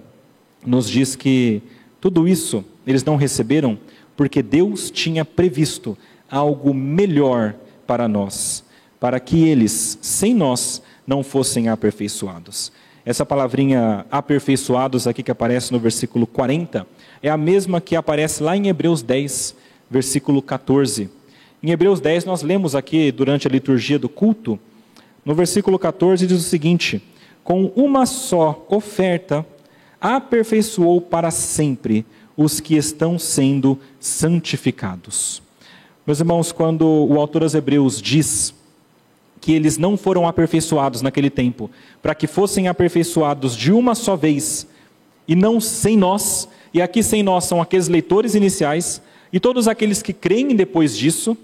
nos 0.65 0.89
diz 0.89 1.15
que 1.15 1.61
tudo 2.01 2.27
isso 2.27 2.65
eles 2.87 3.05
não 3.05 3.17
receberam 3.17 3.79
porque 4.17 4.43
Deus 4.43 4.91
tinha 4.91 5.27
previsto 5.27 5.95
algo 6.31 6.73
melhor 6.73 7.55
para 7.87 8.09
nós, 8.09 8.65
para 8.99 9.21
que 9.21 9.47
eles, 9.47 9.99
sem 10.01 10.33
nós, 10.33 10.81
não 11.07 11.23
fossem 11.23 11.69
aperfeiçoados. 11.69 12.73
Essa 13.05 13.27
palavrinha 13.27 14.07
aperfeiçoados 14.11 15.07
aqui 15.07 15.23
que 15.23 15.31
aparece 15.31 15.73
no 15.73 15.79
versículo 15.79 16.27
40, 16.27 16.87
é 17.23 17.29
a 17.29 17.37
mesma 17.37 17.81
que 17.81 17.97
aparece 17.97 18.43
lá 18.43 18.57
em 18.57 18.69
Hebreus 18.69 19.03
10, 19.03 19.55
versículo 19.91 20.41
14. 20.41 21.11
Em 21.63 21.71
Hebreus 21.71 22.01
10, 22.01 22.25
nós 22.25 22.43
lemos 22.43 22.75
aqui 22.75 23.13
durante 23.13 23.47
a 23.47 23.51
liturgia 23.51 23.99
do 23.99 24.09
culto, 24.09 24.59
no 25.25 25.35
versículo 25.35 25.79
14 25.79 26.27
diz 26.27 26.39
o 26.39 26.43
seguinte: 26.43 27.03
Com 27.43 27.73
uma 27.75 28.05
só 28.05 28.67
oferta 28.69 29.45
aperfeiçoou 30.01 31.01
para 31.01 31.31
sempre 31.31 32.05
os 32.37 32.61
que 32.61 32.77
estão 32.77 33.19
sendo 33.19 33.79
santificados. 33.99 35.43
Meus 36.07 36.21
irmãos, 36.21 36.53
quando 36.53 36.87
o 36.87 37.19
autor 37.19 37.43
aos 37.43 37.55
Hebreus 37.55 38.03
diz 38.03 38.55
que 39.45 39.53
eles 39.53 39.77
não 39.77 39.95
foram 39.95 40.27
aperfeiçoados 40.27 41.03
naquele 41.03 41.29
tempo, 41.29 41.71
para 42.01 42.15
que 42.15 42.27
fossem 42.27 42.67
aperfeiçoados 42.67 43.55
de 43.55 43.71
uma 43.71 43.95
só 43.95 44.17
vez, 44.17 44.67
e 45.29 45.37
não 45.37 45.61
sem 45.61 45.99
nós, 45.99 46.49
e 46.73 46.81
aqui 46.81 47.03
sem 47.03 47.23
nós 47.23 47.45
são 47.45 47.61
aqueles 47.61 47.87
leitores 47.87 48.35
iniciais, 48.35 49.03
e 49.31 49.39
todos 49.39 49.69
aqueles 49.69 50.01
que 50.01 50.15
creem 50.15 50.57
depois 50.57 50.97
disso, 50.97 51.37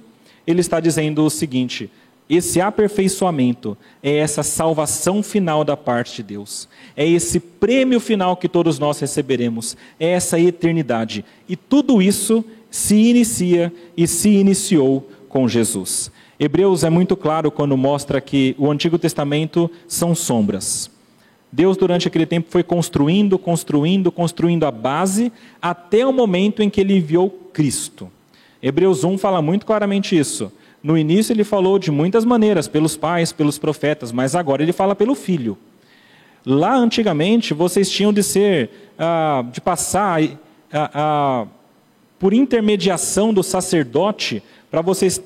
ele 0.47 0.63
está 0.63 0.81
dizendo 0.81 1.23
o 1.23 1.29
seguinte: 1.29 1.91
esse 2.27 2.59
aperfeiçoamento 2.59 3.77
é 4.03 4.17
essa 4.17 4.43
salvação 4.43 5.23
final 5.23 5.63
da 5.63 5.77
parte 5.77 6.17
de 6.17 6.23
Deus. 6.23 6.71
É 6.97 7.07
esse 7.07 7.39
prêmio 7.39 8.01
final 8.01 8.35
que 8.35 8.49
todos 8.49 8.79
nós 8.79 8.99
receberemos. 8.99 9.77
É 9.99 10.13
essa 10.13 10.41
eternidade. 10.41 11.23
E 11.47 11.55
tudo 11.55 12.01
isso 12.01 12.43
se 12.71 12.95
inicia 12.95 13.71
e 13.95 14.07
se 14.07 14.31
iniciou 14.31 15.07
com 15.29 15.47
Jesus. 15.47 16.11
Hebreus 16.43 16.85
é 16.85 16.89
muito 16.89 17.15
claro 17.17 17.51
quando 17.51 17.77
mostra 17.77 18.19
que 18.19 18.57
o 18.57 18.71
Antigo 18.71 18.99
Testamento 18.99 19.71
são 19.87 20.15
sombras. 20.15 20.91
Deus, 21.53 21.77
durante 21.77 22.09
aquele 22.09 22.25
tempo, 22.25 22.51
foi 22.51 22.63
construindo, 22.63 23.39
construindo, 23.39 24.11
construindo 24.11 24.65
a 24.65 24.71
base, 24.71 25.31
até 25.61 26.07
o 26.07 26.15
momento 26.15 26.63
em 26.63 26.71
que 26.71 26.81
ele 26.81 26.97
enviou 26.97 27.29
Cristo. 27.53 28.11
Hebreus 28.63 29.05
1 29.05 29.19
fala 29.19 29.43
muito 29.43 29.67
claramente 29.67 30.17
isso. 30.19 30.51
No 30.83 30.97
início 30.97 31.35
ele 31.35 31.45
falou 31.45 31.79
de 31.79 31.91
muitas 31.91 32.25
maneiras, 32.25 32.67
pelos 32.67 32.97
pais, 32.97 33.33
pelos 33.33 33.59
profetas, 33.59 34.11
mas 34.11 34.35
agora 34.35 34.63
ele 34.63 34.73
fala 34.73 34.95
pelo 34.95 35.15
filho. 35.15 35.59
Lá 36.47 36.75
antigamente 36.75 37.53
vocês 37.53 37.91
tinham 37.91 38.15
de 38.15 38.23
ser, 38.23 38.71
ah, 38.99 39.45
de 39.53 39.61
passar 39.61 40.23
ah, 40.73 40.91
ah, 40.95 41.47
por 42.19 42.33
intermediação 42.33 43.35
do 43.35 43.43
sacerdote 43.43 44.43
para 44.71 44.81
vocês 44.81 45.21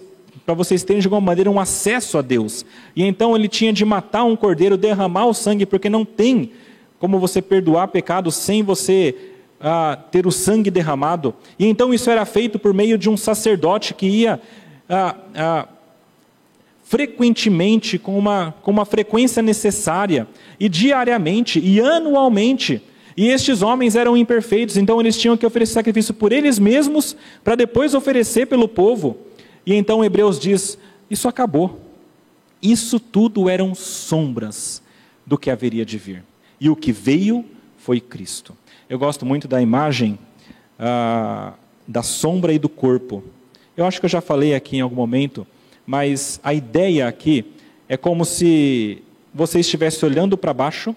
para 0.45 0.55
vocês 0.55 0.83
terem 0.83 1.01
de 1.01 1.07
alguma 1.07 1.21
maneira 1.21 1.51
um 1.51 1.61
acesso 1.61 2.19
a 2.19 2.23
Deus. 2.23 2.65
E 2.95 3.03
então 3.03 3.35
ele 3.35 3.49
tinha 3.49 3.73
de 3.73 3.85
matar 3.85 4.25
um 4.25 4.37
cordeiro, 4.37 4.77
derramar 4.77 5.27
o 5.27 5.35
sangue, 5.35 5.67
porque 5.67 5.89
não 5.89 6.05
tem 6.05 6.51
como 6.99 7.19
você 7.19 7.43
perdoar 7.43 7.89
pecado 7.89 8.31
sem 8.31 8.63
você 8.63 9.15
ah, 9.61 9.99
ter 10.11 10.27
o 10.27 10.33
sangue 10.33 10.71
derramado. 10.71 11.35
E 11.59 11.67
então 11.67 11.93
isso 11.93 12.11
era 12.11 12.25
feito 12.25 12.59
por 12.59 12.73
meio 12.73 12.97
de 12.97 13.11
um 13.11 13.17
sacerdote 13.17 13.95
que 13.95 14.07
ia 14.07 14.41
ah, 14.89 15.17
ah, 15.35 15.69
frequentemente, 16.85 17.99
com 17.99 18.17
uma, 18.17 18.55
com 18.63 18.71
uma 18.71 18.85
frequência 18.85 19.43
necessária, 19.43 20.29
e 20.61 20.69
diariamente 20.69 21.59
e 21.59 21.81
anualmente. 21.81 22.81
E 23.17 23.29
estes 23.29 23.63
homens 23.63 23.97
eram 23.97 24.17
imperfeitos, 24.17 24.77
então 24.77 25.01
eles 25.01 25.17
tinham 25.17 25.37
que 25.37 25.47
oferecer 25.47 25.75
sacrifício 25.75 26.13
por 26.13 26.33
eles 26.33 26.59
mesmos, 26.59 27.17
para 27.43 27.55
depois 27.55 27.95
oferecer 27.95 28.47
pelo 28.47 28.69
povo. 28.69 29.17
E 29.67 29.75
então 29.75 30.05
Hebreus 30.05 30.39
diz: 30.39 30.79
Isso 31.11 31.29
acabou. 31.29 31.81
Isso 32.63 32.99
tudo 32.99 33.49
eram 33.49 33.75
sombras 33.75 34.83
do 35.27 35.37
que 35.37 35.51
haveria 35.51 35.85
de 35.85 35.99
vir. 35.99 36.25
E 36.61 36.71
o 36.71 36.77
que 36.77 36.93
veio 36.93 37.45
foi 37.77 38.01
Cristo. 38.01 38.57
Eu 38.89 38.99
gosto 38.99 39.27
muito 39.27 39.47
da 39.47 39.61
imagem 39.61 40.19
ah, 40.79 41.55
da 41.87 42.03
sombra 42.03 42.53
e 42.53 42.59
do 42.59 42.69
corpo. 42.69 43.23
Eu 43.77 43.85
acho 43.85 44.01
que 44.01 44.07
eu 44.07 44.11
já 44.11 44.21
falei 44.21 44.55
aqui 44.55 44.77
em 44.77 44.81
algum 44.81 44.97
momento, 44.97 45.47
mas 45.87 46.41
a 46.43 46.55
ideia 46.55 47.07
aqui 47.09 47.45
é 47.89 47.97
como 47.97 48.25
se 48.25 49.03
você 49.33 49.61
estivesse 49.61 50.05
olhando 50.05 50.39
para 50.39 50.55
baixo 50.55 50.95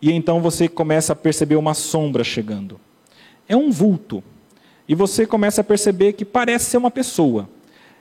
e 0.00 0.12
então 0.12 0.40
você 0.40 0.68
começa 0.68 1.12
a 1.12 1.16
perceber 1.16 1.56
uma 1.56 1.74
sombra 1.74 2.22
chegando. 2.22 2.80
É 3.48 3.56
um 3.56 3.70
vulto. 3.70 4.22
E 4.88 4.94
você 4.94 5.26
começa 5.26 5.60
a 5.60 5.64
perceber 5.64 6.14
que 6.14 6.24
parece 6.24 6.70
ser 6.70 6.78
uma 6.78 6.90
pessoa. 6.90 7.48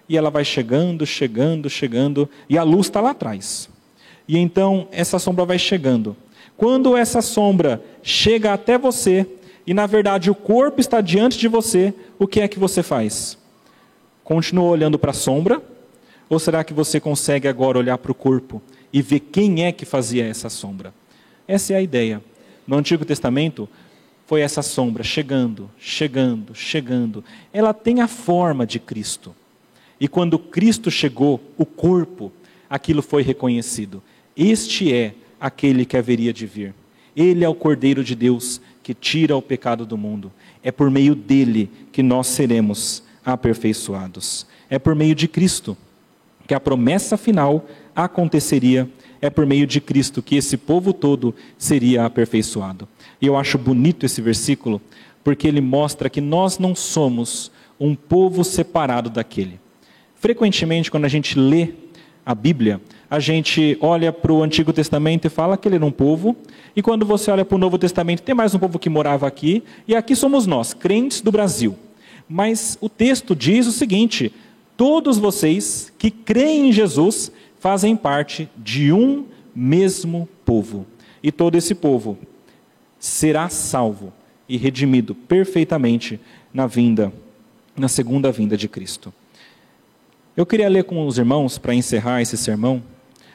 E 0.08 0.18
ela 0.18 0.30
vai 0.30 0.46
chegando, 0.46 1.06
chegando, 1.06 1.70
chegando, 1.70 2.30
e 2.50 2.58
a 2.58 2.64
luz 2.64 2.88
está 2.88 3.02
lá 3.02 3.12
atrás. 3.12 3.70
E 4.28 4.38
então 4.38 4.88
essa 4.92 5.20
sombra 5.20 5.46
vai 5.46 5.60
chegando. 5.60 6.16
Quando 6.56 6.96
essa 6.96 7.22
sombra 7.22 7.84
chega 8.02 8.54
até 8.54 8.78
você, 8.78 9.28
e 9.66 9.74
na 9.74 9.86
verdade 9.86 10.32
o 10.32 10.36
corpo 10.36 10.80
está 10.80 11.02
diante 11.02 11.38
de 11.38 11.48
você, 11.48 11.94
o 12.18 12.26
que 12.26 12.40
é 12.40 12.48
que 12.48 12.58
você 12.58 12.82
faz? 12.82 13.38
Continua 14.24 14.70
olhando 14.70 14.98
para 14.98 15.12
a 15.12 15.14
sombra? 15.14 15.62
Ou 16.30 16.40
será 16.40 16.64
que 16.64 16.74
você 16.74 17.00
consegue 17.00 17.48
agora 17.48 17.78
olhar 17.78 17.98
para 17.98 18.12
o 18.12 18.16
corpo 18.16 18.62
e 18.92 19.02
ver 19.02 19.20
quem 19.20 19.66
é 19.66 19.72
que 19.72 19.86
fazia 19.86 20.26
essa 20.26 20.50
sombra? 20.50 20.94
Essa 21.48 21.74
é 21.74 21.76
a 21.78 21.82
ideia. 21.82 22.22
No 22.66 22.76
Antigo 22.76 23.06
Testamento, 23.06 23.70
foi 24.28 24.42
essa 24.42 24.62
sombra 24.62 25.04
chegando, 25.04 25.72
chegando, 25.80 26.54
chegando. 26.54 27.24
Ela 27.54 27.74
tem 27.74 28.02
a 28.02 28.10
forma 28.10 28.68
de 28.68 28.78
Cristo. 28.78 29.34
E 30.02 30.08
quando 30.08 30.38
Cristo 30.38 30.92
chegou, 30.92 31.42
o 31.58 31.66
corpo, 31.66 32.32
aquilo 32.70 33.02
foi 33.02 33.24
reconhecido. 33.24 34.04
Este 34.36 34.94
é 34.94 35.16
aquele 35.40 35.86
que 35.86 35.96
haveria 35.96 36.34
de 36.34 36.46
vir. 36.46 36.76
Ele 37.16 37.46
é 37.46 37.50
o 37.50 37.56
Cordeiro 37.56 38.04
de 38.04 38.16
Deus 38.16 38.60
que 38.84 38.94
tira 38.94 39.36
o 39.36 39.42
pecado 39.42 39.86
do 39.86 39.98
mundo. 39.98 40.32
É 40.62 40.74
por 40.74 40.92
meio 40.92 41.16
dele 41.16 41.72
que 41.94 42.04
nós 42.04 42.28
seremos 42.28 43.02
aperfeiçoados. 43.26 44.46
É 44.70 44.78
por 44.78 44.94
meio 44.94 45.16
de 45.16 45.30
Cristo 45.30 45.78
que 46.46 46.54
a 46.54 46.60
promessa 46.60 47.16
final 47.16 47.66
aconteceria. 47.96 48.90
É 49.22 49.30
por 49.30 49.46
meio 49.46 49.66
de 49.66 49.82
Cristo 49.82 50.22
que 50.22 50.36
esse 50.36 50.58
povo 50.58 50.94
todo 50.94 51.34
seria 51.58 52.06
aperfeiçoado. 52.06 52.88
E 53.22 53.26
eu 53.26 53.36
acho 53.36 53.58
bonito 53.58 54.06
esse 54.06 54.22
versículo, 54.22 54.82
porque 55.24 55.48
ele 55.48 55.62
mostra 55.62 56.10
que 56.10 56.22
nós 56.22 56.60
não 56.60 56.76
somos 56.76 57.52
um 57.80 57.96
povo 57.96 58.44
separado 58.44 59.10
daquele. 59.10 59.60
Frequentemente, 60.16 60.90
quando 60.90 61.06
a 61.06 61.10
gente 61.10 61.38
lê 61.38 61.70
a 62.26 62.36
Bíblia, 62.36 62.82
a 63.10 63.20
gente 63.20 63.78
olha 63.80 64.12
para 64.12 64.34
o 64.34 64.44
Antigo 64.44 64.74
Testamento 64.74 65.26
e 65.26 65.30
fala 65.30 65.56
que 65.56 65.68
ele 65.68 65.76
era 65.76 65.86
um 65.86 65.92
povo, 65.92 66.36
e 66.76 66.82
quando 66.82 67.06
você 67.06 67.32
olha 67.32 67.46
para 67.46 67.56
o 67.56 67.60
Novo 67.60 67.78
Testamento, 67.78 68.22
tem 68.22 68.36
mais 68.36 68.54
um 68.54 68.60
povo 68.60 68.78
que 68.78 68.90
morava 68.90 69.26
aqui, 69.26 69.64
e 69.88 69.96
aqui 69.96 70.16
somos 70.16 70.46
nós, 70.46 70.74
crentes 70.74 71.22
do 71.22 71.32
Brasil. 71.32 71.76
Mas 72.28 72.78
o 72.82 72.90
texto 72.90 73.36
diz 73.36 73.68
o 73.68 73.72
seguinte: 73.72 74.34
todos 74.76 75.18
vocês 75.18 75.94
que 75.98 76.12
creem 76.12 76.70
em 76.70 76.72
Jesus 76.72 77.32
fazem 77.60 77.96
parte 77.96 78.50
de 78.58 78.92
um 78.92 79.26
mesmo 79.56 80.28
povo. 80.46 80.86
E 81.22 81.32
todo 81.32 81.56
esse 81.56 81.74
povo 81.74 82.18
será 83.00 83.50
salvo 83.50 84.14
e 84.48 84.58
redimido 84.58 85.14
perfeitamente 85.14 86.20
na 86.54 86.68
vinda, 86.68 87.12
na 87.76 87.88
segunda 87.88 88.32
vinda 88.32 88.56
de 88.56 88.68
Cristo. 88.68 89.14
Eu 90.36 90.46
queria 90.46 90.70
ler 90.70 90.84
com 90.84 91.06
os 91.06 91.18
irmãos 91.18 91.58
para 91.58 91.74
encerrar 91.74 92.22
esse 92.22 92.38
sermão, 92.38 92.84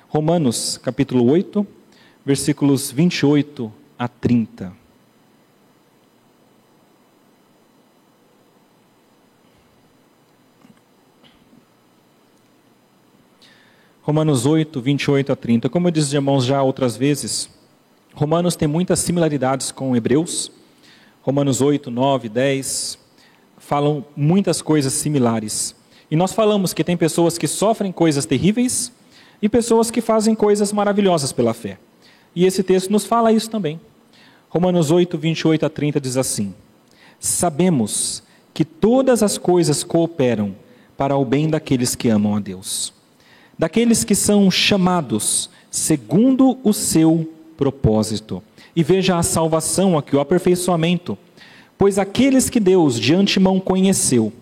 Romanos 0.08 0.78
capítulo 0.78 1.28
8, 1.30 1.66
versículos 2.24 2.90
28 2.92 3.72
a 3.98 4.06
30. 4.06 4.82
Romanos 14.05 14.46
8, 14.46 14.80
28 14.80 15.30
a 15.30 15.36
30. 15.36 15.68
Como 15.68 15.86
eu 15.86 15.92
disse, 15.92 16.16
irmãos, 16.16 16.44
já 16.44 16.61
outras 16.61 16.96
vezes, 16.96 17.48
Romanos 18.12 18.57
tem 18.57 18.66
muitas 18.66 18.98
similaridades 18.98 19.70
com 19.70 19.94
Hebreus. 19.94 20.50
Romanos 21.22 21.61
8, 21.61 21.88
9, 21.88 22.28
10 22.28 22.98
falam 23.59 24.05
muitas 24.16 24.61
coisas 24.61 24.92
similares. 24.92 25.76
E 26.11 26.16
nós 26.16 26.32
falamos 26.32 26.74
que 26.74 26.82
tem 26.82 26.96
pessoas 26.96 27.38
que 27.38 27.46
sofrem 27.46 27.92
coisas 27.92 28.26
terríveis 28.26 28.90
e 29.40 29.48
pessoas 29.48 29.88
que 29.88 30.00
fazem 30.00 30.34
coisas 30.34 30.72
maravilhosas 30.72 31.30
pela 31.30 31.55
fé. 31.55 31.78
E 32.34 32.44
esse 32.44 32.64
texto 32.64 32.90
nos 32.90 33.07
fala 33.07 33.32
isso 33.32 33.48
também. 33.48 33.80
Romanos 34.48 34.90
8, 34.90 35.16
28 35.16 35.64
a 35.64 35.70
30 35.70 36.00
diz 36.00 36.16
assim: 36.16 36.53
Sabemos 37.20 38.20
que 38.53 38.64
todas 38.64 39.22
as 39.22 39.38
coisas 39.38 39.84
cooperam 39.84 40.57
para 40.96 41.16
o 41.16 41.24
bem 41.24 41.48
daqueles 41.48 41.94
que 41.94 42.09
amam 42.09 42.34
a 42.34 42.40
Deus 42.40 42.92
daqueles 43.59 44.05
que 44.05 44.14
são 44.14 44.50
chamados 44.50 45.50
segundo 45.70 46.59
o 46.62 46.72
seu 46.72 47.28
propósito. 47.57 48.42
E 48.74 48.82
veja 48.82 49.16
a 49.16 49.22
salvação 49.22 49.96
aqui, 49.96 50.16
o 50.16 50.20
aperfeiçoamento. 50.20 51.16
Pois 51.76 51.98
aqueles 51.98 52.48
que 52.48 52.61
Deus 52.61 52.98
de 52.98 53.14
antemão 53.14 53.59
conheceu, 53.59 54.32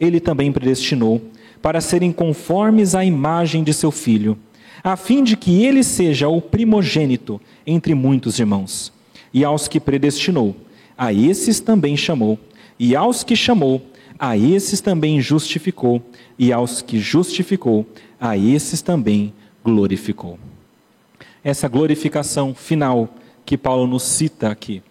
ele 0.00 0.20
também 0.20 0.52
predestinou 0.52 1.20
para 1.60 1.80
serem 1.80 2.12
conformes 2.12 2.94
à 2.94 3.04
imagem 3.04 3.64
de 3.64 3.74
seu 3.74 3.90
filho, 3.90 4.38
a 4.82 4.96
fim 4.96 5.24
de 5.24 5.36
que 5.36 5.64
ele 5.64 5.82
seja 5.82 6.28
o 6.28 6.40
primogênito 6.40 7.40
entre 7.66 7.94
muitos 7.94 8.38
irmãos. 8.38 8.92
E 9.32 9.44
aos 9.44 9.66
que 9.66 9.80
predestinou, 9.80 10.54
a 10.96 11.12
esses 11.12 11.60
também 11.60 11.96
chamou. 11.96 12.38
E 12.78 12.94
aos 12.94 13.24
que 13.24 13.34
chamou, 13.34 13.82
a 14.18 14.36
esses 14.36 14.80
também 14.80 15.20
justificou. 15.20 16.02
E 16.38 16.52
aos 16.52 16.82
que 16.82 16.98
justificou, 16.98 17.86
a 18.20 18.36
esses 18.36 18.82
também 18.82 19.32
glorificou. 19.64 20.38
Essa 21.42 21.68
glorificação 21.68 22.54
final 22.54 23.08
que 23.44 23.56
Paulo 23.56 23.86
nos 23.86 24.02
cita 24.02 24.50
aqui. 24.50 24.82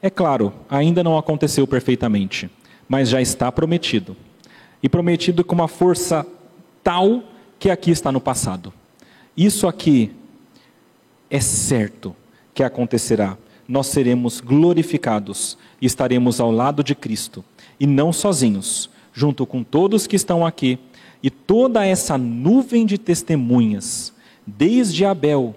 É 0.00 0.10
claro, 0.10 0.52
ainda 0.68 1.04
não 1.04 1.16
aconteceu 1.16 1.66
perfeitamente, 1.66 2.50
mas 2.88 3.08
já 3.08 3.20
está 3.20 3.52
prometido. 3.52 4.16
E 4.82 4.88
prometido 4.88 5.44
com 5.44 5.54
uma 5.54 5.68
força 5.68 6.26
tal 6.82 7.22
que 7.58 7.70
aqui 7.70 7.90
está 7.90 8.10
no 8.10 8.20
passado. 8.20 8.72
Isso 9.36 9.68
aqui 9.68 10.10
é 11.30 11.40
certo 11.40 12.16
que 12.52 12.62
acontecerá. 12.62 13.38
Nós 13.68 13.86
seremos 13.86 14.40
glorificados 14.40 15.56
e 15.80 15.86
estaremos 15.86 16.40
ao 16.40 16.50
lado 16.50 16.82
de 16.82 16.94
Cristo, 16.94 17.44
e 17.82 17.86
não 17.86 18.12
sozinhos, 18.12 18.88
junto 19.12 19.44
com 19.44 19.64
todos 19.64 20.06
que 20.06 20.14
estão 20.14 20.46
aqui, 20.46 20.78
e 21.20 21.28
toda 21.28 21.84
essa 21.84 22.16
nuvem 22.16 22.86
de 22.86 22.96
testemunhas, 22.96 24.14
desde 24.46 25.04
Abel 25.04 25.52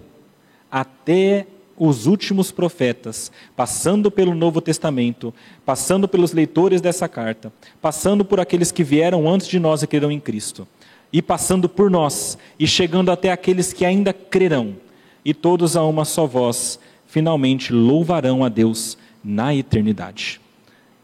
até 0.71 1.45
os 1.78 2.07
últimos 2.07 2.49
profetas, 2.49 3.32
passando 3.55 4.09
pelo 4.09 4.34
Novo 4.34 4.59
Testamento, 4.59 5.32
passando 5.63 6.07
pelos 6.07 6.34
leitores 6.34 6.82
dessa 6.82 7.07
carta, 7.07 7.53
passando 7.80 8.26
por 8.26 8.39
aqueles 8.39 8.71
que 8.71 8.84
vieram 8.84 9.30
antes 9.30 9.45
de 9.45 9.59
nós 9.59 9.84
e 9.84 9.88
creram 9.88 10.11
em 10.11 10.19
Cristo, 10.19 10.67
e 11.13 11.21
passando 11.21 11.69
por 11.69 11.91
nós, 11.91 12.39
e 12.57 12.65
chegando 12.65 13.11
até 13.11 13.32
aqueles 13.32 13.71
que 13.71 13.86
ainda 13.86 14.11
crerão, 14.11 14.78
e 15.23 15.32
todos 15.32 15.78
a 15.78 15.86
uma 15.86 16.05
só 16.05 16.26
voz, 16.26 16.80
finalmente 17.05 17.71
louvarão 17.71 18.43
a 18.43 18.49
Deus 18.49 18.97
na 19.23 19.53
eternidade. 19.53 20.41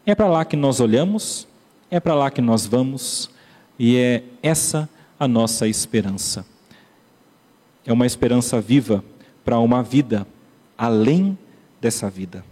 É 0.04 0.14
para 0.14 0.26
lá 0.26 0.44
que 0.44 0.56
nós 0.56 0.80
olhamos, 0.80 1.46
é 1.90 2.00
para 2.00 2.14
lá 2.14 2.30
que 2.30 2.40
nós 2.40 2.66
vamos, 2.66 3.30
e 3.78 3.96
é 3.96 4.24
essa 4.42 4.88
a 5.18 5.28
nossa 5.28 5.68
esperança. 5.68 6.44
É 7.86 7.92
uma 7.92 8.06
esperança 8.06 8.60
viva 8.60 9.04
para 9.44 9.58
uma 9.58 9.82
vida 9.82 10.26
além 10.76 11.38
dessa 11.80 12.10
vida. 12.10 12.44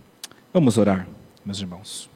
Vamos 0.53 0.79
orar, 0.79 1.09
meus 1.45 1.61
irmãos. 1.61 2.11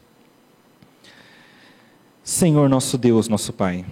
Senhor 2.22 2.68
nosso 2.68 2.96
Deus, 2.96 3.28
nosso 3.28 3.52
Pai, 3.52 3.84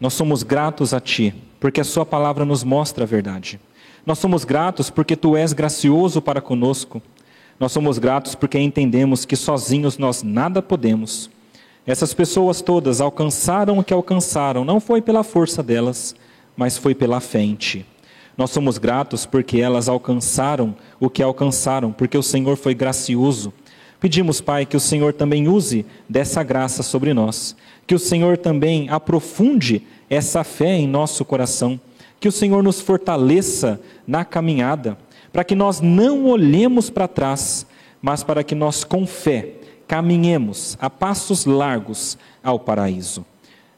nós 0.00 0.14
somos 0.14 0.42
gratos 0.42 0.94
a 0.94 1.00
Ti, 1.00 1.34
porque 1.58 1.80
a 1.80 1.84
Sua 1.84 2.06
palavra 2.06 2.44
nos 2.44 2.62
mostra 2.62 3.04
a 3.04 3.06
verdade. 3.06 3.58
Nós 4.04 4.18
somos 4.18 4.44
gratos 4.44 4.90
porque 4.90 5.16
Tu 5.16 5.36
és 5.36 5.52
gracioso 5.52 6.22
para 6.22 6.40
conosco. 6.40 7.02
Nós 7.60 7.72
somos 7.72 7.98
gratos 7.98 8.34
porque 8.34 8.58
entendemos 8.58 9.26
que 9.26 9.36
sozinhos 9.36 9.98
nós 9.98 10.22
nada 10.22 10.62
podemos. 10.62 11.28
Essas 11.86 12.14
pessoas 12.14 12.62
todas 12.62 13.02
alcançaram 13.02 13.78
o 13.78 13.84
que 13.84 13.92
alcançaram, 13.92 14.64
não 14.64 14.80
foi 14.80 15.02
pela 15.02 15.22
força 15.22 15.62
delas, 15.62 16.14
mas 16.56 16.78
foi 16.78 16.94
pela 16.94 17.20
Ti. 17.58 17.84
Nós 18.34 18.50
somos 18.50 18.78
gratos 18.78 19.26
porque 19.26 19.60
elas 19.60 19.90
alcançaram 19.90 20.74
o 20.98 21.10
que 21.10 21.22
alcançaram, 21.22 21.92
porque 21.92 22.16
o 22.16 22.22
Senhor 22.22 22.56
foi 22.56 22.74
gracioso. 22.74 23.52
Pedimos, 24.00 24.40
Pai, 24.40 24.64
que 24.64 24.76
o 24.76 24.80
Senhor 24.80 25.12
também 25.12 25.46
use 25.46 25.84
dessa 26.08 26.42
graça 26.42 26.82
sobre 26.82 27.12
nós, 27.12 27.54
que 27.86 27.94
o 27.94 27.98
Senhor 27.98 28.38
também 28.38 28.88
aprofunde 28.88 29.86
essa 30.08 30.42
fé 30.42 30.78
em 30.78 30.88
nosso 30.88 31.26
coração, 31.26 31.78
que 32.18 32.28
o 32.28 32.32
Senhor 32.32 32.62
nos 32.62 32.80
fortaleça 32.80 33.78
na 34.06 34.24
caminhada, 34.24 34.96
para 35.32 35.44
que 35.44 35.54
nós 35.54 35.80
não 35.80 36.26
olhemos 36.26 36.90
para 36.90 37.08
trás, 37.08 37.66
mas 38.02 38.22
para 38.22 38.42
que 38.42 38.54
nós 38.54 38.84
com 38.84 39.06
fé 39.06 39.54
caminhemos 39.86 40.76
a 40.80 40.88
passos 40.88 41.44
largos 41.44 42.16
ao 42.42 42.58
paraíso. 42.58 43.24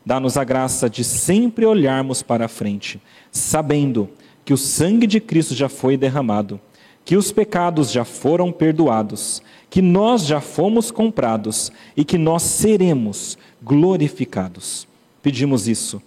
Dá-nos 0.05 0.37
a 0.37 0.45
graça 0.45 0.91
de 0.91 1.05
sempre 1.05 1.65
olharmos 1.65 2.23
para 2.23 2.47
a 2.47 2.49
frente, 2.49 3.01
sabendo 3.31 4.11
que 4.45 4.53
o 4.53 4.59
sangue 4.59 5.07
de 5.07 5.21
Cristo 5.21 5.55
já 5.55 5.69
foi 5.69 5.97
derramado, 5.97 6.61
que 7.05 7.17
os 7.17 7.33
pecados 7.33 7.91
já 7.91 8.05
foram 8.05 8.53
perdoados, 8.53 9.43
que 9.71 9.81
nós 9.81 10.27
já 10.27 10.41
fomos 10.41 10.91
comprados 10.91 11.73
e 11.97 12.05
que 12.05 12.19
nós 12.19 12.43
seremos 12.43 13.39
glorificados. 13.63 14.87
Pedimos 15.23 15.69
isso 15.69 16.03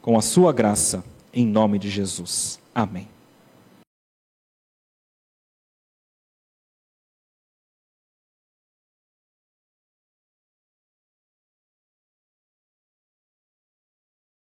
com 0.00 0.18
a 0.18 0.22
sua 0.22 0.52
graça, 0.52 1.04
em 1.32 1.46
nome 1.46 1.78
de 1.78 1.88
Jesus. 1.88 2.58
Amém. 2.74 3.11